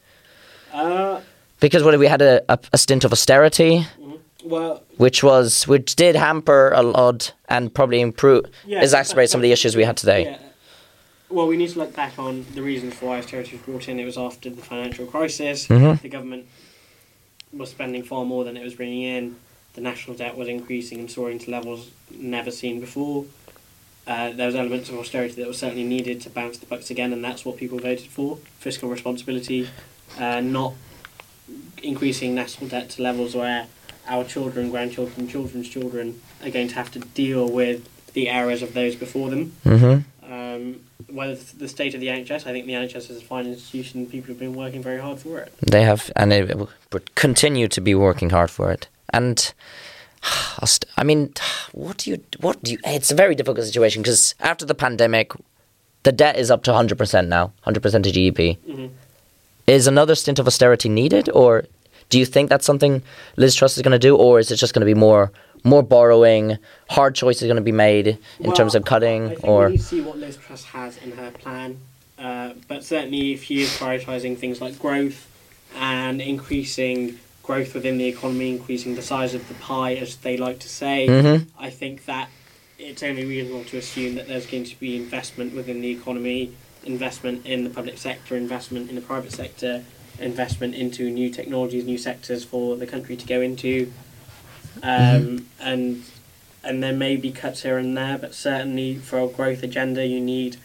Uh, 0.74 1.22
Because 1.60 1.82
what, 1.84 1.98
we 1.98 2.08
had 2.08 2.22
a, 2.22 2.42
a, 2.50 2.58
a 2.74 2.78
stint 2.78 3.04
of 3.06 3.12
austerity. 3.12 3.88
Well, 4.44 4.84
which 4.98 5.24
was 5.24 5.68
which 5.68 5.96
did 5.96 6.16
hamper 6.16 6.72
a 6.74 6.82
lot 6.82 7.34
and 7.50 7.74
probably 7.74 8.00
improve 8.00 8.46
Yeah, 8.66 8.82
exacerbate 8.82 9.30
some 9.30 9.40
of 9.40 9.44
the 9.44 9.52
issues 9.52 9.76
we 9.76 9.84
had 9.84 9.98
today. 9.98 10.24
Yeah. 10.24 10.38
Well, 11.30 11.48
we 11.48 11.58
need 11.58 11.70
to 11.72 11.80
look 11.80 11.96
back 11.96 12.18
on 12.18 12.46
the 12.56 12.62
reasons 12.62 12.96
for 12.96 13.08
why 13.08 13.20
austerity 13.20 13.58
was 13.58 13.62
brought 13.66 13.88
in. 13.90 14.00
It 14.00 14.06
was 14.06 14.18
after 14.18 14.50
the 14.50 14.62
financial 14.62 15.06
crisis. 15.06 15.68
Mhm. 15.68 16.02
The 16.02 16.10
government 16.10 16.46
was 17.54 17.70
spending 17.70 18.04
far 18.04 18.26
more 18.26 18.44
than 18.44 18.58
it 18.58 18.64
was 18.64 18.76
bringing 18.76 19.04
in. 19.04 19.36
The 19.74 19.82
national 19.82 20.16
debt 20.18 20.36
was 20.38 20.48
increasing 20.48 21.00
and 21.00 21.12
soaring 21.12 21.38
to 21.40 21.52
levels 21.52 21.90
never 22.10 22.50
seen 22.50 22.80
before. 22.80 23.26
Uh, 24.08 24.32
there 24.32 24.48
was 24.48 24.56
elements 24.56 24.90
of 24.90 24.98
austerity 24.98 25.36
that 25.36 25.46
were 25.48 25.54
certainly 25.54 25.84
needed 25.84 26.20
to 26.22 26.30
bounce 26.32 26.58
the 26.58 26.66
bucks 26.66 26.90
again, 26.90 27.14
and 27.14 27.24
that's 27.24 27.46
what 27.46 27.58
people 27.58 27.78
voted 27.78 28.08
for: 28.08 28.40
fiscal 28.60 28.90
responsibility, 28.90 29.68
uh, 30.18 30.40
not 30.40 30.74
increasing 31.84 32.34
national 32.34 32.70
debt 32.70 32.90
to 32.90 33.02
levels 33.04 33.36
where 33.36 33.68
our 34.10 34.24
children, 34.26 34.72
grandchildren, 34.72 35.28
children's 35.28 35.70
children 35.70 36.22
are 36.44 36.50
going 36.50 36.68
to 36.68 36.76
have 36.76 36.92
to 36.92 37.00
deal 37.00 37.50
with 37.50 37.88
the 38.14 38.28
errors 38.28 38.62
of 38.62 38.74
those 38.74 38.96
before 38.96 39.30
them. 39.30 39.54
Mm-hmm. 39.66 40.34
Um, 40.34 40.82
whether 41.08 41.34
it's 41.34 41.54
the 41.54 41.68
state 41.68 41.94
of 41.94 42.02
the 42.02 42.08
NHS, 42.08 42.46
I 42.46 42.52
think 42.52 42.66
the 42.66 42.74
NHS 42.74 43.10
is 43.10 43.18
a 43.18 43.22
fine 43.22 43.48
institution. 43.48 44.06
People 44.06 44.30
have 44.30 44.40
been 44.40 44.54
working 44.56 44.84
very 44.84 45.00
hard 45.00 45.20
for 45.20 45.40
it. 45.40 45.54
They 45.62 45.84
have, 45.84 46.12
and 46.16 46.32
they 46.32 46.44
will 46.44 46.70
continue 47.16 47.68
to 47.68 47.82
be 47.82 47.96
working 47.96 48.32
hard 48.32 48.52
for 48.52 48.72
it. 48.72 48.88
And 49.12 49.54
I 50.98 51.04
mean, 51.04 51.34
what 51.72 51.98
do 51.98 52.12
you? 52.12 52.24
What 52.40 52.62
do 52.64 52.72
you? 52.72 52.80
It's 52.86 53.12
a 53.12 53.16
very 53.16 53.36
difficult 53.36 53.66
situation 53.66 54.02
because 54.02 54.36
after 54.40 54.66
the 54.66 54.76
pandemic, 54.76 55.32
the 56.04 56.12
debt 56.12 56.38
is 56.38 56.52
up 56.52 56.64
to 56.64 56.74
hundred 56.74 56.98
percent 56.98 57.28
now, 57.28 57.54
hundred 57.62 57.82
percent 57.82 58.06
of 58.06 58.14
GDP. 58.14 58.58
hmm 58.60 58.88
Is 59.68 59.88
another 59.88 60.16
stint 60.16 60.40
of 60.40 60.48
austerity 60.48 60.90
needed, 60.90 61.30
or 61.34 61.66
do 62.10 62.20
you 62.20 62.26
think 62.26 62.50
that's 62.50 62.66
something 62.66 63.02
Liz 63.38 63.56
Truss 63.56 63.78
is 63.78 63.84
going 63.84 63.92
to 63.92 64.00
do, 64.00 64.16
or 64.16 64.40
is 64.40 64.52
it 64.52 64.58
just 64.58 64.74
going 64.74 64.82
to 64.82 64.86
be 64.86 65.00
more 65.00 65.32
more 65.64 65.84
borrowing, 65.84 66.58
hard 66.90 67.16
choices 67.16 67.44
are 67.44 67.48
going 67.48 67.58
to 67.58 67.62
be 67.62 67.72
made 67.72 68.18
in 68.40 68.54
terms 68.54 68.76
of 68.76 68.86
cutting, 68.86 69.36
or 69.44 69.66
we 69.66 69.72
need 69.74 69.78
to 69.78 69.84
see 69.84 70.02
what 70.02 70.18
Liz 70.18 70.38
Truss 70.38 70.64
has 70.66 70.98
in 70.98 71.12
her 71.12 71.32
plan. 71.32 71.80
Uh, 72.18 72.54
but 72.68 72.84
certainly, 72.84 73.34
if 73.34 73.44
she 73.44 73.62
is 73.62 73.70
prioritising 73.78 74.38
things 74.38 74.62
like 74.62 74.78
growth 74.80 75.28
and 75.76 76.22
increasing 76.22 77.20
growth 77.44 77.74
within 77.74 77.98
the 77.98 78.06
economy, 78.06 78.52
increasing 78.52 78.96
the 78.96 79.02
size 79.02 79.34
of 79.34 79.48
the 79.48 79.54
pie, 79.56 79.96
as 79.96 80.18
they 80.18 80.38
like 80.38 80.60
to 80.60 80.70
say, 80.70 81.08
mm-hmm. 81.08 81.50
I 81.62 81.70
think 81.70 82.06
that 82.06 82.30
it's 82.78 83.04
only 83.04 83.26
reasonable 83.26 83.64
to 83.66 83.78
assume 83.78 84.16
that 84.16 84.28
there's 84.28 84.46
going 84.46 84.66
to 84.66 84.80
be 84.80 84.96
investment 84.96 85.54
within 85.56 85.82
the 85.82 85.92
economy, 85.92 86.54
investment 86.84 87.46
in 87.46 87.64
the 87.64 87.70
public 87.70 87.98
sector, 87.98 88.36
investment 88.36 88.90
in 88.90 88.96
the 88.96 89.02
private 89.02 89.32
sector, 89.32 89.84
investment 90.22 90.76
into 90.76 91.10
new 91.10 91.30
technologies, 91.30 91.86
new 91.86 91.98
sectors 91.98 92.44
for 92.44 92.76
the 92.78 92.86
country 92.88 93.16
to 93.18 93.26
go 93.26 93.42
into, 93.42 93.92
um, 94.84 95.48
and 95.60 96.04
and 96.64 96.84
there 96.84 96.94
may 96.94 97.16
be 97.16 97.32
cuts 97.32 97.64
here 97.64 97.78
and 97.78 97.96
there, 97.98 98.18
but 98.18 98.34
certainly 98.34 98.96
for 98.96 99.20
a 99.20 99.28
growth 99.28 99.64
agenda, 99.64 100.06
you 100.06 100.20
need 100.20 100.58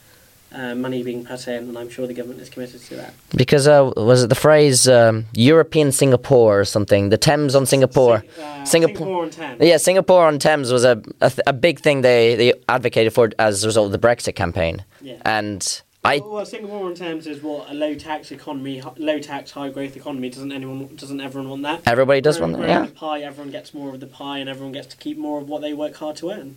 uh, 0.53 0.75
money 0.75 1.03
being 1.05 1.25
put 1.25 1.47
in, 1.49 1.69
and 1.69 1.79
I'm 1.79 1.88
sure 1.88 2.07
the 2.09 2.14
government 2.14 2.40
is 2.40 2.49
committed 2.49 2.81
to 2.83 2.97
that. 2.97 3.14
because 3.37 3.67
uh, 3.69 3.93
was 3.97 4.25
it 4.25 4.29
the 4.29 4.35
phrase 4.35 4.88
um, 4.88 5.27
European 5.35 5.93
Singapore 5.93 6.61
or 6.61 6.64
something? 6.64 7.09
The 7.11 7.17
Thames 7.19 7.55
on 7.55 7.64
Singapore. 7.67 8.21
Sing- 8.35 8.45
uh, 8.45 8.64
Singapore- 8.64 8.97
Singapore 8.97 9.23
on 9.25 9.31
10. 9.31 9.57
Yeah, 9.61 9.77
Singapore 9.79 10.27
on 10.27 10.38
Thames 10.38 10.73
was 10.73 10.85
a, 10.85 11.01
a, 11.21 11.31
th- 11.31 11.40
a 11.47 11.53
big 11.53 11.81
thing 11.81 12.03
they, 12.03 12.35
they 12.35 12.53
advocated 12.69 13.12
for 13.12 13.31
as 13.38 13.62
a 13.64 13.67
result 13.69 13.87
of 13.87 14.01
the 14.01 14.07
Brexit 14.09 14.35
campaign. 14.37 14.85
Yeah. 15.01 15.17
And 15.25 15.83
I 16.05 16.19
well, 16.19 16.45
Singapore 16.45 16.88
in 16.90 16.95
terms 16.95 17.27
is 17.27 17.43
what 17.43 17.71
a 17.71 17.75
low 17.75 17.95
tax 17.95 18.31
economy, 18.31 18.83
low 18.99 19.19
tax, 19.19 19.53
high 19.53 19.71
growth 19.71 19.97
economy. 19.97 20.29
Doesn't 20.29 20.53
anyone? 20.53 20.95
Doesn't 20.97 21.21
everyone 21.21 21.49
want 21.51 21.62
that? 21.62 21.81
everybody 21.87 22.21
does 22.21 22.37
Growing- 22.38 22.53
want 22.53 22.67
that. 22.67 22.69
Yeah, 22.69 22.87
The 22.87 22.93
pie. 22.93 23.21
Everyone 23.21 23.50
gets 23.50 23.73
more 23.73 23.94
of 23.94 24.00
the 24.00 24.07
pie, 24.07 24.38
and 24.38 24.48
everyone 24.48 24.73
gets 24.73 24.88
to 24.88 24.96
keep 24.98 25.17
more 25.17 25.40
of 25.40 25.48
what 25.48 25.63
they 25.63 25.73
work 25.73 25.96
hard 25.96 26.17
to 26.17 26.31
earn. 26.31 26.57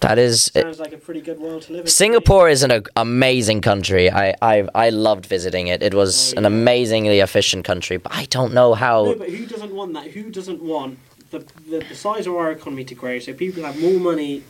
that 0.00 0.16
is. 0.16 0.48
It, 0.54 0.62
Sounds 0.62 0.78
like 0.78 0.92
a 0.92 0.96
pretty 0.96 1.20
good 1.20 1.40
world 1.40 1.62
to 1.62 1.72
live 1.72 1.80
in. 1.86 1.86
Singapore 1.88 2.48
is 2.48 2.62
an 2.62 2.70
a- 2.70 2.82
amazing 2.94 3.60
country. 3.62 4.08
I, 4.12 4.32
I 4.40 4.68
I 4.74 4.90
loved 4.90 5.26
visiting 5.26 5.66
it. 5.66 5.82
It 5.82 5.92
was 5.92 6.32
Oh, 6.34 6.38
an 6.38 6.44
amazingly 6.46 7.18
efficient 7.18 7.64
country. 7.64 7.96
But 7.96 8.14
I 8.14 8.26
don't 8.26 8.54
know 8.54 8.74
how. 8.74 9.06
No, 9.06 9.14
but 9.16 9.28
who 9.30 9.44
doesn't 9.46 9.74
want 9.74 9.92
that? 9.94 10.06
Who 10.12 10.30
doesn't 10.30 10.62
want 10.62 11.00
the, 11.32 11.40
the, 11.68 11.80
the 11.88 11.96
size 11.96 12.28
of 12.28 12.34
our 12.36 12.52
economy 12.52 12.84
to 12.84 12.94
grow 12.94 13.18
so 13.18 13.32
people 13.34 13.64
have 13.64 13.76
more 13.80 13.98
money 13.98 14.44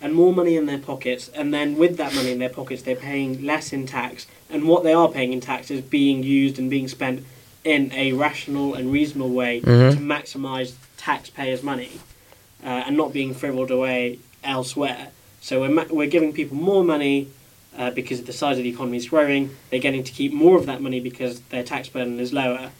and 0.00 0.14
more 0.14 0.32
money 0.32 0.56
in 0.56 0.66
their 0.66 0.78
pockets, 0.78 1.28
and 1.34 1.52
then 1.52 1.76
with 1.76 1.96
that 1.96 2.14
money 2.14 2.30
in 2.30 2.38
their 2.38 2.48
pockets, 2.48 2.82
they're 2.82 2.96
paying 2.96 3.44
less 3.44 3.72
in 3.72 3.86
tax, 3.86 4.26
and 4.50 4.64
what 4.68 4.82
they 4.84 4.92
are 4.92 5.08
paying 5.08 5.32
in 5.32 5.40
tax 5.40 5.70
is 5.70 5.80
being 5.80 6.22
used 6.22 6.58
and 6.58 6.70
being 6.70 6.88
spent 6.88 7.24
in 7.64 7.92
a 7.92 8.12
rational 8.12 8.74
and 8.74 8.92
reasonable 8.92 9.30
way 9.30 9.60
Mhm. 9.60 9.92
to 9.92 9.98
maximise 9.98 10.72
taxpayers' 10.96 11.62
money 11.62 11.90
uh, 12.64 12.84
and 12.86 12.96
not 12.96 13.12
being 13.12 13.34
frivoled 13.34 13.70
away 13.70 14.18
elsewhere. 14.44 15.08
So 15.40 15.60
we're, 15.60 15.68
ma- 15.70 15.84
we're 15.90 16.08
giving 16.08 16.32
people 16.32 16.56
more 16.56 16.84
money. 16.84 17.28
Uh, 17.76 17.90
because 17.92 18.22
the 18.24 18.32
size 18.32 18.58
of 18.58 18.64
the 18.64 18.70
economy 18.70 18.96
is 18.96 19.08
growing, 19.08 19.50
they're 19.70 19.78
getting 19.78 20.02
to 20.02 20.10
keep 20.10 20.32
more 20.32 20.56
of 20.58 20.66
that 20.66 20.82
money 20.82 20.98
because 20.98 21.38
their 21.50 21.62
tax 21.62 21.88
burden 21.88 22.18
is 22.18 22.32
lower 22.32 22.70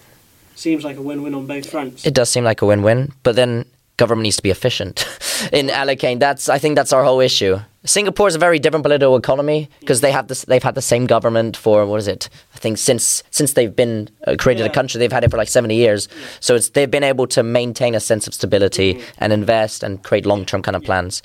seems 0.57 0.83
like 0.83 0.97
a 0.97 1.03
win-win 1.03 1.35
on 1.37 1.47
both 1.47 1.71
fronts. 1.71 2.05
It 2.05 2.15
does 2.15 2.29
seem 2.29 2.43
like 2.43 2.63
a 2.63 2.67
win-win, 2.67 3.13
but 3.23 3.37
then 3.37 3.65
government 3.99 4.23
needs 4.23 4.37
to 4.37 4.43
be 4.43 4.51
efficient 4.51 5.07
in 5.53 5.69
allocating. 5.69 6.19
That's 6.19 6.49
I 6.49 6.59
think 6.59 6.77
that's 6.77 6.93
our 6.93 7.05
whole 7.05 7.21
issue. 7.21 7.59
Singapore 7.85 8.29
is 8.29 8.35
a 8.35 8.39
very 8.39 8.59
different 8.59 8.83
political 8.83 9.17
economy 9.17 9.69
because 9.81 10.01
they 10.01 10.13
have 10.13 10.29
this. 10.29 10.45
They've 10.45 10.63
had 10.63 10.75
the 10.75 10.83
same 10.83 11.07
government 11.07 11.57
for 11.57 11.85
what 11.85 12.01
is 12.01 12.09
it? 12.09 12.29
I 12.55 12.59
think 12.59 12.79
since 12.79 13.23
since 13.31 13.53
they've 13.53 13.75
been 13.75 14.09
uh, 14.27 14.37
created 14.39 14.65
a 14.65 14.71
country, 14.71 14.99
they've 14.99 15.13
had 15.13 15.25
it 15.25 15.31
for 15.31 15.37
like 15.37 15.49
seventy 15.49 15.77
years. 15.77 16.09
So 16.41 16.55
it's 16.55 16.71
they've 16.71 16.91
been 16.91 17.05
able 17.05 17.27
to 17.29 17.43
maintain 17.43 17.95
a 17.95 18.01
sense 18.01 18.27
of 18.27 18.35
stability 18.35 19.03
and 19.19 19.33
invest 19.33 19.83
and 19.83 20.03
create 20.03 20.25
long 20.25 20.47
term 20.47 20.63
kind 20.63 20.77
of 20.77 20.83
plans. 20.83 21.23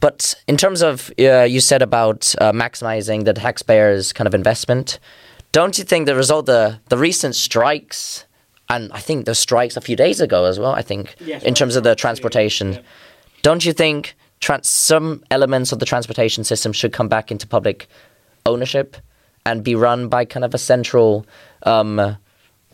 But 0.00 0.34
in 0.48 0.56
terms 0.56 0.82
of 0.82 1.12
uh, 1.18 1.42
you 1.42 1.60
said 1.60 1.80
about 1.80 2.34
uh, 2.40 2.52
maximizing 2.52 3.24
the 3.24 3.32
taxpayers' 3.32 4.12
kind 4.12 4.26
of 4.26 4.34
investment, 4.34 4.98
don't 5.52 5.78
you 5.78 5.84
think 5.84 6.06
the 6.06 6.16
result 6.16 6.46
the 6.46 6.80
the 6.88 6.98
recent 6.98 7.34
strikes 7.34 8.24
and 8.72 8.90
I 8.92 9.00
think 9.00 9.26
the 9.26 9.34
strikes 9.34 9.76
a 9.76 9.80
few 9.80 9.96
days 9.96 10.20
ago 10.20 10.46
as 10.46 10.58
well. 10.58 10.72
I 10.72 10.82
think 10.82 11.14
Yes, 11.20 11.42
in 11.42 11.54
terms 11.54 11.76
of 11.76 11.82
the 11.84 11.94
transportation, 11.94 12.72
yeah. 12.72 12.80
don't 13.42 13.64
you 13.64 13.72
think 13.72 14.14
trans- 14.40 14.68
some 14.68 15.22
elements 15.30 15.72
of 15.72 15.78
the 15.78 15.86
transportation 15.86 16.42
system 16.44 16.72
should 16.72 16.92
come 16.92 17.08
back 17.08 17.30
into 17.30 17.46
public 17.46 17.86
ownership 18.46 18.96
and 19.44 19.62
be 19.62 19.74
run 19.74 20.08
by 20.08 20.24
kind 20.24 20.44
of 20.44 20.54
a 20.54 20.58
central 20.58 21.26
um, 21.64 22.16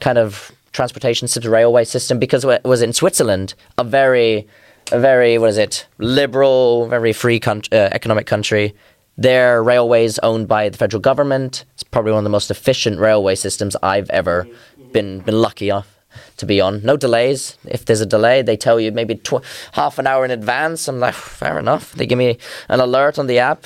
kind 0.01 0.19
of 0.19 0.53
transportation 0.73 1.27
system, 1.27 1.53
railway 1.53 1.85
system? 1.85 2.19
Because 2.19 2.45
it 2.45 2.65
was 2.65 2.81
in 2.81 2.93
Switzerland 2.93 3.55
a 3.77 3.85
very, 3.85 4.47
a 4.93 5.01
very 5.01 5.37
what 5.39 5.51
is 5.51 5.59
it, 5.59 5.87
liberal, 5.99 6.87
very 6.87 7.13
free 7.13 7.41
country, 7.41 7.77
uh, 7.77 7.89
economic 7.93 8.27
country. 8.27 8.75
Their 9.21 9.65
railways 9.65 10.21
owned 10.21 10.47
by 10.47 10.69
the 10.69 10.79
federal 10.79 11.01
government. 11.01 11.65
It's 11.75 11.83
probably 11.83 12.13
one 12.13 12.19
of 12.19 12.25
the 12.25 12.31
most 12.31 12.53
efficient 12.53 13.01
railway 13.01 13.35
systems 13.35 13.75
I've 13.83 14.09
ever 14.11 14.47
been 14.93 15.21
been 15.21 15.41
lucky 15.41 15.71
off 15.71 15.95
to 16.39 16.47
be 16.47 16.61
on. 16.61 16.83
No 16.83 16.97
delays. 16.97 17.57
If 17.65 17.85
there's 17.85 18.01
a 18.01 18.07
delay, 18.07 18.43
they 18.43 18.57
tell 18.57 18.81
you 18.81 18.91
maybe 18.93 19.15
tw- 19.17 19.45
half 19.73 19.99
an 19.99 20.07
hour 20.07 20.25
in 20.25 20.31
advance. 20.31 20.89
I'm 20.89 21.01
like, 21.01 21.15
fair 21.15 21.59
enough. 21.59 21.93
They 21.93 22.07
give 22.07 22.19
me 22.19 22.39
an 22.69 22.81
alert 22.81 23.19
on 23.19 23.27
the 23.27 23.39
app. 23.39 23.65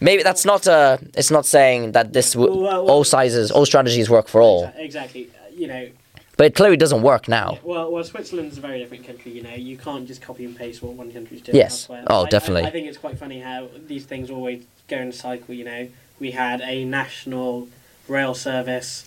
Maybe 0.00 0.22
that's 0.22 0.44
not 0.44 0.66
a. 0.66 0.98
It's 1.14 1.30
not 1.30 1.46
saying 1.46 1.92
that 1.92 2.12
this 2.12 2.32
w- 2.34 2.50
Well, 2.52 2.60
well, 2.62 2.84
well- 2.84 2.94
all 2.94 3.04
sizes, 3.04 3.50
all 3.50 3.64
strategies 3.66 4.08
work 4.10 4.28
for 4.28 4.40
all, 4.42 4.70
Exactly. 4.76 5.28
Uh, 5.34 5.48
You 5.54 5.66
know, 5.68 5.88
but 6.36 6.44
it 6.46 6.54
clearly 6.54 6.76
doesn't 6.76 7.00
work 7.00 7.28
now. 7.28 7.58
Well, 7.62 7.90
well, 7.90 8.04
Switzerland's 8.04 8.58
a 8.58 8.60
very 8.60 8.78
different 8.78 9.06
country. 9.06 9.32
You 9.32 9.42
know, 9.42 9.54
you 9.54 9.78
can't 9.78 10.06
just 10.06 10.20
copy 10.20 10.44
and 10.44 10.54
paste 10.54 10.82
what 10.82 10.92
one 10.92 11.10
country's 11.10 11.40
doing. 11.40 11.56
Yes. 11.56 11.72
elsewhere. 11.84 12.04
Oh, 12.08 12.20
I- 12.22 12.26
I- 12.26 12.28
definitely. 12.28 12.64
I, 12.64 12.70
think 12.70 12.86
it's 12.88 12.98
quite 12.98 13.18
funny 13.18 13.40
how 13.40 13.68
these 13.86 14.04
things 14.04 14.30
always 14.30 14.64
go 14.86 14.98
in 14.98 15.08
a 15.08 15.12
cycle. 15.12 15.54
You 15.54 15.64
know, 15.64 15.88
we 16.20 16.32
had 16.32 16.60
a 16.60 16.84
national 16.84 17.68
rail 18.06 18.34
service, 18.34 19.06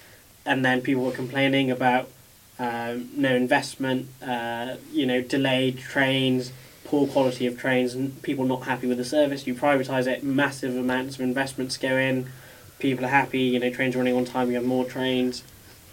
and 0.49 0.65
then 0.65 0.81
people 0.81 1.03
were 1.03 1.11
complaining 1.23 1.71
about 1.71 2.09
um, 2.57 3.09
no 3.15 3.33
investment. 3.35 4.07
Uh, 4.21 4.75
you 4.91 5.05
know, 5.05 5.21
delayed 5.21 5.79
trains, 5.79 6.51
poor 6.83 7.07
quality 7.07 7.45
of 7.45 7.57
trains, 7.57 7.93
and 7.93 8.21
people 8.21 8.43
not 8.45 8.63
happy 8.63 8.87
with 8.87 8.97
the 8.97 9.05
service. 9.05 9.47
You 9.47 9.55
privatise 9.55 10.07
it, 10.07 10.23
massive 10.23 10.75
amounts 10.75 11.15
of 11.15 11.21
investments 11.21 11.77
go 11.77 11.95
in. 11.95 12.29
People 12.79 13.05
are 13.05 13.15
happy. 13.21 13.41
You 13.41 13.59
know, 13.59 13.69
trains 13.69 13.95
running 13.95 14.15
on 14.15 14.25
time. 14.25 14.49
You 14.49 14.55
have 14.55 14.65
more 14.65 14.85
trains 14.85 15.43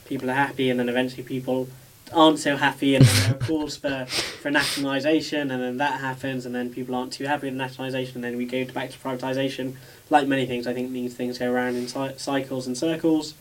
people 0.06 0.30
are 0.30 0.34
happy, 0.34 0.70
and 0.70 0.78
then 0.80 0.88
eventually 0.88 1.22
people 1.22 1.68
aren't 2.12 2.38
so 2.38 2.56
happy, 2.56 2.94
and 2.94 3.04
then 3.04 3.22
there 3.22 3.34
are 3.34 3.46
calls 3.46 3.76
for, 3.76 4.06
for 4.06 4.50
nationalisation, 4.50 5.50
and 5.50 5.62
then 5.62 5.76
that 5.78 6.00
happens, 6.00 6.46
and 6.46 6.54
then 6.54 6.72
people 6.72 6.94
aren't 6.94 7.12
too 7.12 7.24
happy 7.24 7.48
with 7.48 7.54
nationalisation, 7.54 8.16
and 8.16 8.24
then 8.24 8.36
we 8.36 8.46
go 8.46 8.64
back 8.72 8.90
to 8.90 8.98
privatisation. 8.98 9.74
Like 10.08 10.28
many 10.28 10.46
things, 10.46 10.66
I 10.66 10.72
think 10.72 10.92
these 10.92 11.14
things 11.14 11.38
go 11.38 11.50
around 11.50 11.74
in 11.74 11.88
cy- 11.88 12.14
cycles 12.16 12.66
and 12.66 12.78
circles. 12.78 13.34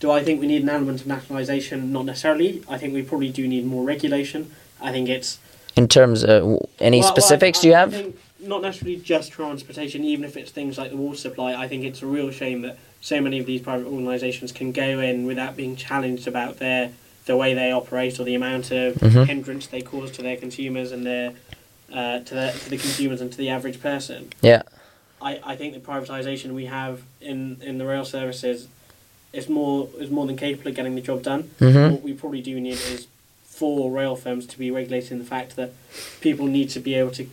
Do 0.00 0.10
I 0.12 0.22
think 0.22 0.40
we 0.40 0.46
need 0.46 0.62
an 0.62 0.68
element 0.68 1.00
of 1.00 1.06
nationalisation? 1.06 1.92
Not 1.92 2.04
necessarily. 2.04 2.62
I 2.68 2.78
think 2.78 2.94
we 2.94 3.02
probably 3.02 3.30
do 3.30 3.48
need 3.48 3.66
more 3.66 3.84
regulation. 3.84 4.50
I 4.80 4.92
think 4.92 5.08
it's 5.08 5.38
In 5.76 5.88
terms 5.88 6.22
of 6.24 6.60
any 6.78 7.00
well, 7.00 7.08
well, 7.08 7.16
specifics 7.16 7.58
I- 7.58 7.62
do 7.62 7.68
you 7.68 7.74
I 7.74 7.78
have? 7.80 7.92
think 7.92 8.18
not 8.40 8.62
necessarily 8.62 8.96
just 8.98 9.32
transportation, 9.32 10.04
even 10.04 10.24
if 10.24 10.36
it's 10.36 10.52
things 10.52 10.78
like 10.78 10.90
the 10.90 10.96
water 10.96 11.18
supply. 11.18 11.54
I 11.54 11.66
think 11.66 11.84
it's 11.84 12.02
a 12.02 12.06
real 12.06 12.30
shame 12.30 12.62
that 12.62 12.78
so 13.00 13.20
many 13.20 13.40
of 13.40 13.46
these 13.46 13.60
private 13.60 13.86
organisations 13.86 14.52
can 14.52 14.70
go 14.70 15.00
in 15.00 15.26
without 15.26 15.56
being 15.56 15.74
challenged 15.74 16.28
about 16.28 16.58
their 16.58 16.92
the 17.26 17.36
way 17.36 17.52
they 17.52 17.70
operate 17.70 18.18
or 18.18 18.24
the 18.24 18.34
amount 18.34 18.70
of 18.70 18.94
Mhm. 18.94 19.26
hindrance 19.26 19.66
they 19.66 19.82
cause 19.82 20.10
to 20.12 20.22
their 20.22 20.36
consumers 20.36 20.92
and 20.92 21.04
their 21.04 21.32
uh, 21.92 22.20
to 22.20 22.34
the 22.34 22.52
to 22.64 22.70
the 22.70 22.76
consumers 22.78 23.20
and 23.20 23.30
to 23.32 23.36
the 23.38 23.48
average 23.50 23.80
person. 23.82 24.28
Yeah. 24.40 24.62
I, 25.20 25.40
I 25.44 25.56
think 25.56 25.74
the 25.74 25.80
privatisation 25.80 26.52
we 26.54 26.66
have 26.66 27.02
in, 27.20 27.60
in 27.62 27.78
the 27.78 27.84
rail 27.86 28.04
services 28.04 28.68
is 29.32 29.48
more 29.48 29.88
is 29.98 30.10
more 30.10 30.26
than 30.26 30.36
capable 30.36 30.68
of 30.70 30.74
getting 30.74 30.94
the 30.94 31.00
job 31.00 31.22
done. 31.22 31.50
Mhm. 31.60 31.90
What 31.92 32.02
we 32.02 32.12
probably 32.12 32.40
do 32.40 32.58
need 32.60 32.72
is 32.72 33.06
for 33.44 33.90
rail 33.90 34.16
firms 34.16 34.46
to 34.46 34.58
be 34.58 34.70
regulated 34.70 35.12
in 35.12 35.18
the 35.18 35.24
fact 35.24 35.56
that 35.56 35.72
people 36.20 36.46
need 36.46 36.70
to 36.70 36.80
be 36.80 36.94
able 36.94 37.10
to 37.12 37.26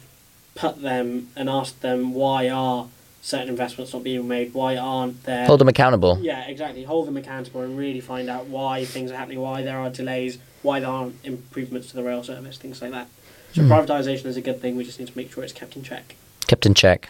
put 0.55 0.81
them 0.81 1.29
and 1.35 1.49
ask 1.49 1.79
them 1.81 2.13
why 2.13 2.49
are 2.49 2.87
certain 3.21 3.49
investments 3.49 3.91
not 3.93 4.03
being 4.03 4.27
made, 4.27 4.53
why 4.53 4.75
aren't 4.77 5.23
there 5.23 5.45
Hold 5.47 5.59
them 5.59 5.67
accountable. 5.67 6.19
yeah, 6.21 6.45
exactly. 6.47 6.83
Hold 6.83 7.07
them 7.07 7.17
accountable 7.17 7.61
and 7.61 7.77
really 7.77 7.99
find 7.99 8.29
out 8.29 8.45
why 8.47 8.85
things 8.85 9.11
are 9.11 9.15
happening, 9.17 9.39
why 9.41 9.63
there 9.63 9.77
are 9.79 9.89
delays, 9.89 10.37
why 10.61 10.79
there 10.79 10.89
aren't 10.89 11.15
improvements 11.23 11.87
to 11.89 11.95
the 11.95 12.03
rail 12.03 12.23
service, 12.23 12.57
things 12.57 12.81
like 12.81 12.91
that. 12.91 13.07
So 13.53 13.63
Hmm. 13.63 13.71
privatisation 13.71 14.25
is 14.25 14.37
a 14.37 14.41
good 14.41 14.61
thing. 14.61 14.75
We 14.75 14.83
just 14.83 14.99
need 14.99 15.07
to 15.07 15.17
make 15.17 15.31
sure 15.33 15.43
it's 15.43 15.53
kept 15.53 15.75
in 15.75 15.83
check. 15.83 16.15
kept 16.47 16.65
in 16.67 16.73
check. 16.75 17.09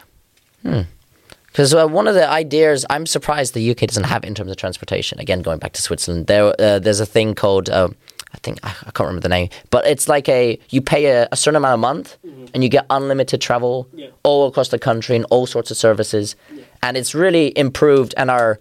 Because 1.56 1.74
uh, 1.74 1.88
one 1.88 2.06
of 2.06 2.16
the 2.16 2.30
ideas 2.30 2.86
I'm 2.90 3.06
surprised 3.06 3.54
the 3.54 3.72
UK 3.72 3.78
doesn't 3.88 4.04
have 4.04 4.26
in 4.26 4.36
terms 4.36 4.52
of 4.52 4.58
transportation. 4.58 5.20
Again, 5.22 5.42
going 5.42 5.58
back 5.58 5.72
to 5.72 5.82
Switzerland, 5.82 6.28
there 6.28 6.54
uh, 6.60 6.80
there's 6.80 7.00
a 7.00 7.06
thing 7.06 7.34
called 7.34 7.70
uh, 7.70 7.88
I 8.34 8.38
think 8.40 8.60
I, 8.62 8.72
I 8.72 8.92
can't 8.92 9.08
remember 9.08 9.22
the 9.22 9.30
name, 9.30 9.48
but 9.70 9.88
it's 9.88 10.10
like 10.10 10.28
a 10.28 10.60
you 10.70 10.82
pay 10.82 11.06
a, 11.06 11.30
a 11.32 11.38
certain 11.38 11.56
amount 11.56 11.76
a 11.76 11.78
month 11.78 12.18
and 12.54 12.62
you 12.62 12.68
get 12.68 12.86
unlimited 12.90 13.40
travel 13.40 13.88
Yeah. 13.94 14.08
all 14.24 14.48
across 14.50 14.68
the 14.68 14.80
country 14.80 15.16
and 15.16 15.26
all 15.30 15.46
sorts 15.46 15.72
of 15.72 15.78
services, 15.78 16.36
Yeah. 16.54 16.64
and 16.84 16.98
it's 16.98 17.16
really 17.16 17.58
improved. 17.58 18.14
And 18.18 18.30
our 18.30 18.60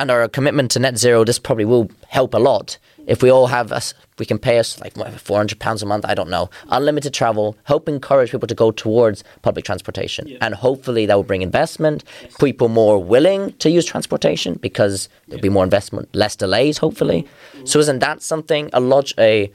and 0.00 0.10
our 0.10 0.28
commitment 0.28 0.70
to 0.72 0.78
net 0.78 0.96
zero, 0.98 1.24
this 1.24 1.38
probably 1.38 1.64
will 1.64 1.90
help 2.08 2.34
a 2.34 2.38
lot 2.38 2.78
if 3.06 3.22
we 3.22 3.30
all 3.30 3.46
have 3.48 3.72
us. 3.72 3.94
We 4.18 4.26
can 4.26 4.38
pay 4.38 4.58
us 4.58 4.78
like 4.80 4.92
four 5.18 5.36
hundred 5.38 5.58
pounds 5.64 5.82
a 5.82 5.86
month. 5.86 6.04
I 6.06 6.14
don't 6.14 6.30
know. 6.30 6.50
Unlimited 6.68 7.12
travel. 7.14 7.56
Help 7.64 7.88
encourage 7.88 8.30
people 8.30 8.48
to 8.48 8.54
go 8.54 8.70
towards 8.70 9.24
public 9.42 9.64
transportation, 9.64 10.26
Yeah. 10.28 10.38
and 10.44 10.54
hopefully 10.54 11.06
that 11.06 11.14
will 11.16 11.30
bring 11.32 11.42
investment. 11.42 12.04
People 12.38 12.68
more 12.68 12.96
willing 13.14 13.52
to 13.64 13.70
use 13.70 13.84
transportation 13.84 14.54
because 14.68 15.08
there'll 15.28 15.42
be 15.42 15.48
more 15.58 15.64
investment, 15.64 16.08
less 16.14 16.36
delays. 16.36 16.78
Hopefully. 16.78 17.20
Mm-hmm. 17.22 17.66
So 17.66 17.78
isn't 17.78 18.00
that 18.00 18.22
something 18.22 18.70
a 18.72 18.80
lodge 18.80 19.14
a? 19.18 19.50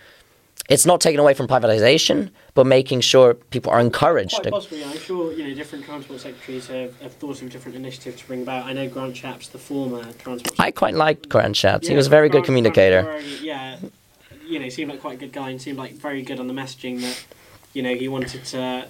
It's 0.67 0.85
not 0.85 0.99
taken 0.99 1.19
away 1.19 1.35
from 1.35 1.47
privatization, 1.47 2.31
but 2.55 2.65
making 2.65 3.01
sure 3.01 3.35
people 3.35 3.71
are 3.71 3.79
encouraged. 3.79 4.33
Quite 4.33 4.43
to- 4.45 4.51
possibly. 4.51 4.83
I'm 4.83 4.97
sure 4.97 5.31
you 5.33 5.47
know 5.47 5.53
different 5.53 5.85
transport 5.85 6.19
secretaries 6.21 6.67
have, 6.67 6.99
have 7.01 7.13
thought 7.13 7.41
of 7.41 7.51
different 7.51 7.75
initiatives 7.77 8.21
to 8.21 8.27
bring 8.27 8.41
about. 8.41 8.65
I 8.65 8.73
know 8.73 8.87
Grant 8.89 9.15
Shapps, 9.15 9.51
the 9.51 9.59
former 9.59 10.03
transport. 10.13 10.59
I 10.59 10.71
quite 10.71 10.95
liked 10.95 11.29
Grant 11.29 11.55
Shapps. 11.55 11.87
he 11.87 11.95
was 11.95 12.07
a 12.07 12.09
very 12.09 12.29
good 12.29 12.43
Grant- 12.43 12.45
Grant 12.65 12.75
communicator. 12.75 13.03
Ferrari, 13.03 13.37
yeah, 13.43 13.77
you 14.47 14.59
know, 14.59 14.69
seemed 14.69 14.89
like 14.89 15.01
quite 15.01 15.15
a 15.17 15.19
good 15.19 15.33
guy 15.33 15.51
and 15.51 15.61
seemed 15.61 15.77
like 15.77 15.93
very 15.93 16.23
good 16.23 16.39
on 16.39 16.47
the 16.47 16.53
messaging 16.53 16.99
that, 17.01 17.23
you 17.73 17.83
know, 17.83 17.93
he 17.93 18.07
wanted 18.07 18.43
to 18.45 18.87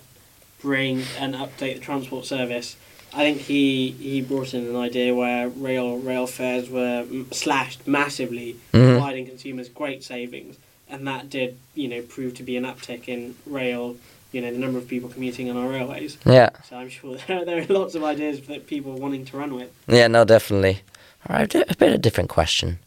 bring 0.62 1.04
and 1.20 1.36
update 1.36 1.76
the 1.76 1.80
transport 1.82 2.26
service. 2.26 2.78
I 3.14 3.20
think 3.20 3.40
he 3.42 3.92
he 3.92 4.22
brought 4.22 4.54
in 4.54 4.66
an 4.66 4.76
idea 4.78 5.14
where 5.14 5.50
rail 5.50 5.98
rail 5.98 6.26
fares 6.26 6.70
were 6.70 7.06
slashed 7.32 7.86
massively, 7.86 8.56
Mhm. 8.74 8.92
providing 8.98 9.26
consumers 9.26 9.68
great 9.68 10.04
savings, 10.06 10.58
and 10.90 11.08
that 11.08 11.30
did 11.30 11.58
you 11.74 11.88
know 11.88 12.02
prove 12.02 12.36
to 12.36 12.44
be 12.44 12.56
an 12.58 12.64
uptick 12.64 13.08
in 13.08 13.36
rail. 13.46 13.96
You 14.32 14.42
know, 14.42 14.52
the 14.52 14.58
number 14.58 14.78
of 14.78 14.88
people 14.90 15.08
commuting 15.08 15.50
on 15.50 15.56
our 15.56 15.70
railways. 15.70 16.18
Yeah. 16.26 16.50
So 16.70 16.76
I'm 16.76 16.90
sure 16.90 17.16
there, 17.28 17.46
there 17.46 17.62
are 17.62 17.66
lots 17.74 17.96
of 17.96 18.04
ideas 18.04 18.42
that 18.48 18.68
people 18.68 18.92
are 18.92 18.98
wanting 18.98 19.24
to 19.26 19.38
run 19.38 19.56
with. 19.56 19.72
Yeah, 19.88 20.08
no, 20.08 20.26
definitely. 20.26 20.82
All 21.30 21.38
right, 21.38 21.56
a 21.56 21.76
bit 21.78 21.90
of 21.90 21.96
a 21.96 21.98
different 21.98 22.30
question. 22.30 22.80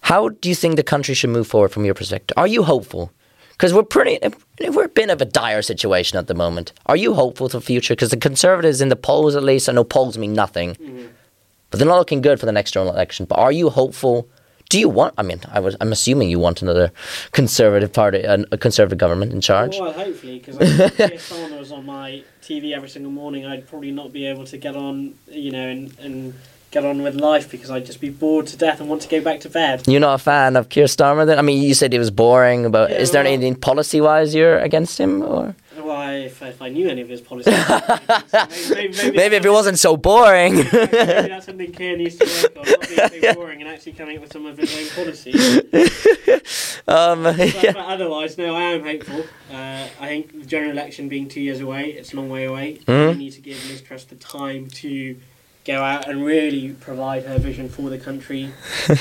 How 0.00 0.30
do 0.30 0.48
you 0.48 0.54
think 0.54 0.76
the 0.76 0.82
country 0.82 1.14
should 1.14 1.30
move 1.30 1.46
forward 1.46 1.72
from 1.72 1.84
your 1.84 1.94
perspective? 1.94 2.34
Are 2.38 2.46
you 2.46 2.62
hopeful? 2.62 3.12
Because 3.50 3.74
we're 3.74 3.82
pretty, 3.82 4.18
we're 4.70 4.84
a 4.84 4.88
bit 4.88 5.10
of 5.10 5.20
a 5.20 5.24
dire 5.24 5.62
situation 5.62 6.16
at 6.18 6.26
the 6.28 6.34
moment. 6.34 6.72
Are 6.86 6.96
you 6.96 7.14
hopeful 7.14 7.48
for 7.48 7.58
the 7.58 7.64
future? 7.64 7.92
Because 7.94 8.10
the 8.10 8.16
Conservatives 8.16 8.80
in 8.80 8.88
the 8.88 8.96
polls, 8.96 9.34
at 9.36 9.42
least, 9.42 9.68
I 9.68 9.72
know 9.72 9.84
polls 9.84 10.16
mean 10.16 10.32
nothing, 10.32 10.74
Mhm. 10.76 11.08
but 11.70 11.78
they're 11.78 11.88
not 11.88 11.98
looking 11.98 12.20
good 12.22 12.40
for 12.40 12.46
the 12.46 12.52
next 12.52 12.70
general 12.70 12.92
election. 12.92 13.26
But 13.26 13.38
are 13.38 13.52
you 13.52 13.68
hopeful? 13.68 14.28
Do 14.70 14.78
you 14.78 14.90
want? 14.90 15.14
I 15.16 15.22
mean, 15.22 15.40
I 15.50 15.60
was, 15.60 15.76
I'm 15.80 15.92
assuming 15.92 16.28
you 16.28 16.38
want 16.38 16.60
another 16.60 16.92
Conservative 17.32 17.90
party, 17.90 18.18
a, 18.20 18.44
a 18.52 18.58
Conservative 18.58 18.98
government 18.98 19.32
in 19.32 19.40
charge. 19.40 19.78
Well, 19.80 19.92
hopefully, 19.92 20.40
because 20.40 20.56
if 20.60 21.22
someone 21.22 21.58
was 21.58 21.72
on 21.72 21.86
my 21.86 22.22
TV 22.42 22.76
every 22.76 22.90
single 22.90 23.10
morning, 23.10 23.46
I'd 23.46 23.66
probably 23.66 23.92
not 23.92 24.12
be 24.12 24.26
able 24.26 24.44
to 24.44 24.58
get 24.58 24.76
on, 24.76 25.14
you 25.26 25.52
know, 25.52 25.66
and, 25.66 25.98
and 26.00 26.34
get 26.70 26.84
on 26.84 27.00
with 27.02 27.14
life 27.14 27.50
because 27.50 27.70
I'd 27.70 27.86
just 27.86 27.98
be 27.98 28.10
bored 28.10 28.46
to 28.48 28.58
death 28.58 28.78
and 28.80 28.90
want 28.90 29.00
to 29.02 29.08
go 29.08 29.22
back 29.22 29.40
to 29.40 29.48
bed. 29.48 29.88
You're 29.88 30.00
not 30.00 30.16
a 30.20 30.22
fan 30.22 30.54
of 30.54 30.68
Keir 30.68 30.84
Starmer, 30.84 31.24
then? 31.24 31.38
I 31.38 31.42
mean, 31.42 31.62
you 31.62 31.72
said 31.72 31.90
he 31.94 31.98
was 31.98 32.10
boring, 32.10 32.70
but 32.70 32.90
Yeah, 32.90 32.98
is 32.98 33.10
there 33.12 33.24
well- 33.24 33.32
anything 33.32 33.54
policy-wise 33.54 34.34
you're 34.34 34.58
against 34.58 34.98
him, 35.00 35.22
or? 35.22 35.54
If, 35.90 36.42
if 36.42 36.60
I 36.62 36.68
knew 36.68 36.88
any 36.88 37.00
of 37.02 37.08
his 37.08 37.20
policies. 37.20 37.54
maybe, 38.70 38.94
maybe, 38.96 39.16
Maybe 39.16 39.36
if 39.36 39.44
it 39.44 39.50
wasn't 39.50 39.78
so 39.78 39.96
boring. 39.96 40.54
maybe 40.72 40.86
that's 40.86 41.46
something 41.46 41.72
Keir 41.72 41.96
needs 41.96 42.16
to 42.16 42.24
work 42.26 42.56
on, 42.58 42.96
not 42.96 43.10
being 43.10 43.22
so 43.22 43.34
boring 43.34 43.60
and 43.62 43.70
actually 43.70 43.92
coming 43.92 44.16
up 44.16 44.22
with 44.22 44.32
some 44.32 44.46
of 44.46 44.56
his 44.58 44.70
own 44.76 45.04
policies. 45.04 45.58
um, 46.88 47.22
But, 47.24 47.62
yeah. 47.62 47.72
but 47.72 47.86
otherwise, 47.86 48.38
no, 48.38 48.54
I 48.54 48.62
am 48.62 48.82
hopeful. 48.84 49.24
Uh, 49.52 49.86
I 50.00 50.06
think 50.08 50.38
the 50.40 50.46
general 50.46 50.72
election 50.72 51.08
being 51.08 51.28
two 51.28 51.40
years 51.40 51.60
away, 51.60 51.90
it's 51.92 52.12
a 52.12 52.16
long 52.16 52.28
way 52.28 52.44
away. 52.44 52.78
Mhm. 52.86 53.12
We 53.12 53.18
need 53.18 53.32
to 53.32 53.40
give 53.40 53.64
Liz 53.68 53.80
Truss 53.82 54.04
the 54.04 54.16
time 54.16 54.68
to 54.82 55.16
go 55.64 55.82
out 55.82 56.08
and 56.08 56.24
really 56.24 56.70
provide 56.70 57.24
her 57.24 57.38
vision 57.38 57.68
for 57.68 57.90
the 57.90 57.98
country 57.98 58.50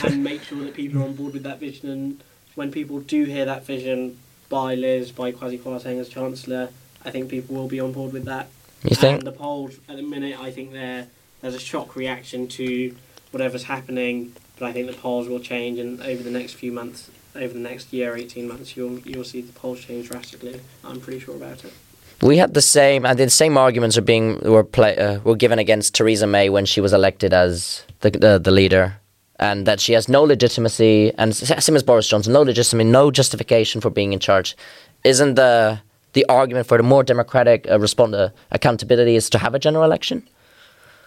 and 0.03 0.23
make 0.23 0.43
sure 0.43 0.59
that 0.63 0.73
people 0.73 1.01
are 1.01 1.05
on 1.05 1.13
board 1.13 1.33
with 1.33 1.43
that 1.43 1.59
vision. 1.59 1.89
And 1.89 2.23
when 2.55 2.71
people 2.71 2.99
do 2.99 3.23
hear 3.23 3.45
that 3.45 3.65
vision 3.65 4.17
by 4.49 4.75
Liz, 4.75 5.11
by 5.11 5.31
Kwasi 5.31 5.59
Kwarteng 5.59 5.99
as 5.99 6.09
Chancellor, 6.09 6.69
I 7.03 7.11
think 7.11 7.29
people 7.29 7.55
will 7.55 7.67
be 7.67 7.79
on 7.79 7.91
board 7.91 8.13
with 8.13 8.25
that. 8.25 8.47
You 8.83 8.95
think? 8.95 9.19
And 9.19 9.27
the 9.27 9.31
polls 9.31 9.79
at 9.89 9.95
the 9.97 10.03
minute, 10.03 10.39
I 10.39 10.51
think 10.51 10.71
there 10.71 11.07
there's 11.41 11.55
a 11.55 11.59
shock 11.59 11.95
reaction 11.95 12.47
to 12.49 12.95
whatever's 13.31 13.63
happening, 13.63 14.33
but 14.57 14.67
I 14.69 14.73
think 14.73 14.87
the 14.87 14.97
polls 14.97 15.27
will 15.27 15.39
change, 15.39 15.79
and 15.79 16.01
over 16.01 16.23
the 16.23 16.31
next 16.31 16.53
few 16.53 16.71
months, 16.71 17.09
over 17.35 17.53
the 17.53 17.59
next 17.59 17.91
year, 17.93 18.15
eighteen 18.15 18.47
months, 18.47 18.75
you'll 18.77 18.99
you'll 18.99 19.23
see 19.23 19.41
the 19.41 19.53
polls 19.53 19.79
change 19.79 20.09
drastically. 20.09 20.61
I'm 20.83 20.99
pretty 21.01 21.19
sure 21.19 21.35
about 21.35 21.65
it. 21.65 21.73
We 22.21 22.37
had 22.37 22.53
the 22.55 22.61
same, 22.61 23.05
and 23.05 23.17
the 23.17 23.29
same 23.29 23.57
arguments 23.57 23.97
are 23.97 24.01
being 24.01 24.39
were 24.39 24.63
play, 24.63 24.97
uh, 24.97 25.19
were 25.19 25.35
given 25.35 25.59
against 25.59 25.93
Theresa 25.93 26.25
May 26.25 26.49
when 26.49 26.65
she 26.65 26.81
was 26.81 26.93
elected 26.93 27.33
as 27.33 27.83
the 28.01 28.09
the, 28.11 28.39
the 28.39 28.51
leader, 28.51 28.99
and 29.39 29.65
that 29.65 29.79
she 29.79 29.93
has 29.93 30.09
no 30.09 30.23
legitimacy, 30.23 31.13
and 31.17 31.35
same 31.35 31.75
as 31.75 31.83
Boris 31.83 32.07
Johnson, 32.07 32.33
no 32.33 32.41
legitimacy, 32.41 32.89
no 32.89 33.11
justification 33.11 33.81
for 33.81 33.89
being 33.89 34.13
in 34.13 34.19
charge. 34.19 34.55
Isn't 35.03 35.35
the 35.35 35.79
the 36.13 36.25
argument 36.29 36.67
for 36.67 36.77
the 36.77 36.83
more 36.83 37.03
democratic 37.03 37.69
uh, 37.69 37.79
respond 37.79 38.15
uh, 38.15 38.29
accountability 38.51 39.15
is 39.15 39.29
to 39.29 39.37
have 39.37 39.53
a 39.53 39.59
general 39.59 39.83
election? 39.83 40.27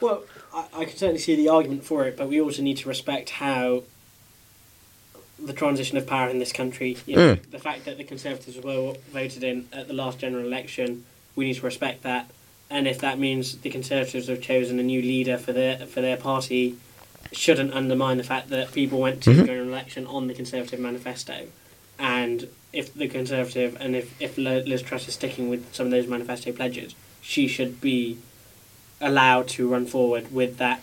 Well, 0.01 0.23
I, 0.55 0.67
I 0.73 0.85
can 0.85 0.97
certainly 0.97 1.19
see 1.19 1.35
the 1.35 1.49
argument 1.49 1.85
for 1.85 2.05
it, 2.07 2.17
but 2.17 2.29
we 2.29 2.41
also 2.41 2.63
need 2.63 2.77
to 2.79 2.89
respect 2.89 3.31
how 3.31 3.83
the 5.43 5.53
transition 5.53 5.97
of 5.97 6.07
power 6.07 6.29
in 6.29 6.39
this 6.39 6.53
country, 6.53 6.99
you 7.07 7.17
know, 7.17 7.35
the 7.51 7.59
fact 7.59 7.87
that 7.87 7.97
the 7.97 8.05
Conservatives 8.05 8.59
were 8.59 8.95
voted 9.11 9.43
in 9.43 9.69
at 9.73 9.89
the 9.89 9.95
last 9.95 10.19
general 10.19 10.45
election, 10.45 11.05
we 11.35 11.47
need 11.47 11.55
to 11.55 11.63
respect 11.63 12.03
that. 12.03 12.31
And 12.69 12.87
if 12.87 12.99
that 13.01 13.19
means 13.19 13.57
the 13.59 13.71
Conservatives 13.71 14.29
have 14.29 14.41
chosen 14.41 14.79
a 14.79 14.83
new 14.83 15.03
leader 15.03 15.39
for 15.39 15.53
their 15.53 15.79
for 15.87 16.01
their 16.01 16.17
party, 16.17 16.77
shouldn't 17.33 17.73
undermine 17.73 18.17
the 18.17 18.25
fact 18.25 18.51
that 18.51 18.73
people 18.73 18.99
went 19.01 19.23
to 19.23 19.33
the 19.35 19.43
Mhm. 19.43 19.47
general 19.47 19.69
election 19.69 20.07
on 20.07 20.27
the 20.27 20.35
Conservative 20.35 20.81
manifesto. 20.81 21.47
And 21.99 22.49
if 22.73 22.93
the 22.95 23.09
Conservative 23.09 23.77
and 23.81 23.95
if, 23.95 24.11
if 24.21 24.37
Liz 24.39 24.83
Truss 24.83 25.07
is 25.09 25.15
sticking 25.15 25.49
with 25.49 25.65
some 25.75 25.87
of 25.87 25.93
those 25.93 26.07
manifesto 26.07 26.53
pledges, 26.53 26.95
she 27.23 27.47
should 27.47 27.81
be 27.81 28.17
allowed 29.01 29.49
to 29.49 29.69
run 29.69 29.87
forward 29.87 30.33
with 30.33 30.59
that, 30.59 30.81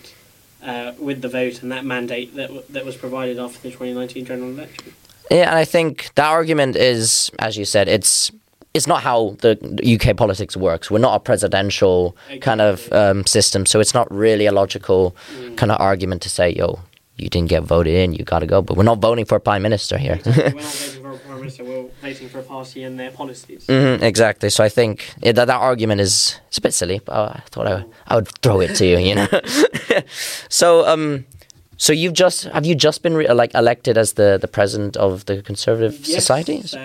uh, 0.64 0.94
with 0.98 1.22
the 1.22 1.28
vote 1.28 1.62
and 1.62 1.72
that 1.72 1.86
mandate 1.86 2.36
that 2.36 2.48
w- 2.48 2.64
that 2.70 2.86
was 2.86 2.96
provided 2.96 3.38
after 3.40 3.60
the 3.60 3.70
2019 3.72 4.26
general 4.26 4.50
election. 4.50 4.94
Yeah, 5.30 5.50
and 5.50 5.56
I 5.58 5.66
think 5.66 6.10
that 6.16 6.28
argument 6.28 6.76
is, 6.78 7.30
as 7.40 7.58
you 7.58 7.66
said, 7.66 7.88
it's 7.88 8.32
it's 8.78 8.88
not 8.88 9.02
how 9.04 9.36
the 9.42 9.52
UK 9.96 10.16
politics 10.16 10.56
works. 10.56 10.90
We're 10.92 11.00
not 11.10 11.16
a 11.16 11.20
presidential 11.20 12.16
kind 12.42 12.62
of 12.62 12.76
um, 12.94 13.26
system, 13.26 13.66
so 13.66 13.80
it's 13.80 13.94
not 13.94 14.08
really 14.12 14.46
a 14.48 14.52
logical 14.52 15.16
Mm. 15.34 15.56
kind 15.58 15.72
of 15.72 15.78
argument 15.82 16.22
to 16.22 16.30
say, 16.30 16.48
"Yo, 16.60 16.80
you 17.18 17.30
didn't 17.30 17.50
get 17.50 17.64
voted 17.64 17.94
in, 17.94 18.14
you 18.14 18.24
got 18.24 18.40
to 18.40 18.46
go." 18.46 18.62
But 18.62 18.78
we're 18.78 18.84
not 18.94 19.00
voting 19.00 19.26
for 19.26 19.36
a 19.36 19.40
prime 19.40 19.62
minister 19.62 19.98
here. 19.98 20.20
Exactly. 20.26 20.44
we're 20.44 20.62
not 20.62 20.74
voting 20.84 21.02
for 21.02 21.12
a 21.12 21.18
prime 21.28 21.40
minister. 21.42 21.64
We're 21.66 21.90
voting 22.02 22.30
for 22.30 22.40
a 22.40 22.44
party 22.44 22.84
and 22.88 22.94
their 23.00 23.12
policies. 23.12 23.66
hmm 23.68 24.04
exactly. 24.12 24.50
So 24.50 24.64
I 24.64 24.70
think 24.70 24.94
yeah, 25.26 25.34
that 25.38 25.46
that 25.48 25.60
argument 25.72 26.02
is 26.02 26.40
it's 26.48 26.58
a 26.58 26.62
bit 26.62 26.74
silly, 26.74 27.00
but 27.06 27.14
I 27.16 27.42
thought 27.52 27.68
I 27.68 27.74
would, 27.76 27.86
I 28.12 28.16
would 28.16 28.28
throw 28.44 28.60
it 28.62 28.76
to 28.80 28.86
you. 28.86 28.98
You 29.08 29.16
know. 29.16 29.28
so 30.50 30.88
um, 30.88 31.26
so 31.78 31.94
you've 31.94 32.14
just 32.14 32.44
have 32.56 32.66
you 32.66 32.76
just 32.76 33.02
been 33.04 33.16
re- 33.16 33.28
like 33.42 33.54
elected 33.56 33.98
as 33.98 34.14
the 34.14 34.38
the 34.42 34.48
president 34.48 34.98
of 34.98 35.26
the 35.26 35.42
Conservative 35.42 35.94
Yes, 36.08 36.16
Society? 36.22 36.62
So 36.64 36.78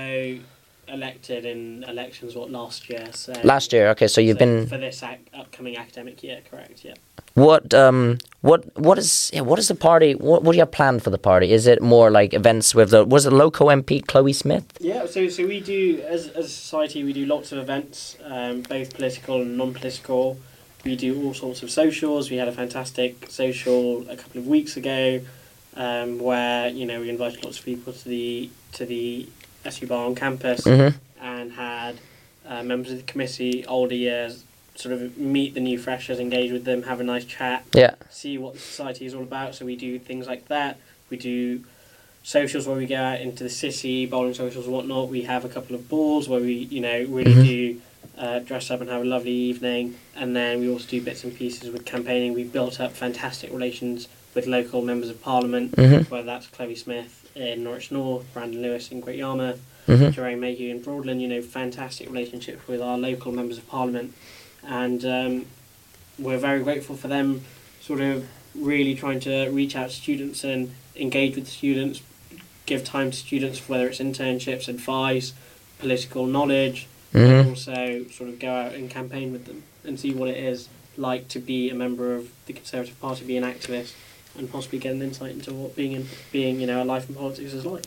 elected 0.93 1.45
in 1.45 1.84
elections 1.84 2.36
what 2.36 2.51
last 2.51 2.88
year? 2.88 3.07
So 3.12 3.32
Last 3.43 3.72
year, 3.72 3.88
okay. 3.90 4.07
So 4.07 4.20
you've 4.20 4.36
so 4.38 4.45
been 4.45 4.66
for 4.66 4.78
this 4.78 5.03
ac- 5.03 5.20
upcoming 5.34 5.76
academic 5.76 6.22
year, 6.22 6.40
correct? 6.49 6.84
Yeah. 6.84 6.95
What 7.34 7.72
um 7.72 8.18
what 8.43 8.76
what 8.78 8.99
is 8.99 9.30
yeah, 9.32 9.40
what 9.40 9.59
is 9.59 9.68
the 9.68 9.74
party? 9.74 10.14
What 10.14 10.43
what 10.43 10.53
do 10.53 10.59
you 10.59 10.62
have 10.62 10.70
planned 10.70 11.03
for 11.03 11.11
the 11.11 11.18
party? 11.18 11.51
Is 11.53 11.66
it 11.66 11.80
more 11.80 12.11
like 12.11 12.34
events 12.34 12.74
with 12.74 12.90
the 12.90 13.05
was 13.05 13.24
it 13.24 13.32
local 13.32 13.68
MP 13.68 14.07
Chloe 14.07 14.34
Smith? 14.34 14.66
Yeah, 14.80 15.07
so 15.07 15.28
so 15.28 15.47
we 15.47 15.61
do 15.61 16.03
as 16.07 16.28
as 16.28 16.45
a 16.45 16.49
society 16.49 17.03
we 17.05 17.14
do 17.14 17.24
lots 17.24 17.51
of 17.53 17.59
events, 17.59 18.18
um, 18.24 18.62
both 18.62 18.95
political 18.95 19.40
and 19.40 19.57
non-political. 19.57 20.38
We 20.84 20.97
do 20.97 21.24
all 21.24 21.32
sorts 21.32 21.62
of 21.62 21.70
socials. 21.70 22.30
We 22.30 22.36
had 22.36 22.49
a 22.49 22.53
fantastic 22.53 23.30
social 23.30 24.07
a 24.11 24.16
couple 24.16 24.40
of 24.40 24.47
weeks 24.49 24.76
ago, 24.76 25.20
um, 25.76 26.18
where 26.18 26.68
you 26.68 26.84
know 26.84 27.01
we 27.01 27.09
invited 27.09 27.43
lots 27.45 27.59
of 27.61 27.64
people 27.64 27.95
to 27.95 28.09
the 28.09 28.51
to 28.72 28.84
the 28.84 29.28
SU 29.64 29.86
bar 29.86 30.06
on 30.06 30.14
campus 30.14 30.62
Mm-hmm. 30.62 30.96
and 31.24 31.52
had 31.52 31.98
uh, 32.46 32.62
members 32.62 32.90
of 32.92 32.98
the 32.98 33.04
committee, 33.04 33.64
older 33.66 33.94
years, 33.94 34.44
sort 34.74 34.94
of 34.94 35.16
meet 35.18 35.54
the 35.54 35.60
new 35.60 35.78
freshers, 35.78 36.18
engage 36.18 36.50
with 36.50 36.64
them, 36.64 36.82
have 36.84 36.98
a 37.00 37.04
nice 37.04 37.24
chat, 37.24 37.64
Yeah. 37.74 37.94
see 38.10 38.38
what 38.38 38.54
the 38.54 38.58
society 38.60 39.06
is 39.06 39.14
all 39.14 39.22
about. 39.22 39.54
So 39.54 39.64
we 39.66 39.76
do 39.76 39.98
things 39.98 40.26
like 40.26 40.48
that. 40.48 40.78
We 41.10 41.16
do 41.18 41.62
socials 42.24 42.66
where 42.66 42.76
we 42.76 42.86
go 42.86 42.96
out 42.96 43.20
into 43.20 43.42
the 43.44 43.50
city, 43.50 44.06
bowling 44.06 44.34
socials 44.34 44.64
and 44.66 44.74
whatnot. 44.74 45.08
We 45.08 45.22
have 45.22 45.44
a 45.44 45.48
couple 45.48 45.74
of 45.76 45.88
balls 45.88 46.28
where 46.28 46.40
we, 46.40 46.54
you 46.54 46.80
know, 46.80 47.04
really 47.08 47.34
Mhm. 47.34 47.44
do 47.44 47.80
uh, 48.18 48.38
dress 48.40 48.70
up 48.70 48.80
and 48.80 48.90
have 48.90 49.00
a 49.02 49.04
lovely 49.04 49.30
evening. 49.32 49.94
And 50.16 50.34
then 50.36 50.60
we 50.60 50.68
also 50.68 50.86
do 50.88 51.00
bits 51.00 51.24
and 51.24 51.34
pieces 51.34 51.70
with 51.70 51.84
campaigning. 51.84 52.34
We've 52.34 52.52
built 52.52 52.78
up 52.80 52.92
fantastic 52.92 53.52
relations 53.52 54.06
with 54.34 54.46
local 54.46 54.82
members 54.82 55.08
of 55.08 55.22
parliament, 55.22 55.72
Mm-hmm. 55.76 56.10
whether 56.12 56.26
that's 56.26 56.46
Chloe 56.48 56.74
Smith 56.74 57.21
in 57.34 57.64
Norwich 57.64 57.90
North, 57.90 58.24
Brandon 58.34 58.62
Lewis 58.62 58.90
in 58.90 59.00
Great 59.00 59.18
Yarmouth, 59.18 59.60
Mm-hmm. 59.88 60.10
Jerome 60.12 60.38
Mayhew 60.38 60.70
in 60.70 60.80
Broadland, 60.80 61.20
you 61.20 61.26
know, 61.26 61.42
fantastic 61.42 62.08
relationships 62.08 62.68
with 62.68 62.80
our 62.80 62.96
local 62.96 63.32
members 63.32 63.58
of 63.58 63.68
parliament, 63.68 64.14
and 64.62 65.04
um, 65.04 65.46
we're 66.20 66.38
very 66.38 66.62
grateful 66.62 66.94
for 66.94 67.08
them 67.08 67.42
sort 67.80 68.00
of 68.00 68.24
really 68.54 68.94
trying 68.94 69.18
to 69.18 69.48
reach 69.50 69.74
out 69.74 69.90
to 69.90 69.96
students 69.96 70.44
and 70.44 70.72
engage 70.94 71.34
with 71.34 71.48
students, 71.48 72.00
give 72.64 72.84
time 72.84 73.10
to 73.10 73.16
students, 73.16 73.68
whether 73.68 73.88
it's 73.88 73.98
internships, 73.98 74.68
advice, 74.68 75.32
political 75.78 76.26
knowledge, 76.26 76.86
Mm-hmm. 77.12 77.48
also 77.50 78.04
sort 78.10 78.30
of 78.30 78.38
go 78.38 78.50
out 78.54 78.72
and 78.72 78.88
campaign 78.88 79.32
with 79.32 79.44
them 79.44 79.64
and 79.84 80.00
see 80.00 80.14
what 80.14 80.30
it 80.30 80.36
is 80.38 80.68
like 80.96 81.28
to 81.28 81.38
be 81.40 81.68
a 81.68 81.74
member 81.74 82.14
of 82.14 82.30
the 82.46 82.54
Conservative 82.54 82.98
Party, 83.00 83.22
be 83.26 83.36
an 83.36 83.44
activist, 83.44 83.92
and 84.38 84.50
possibly 84.50 84.78
get 84.78 84.92
an 84.94 85.02
insight 85.02 85.32
into 85.32 85.52
what 85.52 85.76
being 85.76 85.92
in 85.92 86.06
being 86.30 86.60
you 86.60 86.66
know 86.66 86.82
a 86.82 86.84
life 86.84 87.08
in 87.08 87.14
politics 87.14 87.52
is 87.52 87.64
like. 87.66 87.84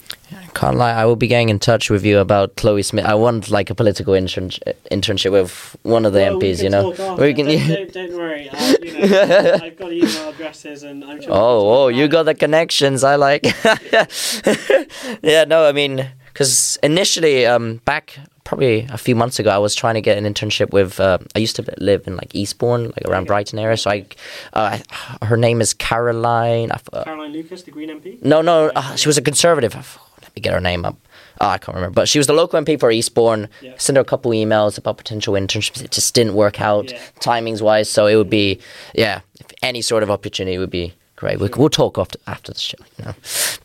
Can't 0.54 0.78
lie, 0.78 0.92
I 0.92 1.06
will 1.06 1.16
be 1.16 1.28
getting 1.28 1.50
in 1.50 1.60
touch 1.60 1.90
with 1.90 2.04
you 2.04 2.18
about 2.20 2.56
Chloe 2.56 2.82
Smith. 2.82 3.06
I 3.06 3.14
want 3.14 3.52
like 3.52 3.70
a 3.70 3.76
political 3.76 4.14
intern- 4.14 4.50
internship 4.92 5.32
with 5.32 5.76
one 5.84 6.06
of 6.06 6.14
the 6.14 6.20
Well, 6.20 6.40
we 6.40 6.52
MPs. 6.52 6.64
You 6.64 6.70
know, 6.70 6.90
we 7.18 7.34
can. 7.34 7.46
Don't, 7.46 7.68
don't, 7.68 7.94
don't 7.94 8.18
worry. 8.18 8.50
I, 8.52 8.76
you 8.82 9.10
know, 9.10 9.60
I've 9.62 9.78
got 9.78 9.92
email 9.92 10.30
addresses, 10.30 10.84
and 10.84 11.04
I'm 11.04 11.22
sure. 11.22 11.32
Oh, 11.32 11.84
oh, 11.84 11.88
you 11.90 12.08
got 12.08 12.24
the 12.24 12.34
connections. 12.34 13.04
I 13.04 13.16
like. 13.16 13.44
yeah, 15.22 15.46
no, 15.46 15.66
I 15.68 15.72
mean, 15.74 16.10
because 16.36 16.78
initially, 16.84 17.46
um, 17.46 17.78
back 17.86 18.20
probably 18.44 18.86
a 18.92 18.98
few 18.98 19.16
months 19.16 19.40
ago, 19.40 19.50
I 19.50 19.58
was 19.58 19.74
trying 19.74 19.96
to 19.96 20.02
get 20.02 20.18
an 20.18 20.26
internship 20.32 20.72
with. 20.74 21.00
Uh, 21.00 21.18
I 21.34 21.40
used 21.40 21.56
to 21.56 21.64
live 21.80 22.06
in 22.08 22.16
like 22.18 22.36
Eastbourne, 22.36 22.84
like 22.86 23.06
around 23.06 23.22
Okay. 23.24 23.28
Brighton 23.30 23.58
area. 23.60 23.78
So 23.78 23.90
I, 23.90 24.06
uh, 24.54 24.80
her 25.26 25.38
name 25.38 25.62
is 25.62 25.74
Caroline. 25.74 26.72
Uh, 26.72 27.04
Caroline 27.06 27.32
Lucas, 27.32 27.64
the 27.64 27.72
Green 27.72 27.90
MP. 27.90 28.22
no, 28.22 28.42
no, 28.42 28.70
uh, 28.76 28.96
she 28.98 29.08
was 29.08 29.18
a 29.18 29.22
conservative. 29.22 29.74
Let 30.22 30.36
me 30.36 30.42
get 30.42 30.54
her 30.54 30.60
name 30.60 30.84
up. 30.86 30.98
Oh, 31.42 31.48
I 31.48 31.58
can't 31.58 31.76
remember, 31.76 31.94
but 31.96 32.08
she 32.08 32.18
was 32.20 32.28
the 32.28 32.34
local 32.34 32.60
MP 32.62 32.78
for 32.80 32.92
Eastbourne. 32.92 33.48
Yeah. 33.62 33.74
Sent 33.78 33.96
her 33.98 34.02
a 34.02 34.06
couple 34.06 34.32
emails 34.32 34.78
about 34.78 34.98
potential 34.98 35.34
internships. 35.36 35.82
It 35.84 35.92
just 35.92 36.14
didn't 36.14 36.34
work 36.36 36.62
out 36.62 36.92
Yeah. 36.92 37.00
timings 37.20 37.62
wise. 37.62 37.90
So 37.90 38.08
it 38.08 38.16
would 38.16 38.30
be, 38.30 38.60
yeah, 38.94 39.22
if 39.40 39.48
any 39.64 39.82
sort 39.82 40.04
of 40.04 40.12
opportunity 40.12 40.58
would 40.58 40.70
be 40.70 40.94
great. 41.16 41.40
We, 41.40 41.50
we'll 41.58 41.70
talk 41.70 41.98
after 41.98 42.20
after 42.28 42.54
the 42.54 42.60
show, 42.60 42.78
you 42.98 43.06
know. 43.06 43.14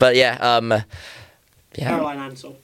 But 0.01 0.17
yeah, 0.17 0.37
um, 0.41 0.83
yeah, 1.77 1.89
Caroline 1.91 2.19
Ansell. 2.19 2.57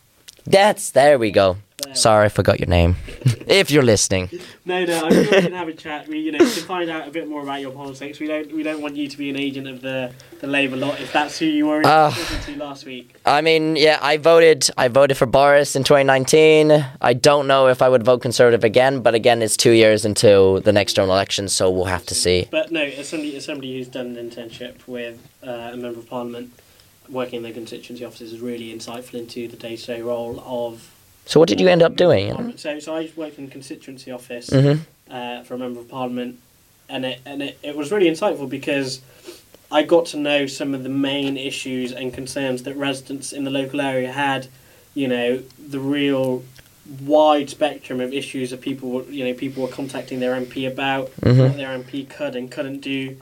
that's 0.45 0.91
there 0.91 1.19
we 1.19 1.31
go. 1.31 1.57
There. 1.85 1.95
Sorry, 1.95 2.25
I 2.25 2.29
forgot 2.31 2.59
your 2.59 2.69
name. 2.69 2.97
if 3.47 3.71
you're 3.71 3.83
listening, 3.83 4.31
No, 4.65 4.83
no, 4.87 5.05
I'm 5.05 5.11
we 5.15 5.27
can 5.27 5.53
have 5.53 5.69
a 5.69 5.75
chat. 5.75 6.09
We, 6.09 6.21
you 6.21 6.33
know, 6.33 6.39
to 6.39 6.47
find 6.47 6.89
out 6.89 7.07
a 7.07 7.11
bit 7.11 7.29
more 7.29 7.43
about 7.43 7.61
your 7.61 7.71
politics. 7.71 8.19
We 8.19 8.27
don't, 8.27 8.51
we 8.51 8.63
don't 8.63 8.81
want 8.81 8.97
you 8.97 9.09
to 9.09 9.17
be 9.19 9.29
an 9.29 9.37
agent 9.37 9.69
of 9.69 9.83
the, 9.83 10.11
the 10.41 10.47
Labour 10.47 10.77
lot. 10.77 10.99
If 11.01 11.13
that's 11.13 11.39
who 11.39 11.45
you 11.45 11.67
were 11.67 11.83
talking 11.83 12.55
to 12.55 12.59
last 12.59 12.87
week. 12.87 13.15
I 13.27 13.43
mean, 13.43 13.77
yeah, 13.77 13.99
I 14.01 14.17
voted. 14.17 14.71
I 14.79 14.89
voted 14.89 15.19
for 15.19 15.27
Boris 15.27 15.77
in 15.77 15.85
2019. 15.85 16.83
I 17.03 17.13
don't 17.13 17.47
know 17.47 17.69
if 17.69 17.83
I 17.83 17.91
would 17.91 18.05
vote 18.05 18.23
Conservative 18.23 18.65
again, 18.65 19.03
but 19.03 19.15
again, 19.15 19.43
it's 19.43 19.57
two 19.57 19.73
years 19.73 20.07
until 20.07 20.63
the 20.63 20.73
next 20.73 20.95
general 20.95 21.13
election, 21.15 21.47
so 21.49 21.71
we'll 21.71 21.85
have 21.85 22.07
to 22.07 22.15
see. 22.15 22.49
But 22.51 22.73
no, 22.73 22.83
as 22.83 23.11
somebody, 23.11 23.37
as 23.37 23.45
somebody 23.45 23.77
who's 23.77 23.89
done 23.89 24.17
an 24.17 24.31
internship 24.31 24.87
with 24.89 25.19
uh, 25.47 25.73
a 25.75 25.77
member 25.77 25.99
of 26.01 26.09
parliament, 26.09 26.55
working 27.09 27.39
in 27.39 27.43
the 27.43 27.53
constituency 27.53 28.05
offices 28.05 28.33
is 28.33 28.41
really 28.41 28.73
insightful 28.75 29.15
into 29.15 29.49
the 29.49 29.57
day-to-day 29.57 30.03
role 30.03 30.43
of 30.47 30.91
So 31.27 31.41
what 31.41 31.49
did 31.49 31.61
you 31.61 31.69
end 31.69 31.83
up 31.83 31.97
doing? 31.97 32.57
So, 32.57 32.79
so 32.79 32.95
I 32.97 33.11
worked 33.17 33.39
in 33.39 33.47
the 33.47 33.51
constituency 33.53 34.11
office 34.11 34.49
Mhm. 34.51 34.81
uh, 35.11 35.43
for 35.43 35.55
a 35.55 35.59
member 35.59 35.81
of 35.81 35.89
parliament, 35.89 36.39
and 36.89 37.05
it 37.05 37.21
and 37.27 37.43
it, 37.43 37.59
it 37.63 37.77
was 37.77 37.91
really 37.91 38.09
insightful 38.11 38.49
because 38.49 39.01
I 39.71 39.83
got 39.83 40.07
to 40.07 40.17
know 40.17 40.47
some 40.47 40.75
of 40.75 40.83
the 40.85 40.89
main 40.89 41.37
issues 41.37 41.91
and 41.93 42.13
concerns 42.15 42.63
that 42.63 42.77
residents 42.77 43.33
in 43.33 43.45
the 43.45 43.51
local 43.51 43.81
area 43.81 44.13
had. 44.13 44.49
You 44.95 45.09
know, 45.09 45.43
the 45.59 45.79
real 45.79 46.43
wide 47.03 47.51
spectrum 47.51 48.01
of 48.01 48.15
issues 48.15 48.51
that 48.51 48.61
people 48.63 48.89
were, 48.91 49.03
you 49.11 49.25
know 49.25 49.35
people 49.35 49.63
were 49.63 49.69
contacting 49.69 50.21
their 50.21 50.35
MP 50.35 50.65
about 50.67 51.11
Mhm. 51.21 51.39
what 51.39 51.57
their 51.57 51.69
MP 51.77 52.05
could 52.09 52.35
and 52.37 52.51
couldn't 52.51 52.81
do, 52.81 53.17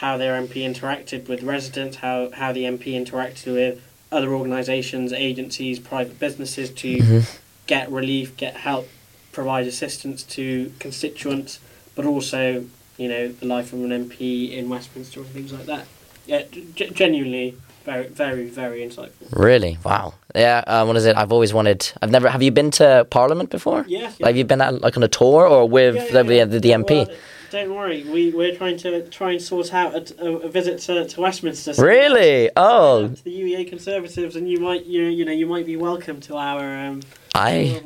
how 0.00 0.16
their 0.16 0.34
MP 0.40 0.56
interacted 0.72 1.28
with 1.28 1.42
residents, 1.42 1.96
how 1.98 2.30
how 2.32 2.52
the 2.52 2.64
MP 2.64 2.86
interacted 3.02 3.52
with 3.54 3.80
other 4.12 4.30
organisations, 4.32 5.12
agencies, 5.12 5.78
private 5.78 6.18
businesses 6.18 6.70
to 6.70 6.88
Mhm. 6.98 7.38
get 7.66 7.90
relief, 7.90 8.36
get 8.36 8.54
help, 8.68 8.88
provide 9.32 9.66
assistance 9.66 10.22
to 10.36 10.72
constituents, 10.78 11.58
but 11.96 12.04
also 12.06 12.64
you 12.96 13.08
know 13.08 13.28
the 13.40 13.46
life 13.46 13.72
of 13.72 13.80
an 13.84 13.92
MP 13.92 14.52
in 14.58 14.68
Westminster 14.68 15.20
and 15.20 15.28
things 15.30 15.52
like 15.52 15.66
that. 15.66 15.84
Yeah, 16.26 16.42
g- 16.50 16.90
genuinely 17.02 17.54
very 17.84 18.06
very 18.22 18.46
very 18.46 18.80
insightful. 18.86 19.26
Really? 19.48 19.78
Wow. 19.84 20.14
Yeah. 20.34 20.62
Uh, 20.66 20.84
what 20.86 20.96
is 20.96 21.06
it? 21.06 21.16
I've 21.16 21.32
always 21.32 21.52
wanted. 21.54 21.80
I've 22.02 22.10
never. 22.10 22.28
Have 22.28 22.42
you 22.42 22.50
been 22.60 22.70
to 22.72 23.06
Parliament 23.10 23.50
before? 23.50 23.84
Yeah, 23.88 24.10
Have 24.22 24.36
you 24.36 24.44
been 24.44 24.60
at, 24.60 24.80
like 24.82 24.96
on 24.96 25.02
a 25.02 25.08
tour 25.08 25.46
or 25.46 25.68
with 25.68 25.94
Yeah, 25.96 26.22
yeah, 26.22 26.44
the, 26.44 26.50
the 26.52 26.60
the 26.66 26.70
MP? 26.82 27.06
Well, 27.06 27.16
don't 27.50 27.74
worry, 27.74 28.04
we 28.04 28.30
we're 28.30 28.54
trying 28.54 28.76
to 28.78 29.08
try 29.08 29.32
and 29.32 29.42
sort 29.42 29.72
out 29.72 29.94
a, 29.94 30.24
a, 30.24 30.36
a 30.36 30.48
visit 30.48 30.80
to, 30.80 31.06
to 31.06 31.20
Westminster. 31.20 31.74
So 31.74 31.82
really? 31.82 32.50
Oh, 32.56 33.08
to 33.08 33.24
the 33.24 33.42
UEA 33.42 33.68
Conservatives, 33.68 34.36
and 34.36 34.48
you 34.48 34.60
might 34.60 34.86
you 34.86 35.04
you 35.04 35.24
know 35.24 35.32
you 35.32 35.46
might 35.46 35.66
be 35.66 35.76
welcome 35.76 36.20
to 36.22 36.36
our 36.36 36.76
um, 36.76 37.00
I. 37.34 37.80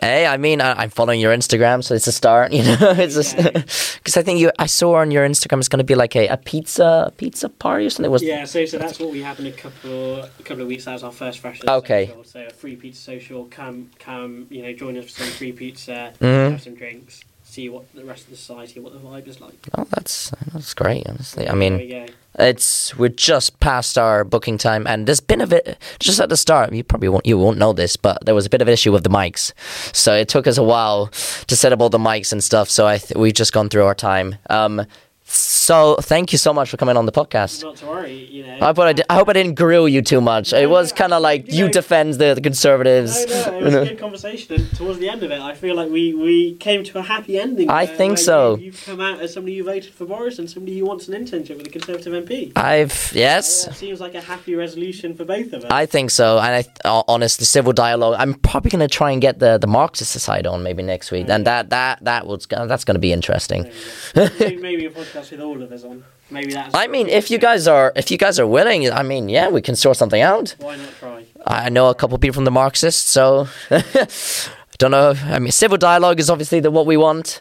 Hey, 0.00 0.26
I 0.26 0.36
mean, 0.36 0.60
I, 0.60 0.72
I'm 0.82 0.90
following 0.90 1.20
your 1.20 1.34
Instagram, 1.34 1.84
so 1.84 1.94
it's 1.94 2.06
a 2.06 2.12
start. 2.12 2.52
You 2.56 2.62
know, 2.62 2.76
it's 2.96 3.34
Yeah. 3.34 3.50
because 3.50 4.16
I 4.16 4.22
think 4.22 4.40
you. 4.40 4.50
I 4.58 4.66
saw 4.66 4.96
on 4.96 5.10
your 5.10 5.26
Instagram 5.28 5.58
it's 5.58 5.68
going 5.68 5.78
to 5.78 5.84
be 5.84 5.94
like 5.94 6.16
a, 6.16 6.26
a 6.28 6.36
pizza 6.36 7.04
a 7.06 7.10
pizza 7.10 7.48
party 7.48 7.86
or 7.86 7.90
something. 7.90 8.10
Was 8.10 8.22
Yeah, 8.22 8.44
so 8.44 8.64
so 8.64 8.78
that's 8.78 8.98
what 8.98 9.10
we 9.10 9.22
have 9.22 9.38
in 9.38 9.46
a 9.46 9.52
couple 9.52 10.20
a 10.20 10.42
couple 10.42 10.62
of 10.62 10.68
weeks. 10.68 10.86
That 10.86 10.94
was 10.94 11.04
our 11.04 11.12
first 11.12 11.38
fresh. 11.40 11.60
Okay. 11.66 12.06
Social. 12.06 12.24
So 12.24 12.46
a 12.46 12.50
free 12.50 12.76
pizza 12.76 13.00
social. 13.00 13.44
Come 13.46 13.90
come, 13.98 14.46
you 14.50 14.62
know, 14.62 14.72
join 14.72 14.96
us 14.96 15.04
for 15.04 15.22
some 15.22 15.32
free 15.32 15.52
pizza. 15.52 16.12
Mhm. 16.20 16.50
Have 16.52 16.62
some 16.62 16.74
drinks. 16.74 17.22
See 17.56 17.70
what 17.70 17.90
the 17.94 18.04
rest 18.04 18.24
of 18.24 18.30
the 18.32 18.36
society, 18.36 18.80
what 18.80 18.92
the 18.92 18.98
vibe 18.98 19.26
is 19.26 19.40
like. 19.40 19.54
Oh, 19.78 19.86
that's 19.88 20.30
that's 20.52 20.74
great. 20.74 21.06
Honestly, 21.06 21.48
I 21.48 21.54
mean, 21.54 21.78
we 21.78 22.06
it's 22.38 22.94
we're 22.98 23.08
just 23.08 23.58
past 23.60 23.96
our 23.96 24.24
booking 24.24 24.58
time, 24.58 24.86
and 24.86 25.06
there's 25.06 25.20
been 25.20 25.40
a 25.40 25.46
bit 25.46 25.78
just 25.98 26.20
at 26.20 26.28
the 26.28 26.36
start. 26.36 26.74
You 26.74 26.84
probably 26.84 27.08
won't 27.08 27.24
you 27.24 27.38
won't 27.38 27.56
know 27.56 27.72
this, 27.72 27.96
but 27.96 28.22
there 28.26 28.34
was 28.34 28.44
a 28.44 28.50
bit 28.50 28.60
of 28.60 28.68
an 28.68 28.74
issue 28.74 28.92
with 28.92 29.04
the 29.04 29.08
mics, 29.08 29.54
so 29.96 30.14
it 30.14 30.28
took 30.28 30.46
us 30.46 30.58
a 30.58 30.62
while 30.62 31.06
to 31.46 31.56
set 31.56 31.72
up 31.72 31.80
all 31.80 31.88
the 31.88 31.96
mics 31.96 32.30
and 32.30 32.44
stuff. 32.44 32.68
So 32.68 32.86
I 32.86 32.98
th- 32.98 33.16
we've 33.16 33.32
just 33.32 33.54
gone 33.54 33.70
through 33.70 33.86
our 33.86 33.94
time. 33.94 34.34
Um, 34.50 34.84
so 35.28 35.96
thank 35.96 36.30
you 36.30 36.38
so 36.38 36.52
much 36.52 36.70
for 36.70 36.76
coming 36.76 36.96
on 36.96 37.04
the 37.04 37.12
podcast. 37.12 37.64
Not 37.64 37.76
to 37.76 37.86
worry, 37.86 38.14
you 38.30 38.46
know. 38.46 38.54
I 38.60 38.66
hope 38.66 38.78
I, 38.78 38.94
I 39.10 39.14
hope 39.16 39.28
I 39.28 39.32
didn't 39.32 39.54
grill 39.54 39.88
you 39.88 40.00
too 40.00 40.20
much. 40.20 40.52
No, 40.52 40.58
it 40.58 40.70
was 40.70 40.92
kind 40.92 41.12
of 41.12 41.20
like 41.20 41.48
you 41.50 41.58
you 41.58 41.64
know- 41.66 41.72
defend 41.72 42.14
the, 42.14 42.34
the 42.34 42.40
conservatives. 42.40 43.26
No, 43.26 43.50
no, 43.50 43.58
it 43.58 43.62
was 43.64 43.74
a 43.74 43.84
good 43.86 43.98
conversation, 43.98 44.54
and 44.54 44.76
towards 44.76 45.00
the 45.00 45.08
end 45.08 45.24
of 45.24 45.32
it, 45.32 45.40
I 45.40 45.54
feel 45.54 45.74
like 45.74 45.90
we, 45.90 46.14
we 46.14 46.54
came 46.54 46.84
to 46.84 46.98
a 46.98 47.02
happy 47.02 47.38
ending. 47.40 47.68
I 47.68 47.84
where- 47.84 47.96
think 47.96 48.10
where 48.12 48.16
so. 48.24 48.54
You, 48.56 48.66
you've 48.66 48.84
come 48.86 49.00
out 49.00 49.20
as 49.20 49.34
somebody 49.34 49.58
who 49.58 49.64
voted 49.64 49.92
for 49.92 50.06
Boris 50.06 50.38
and 50.38 50.48
somebody 50.48 50.78
who 50.78 50.86
wants 50.86 51.08
an 51.08 51.14
internship 51.14 51.56
with 51.58 51.66
a 51.66 51.70
Conservative 51.70 52.12
MP. 52.24 52.52
I've 52.56 53.10
yes. 53.12 53.64
That 53.64 53.74
seems 53.74 54.00
like 54.00 54.14
a 54.14 54.20
happy 54.20 54.54
resolution 54.54 55.14
for 55.16 55.24
both 55.24 55.52
of 55.52 55.64
us. 55.64 55.70
I 55.70 55.86
think 55.86 56.10
so, 56.10 56.38
and 56.38 56.64
I 56.84 57.02
honestly, 57.08 57.44
civil 57.44 57.72
dialogue. 57.72 58.14
I'm 58.18 58.34
probably 58.34 58.70
gonna 58.70 58.86
try 58.88 59.10
and 59.10 59.20
get 59.20 59.40
the, 59.40 59.58
the 59.58 59.66
Marxist 59.66 60.12
side 60.20 60.46
on 60.46 60.62
maybe 60.62 60.82
next 60.84 61.10
week, 61.10 61.28
and 61.28 61.44
that 61.46 61.70
that 61.70 62.04
that 62.04 62.26
was 62.26 62.46
that's 62.46 62.84
gonna 62.84 62.98
be 63.00 63.12
interesting. 63.12 63.70
There 64.14 64.30
you 64.32 64.38
go. 64.38 64.62
maybe, 64.62 64.62
maybe 64.62 64.86
with 65.16 65.40
all 65.40 65.62
of 65.62 65.70
us 65.72 65.84
on. 65.84 66.04
Maybe 66.30 66.52
that's. 66.52 66.74
I 66.74 66.86
mean, 66.86 67.08
if 67.08 67.30
you 67.30 67.38
guys 67.38 67.66
are 67.68 67.92
if 67.96 68.10
you 68.10 68.18
guys 68.18 68.38
are 68.38 68.46
willing, 68.46 68.90
I 68.90 69.02
mean, 69.02 69.28
yeah, 69.28 69.48
we 69.48 69.60
can 69.62 69.76
sort 69.76 69.96
something 69.96 70.20
out. 70.22 70.54
Why 70.58 70.76
not 70.76 70.88
try? 71.00 71.24
I 71.46 71.68
know 71.70 71.88
a 71.90 71.94
couple 71.94 72.18
people 72.18 72.34
from 72.34 72.44
the 72.44 72.50
Marxists, 72.50 73.08
so 73.10 73.48
I 73.70 73.84
don't 74.78 74.90
know. 74.90 75.14
I 75.24 75.38
mean, 75.38 75.52
civil 75.52 75.78
dialogue 75.78 76.18
is 76.20 76.28
obviously 76.30 76.60
the 76.60 76.70
what 76.70 76.86
we 76.86 76.96
want. 76.96 77.40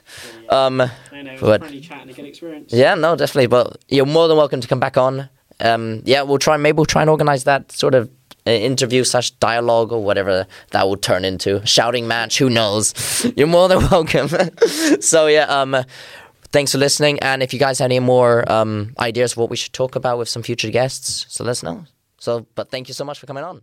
Um, 0.50 0.82
I 1.12 1.22
know, 1.22 1.38
but- 1.40 1.64
a 1.72 1.80
chat 1.82 2.02
and 2.02 2.10
a 2.10 2.14
good 2.14 2.26
experience. 2.26 2.72
yeah, 2.74 2.96
no, 2.96 3.16
definitely. 3.16 3.48
But 3.48 3.78
you're 3.90 4.06
more 4.06 4.28
than 4.28 4.38
welcome 4.38 4.62
to 4.62 4.68
come 4.68 4.80
back 4.80 4.98
on. 4.98 5.30
Um, 5.60 6.02
yeah, 6.06 6.22
we'll 6.22 6.38
try. 6.40 6.58
Maybe 6.58 6.76
we'll 6.76 6.86
try 6.86 7.02
and 7.02 7.10
organize 7.10 7.46
that 7.46 7.72
sort 7.72 7.96
of 7.96 8.10
uh, 8.46 8.52
interview 8.52 9.04
slash 9.04 9.32
dialogue 9.32 9.92
or 9.92 10.04
whatever 10.04 10.46
that 10.72 10.86
will 10.88 10.98
turn 10.98 11.26
into. 11.26 11.66
Shouting 11.66 12.08
match. 12.08 12.38
Who 12.38 12.50
knows? 12.50 12.94
You're 13.36 13.48
more 13.48 13.68
than 13.70 13.80
welcome. 13.92 14.28
so 15.02 15.28
yeah. 15.28 15.46
Um, 15.46 15.84
thanks 16.56 16.72
for 16.72 16.78
listening. 16.78 17.20
And 17.20 17.44
if 17.44 17.54
you 17.54 17.60
guys 17.60 17.80
have 17.80 17.92
any 17.92 18.00
more 18.00 18.50
um 18.50 18.94
ideas 18.98 19.34
of 19.34 19.38
what 19.38 19.50
we 19.50 19.58
should 19.58 19.74
talk 19.74 19.96
about 19.96 20.18
with 20.18 20.30
some 20.30 20.44
future 20.44 20.72
guests, 20.72 21.26
so 21.28 21.44
let 21.44 21.52
us 21.52 21.64
know. 21.64 21.84
So, 22.18 22.48
but 22.56 22.72
thank 22.72 22.88
you 22.88 22.94
so 22.94 23.04
much 23.04 23.20
for 23.20 23.28
coming 23.28 23.44
on. 23.44 23.62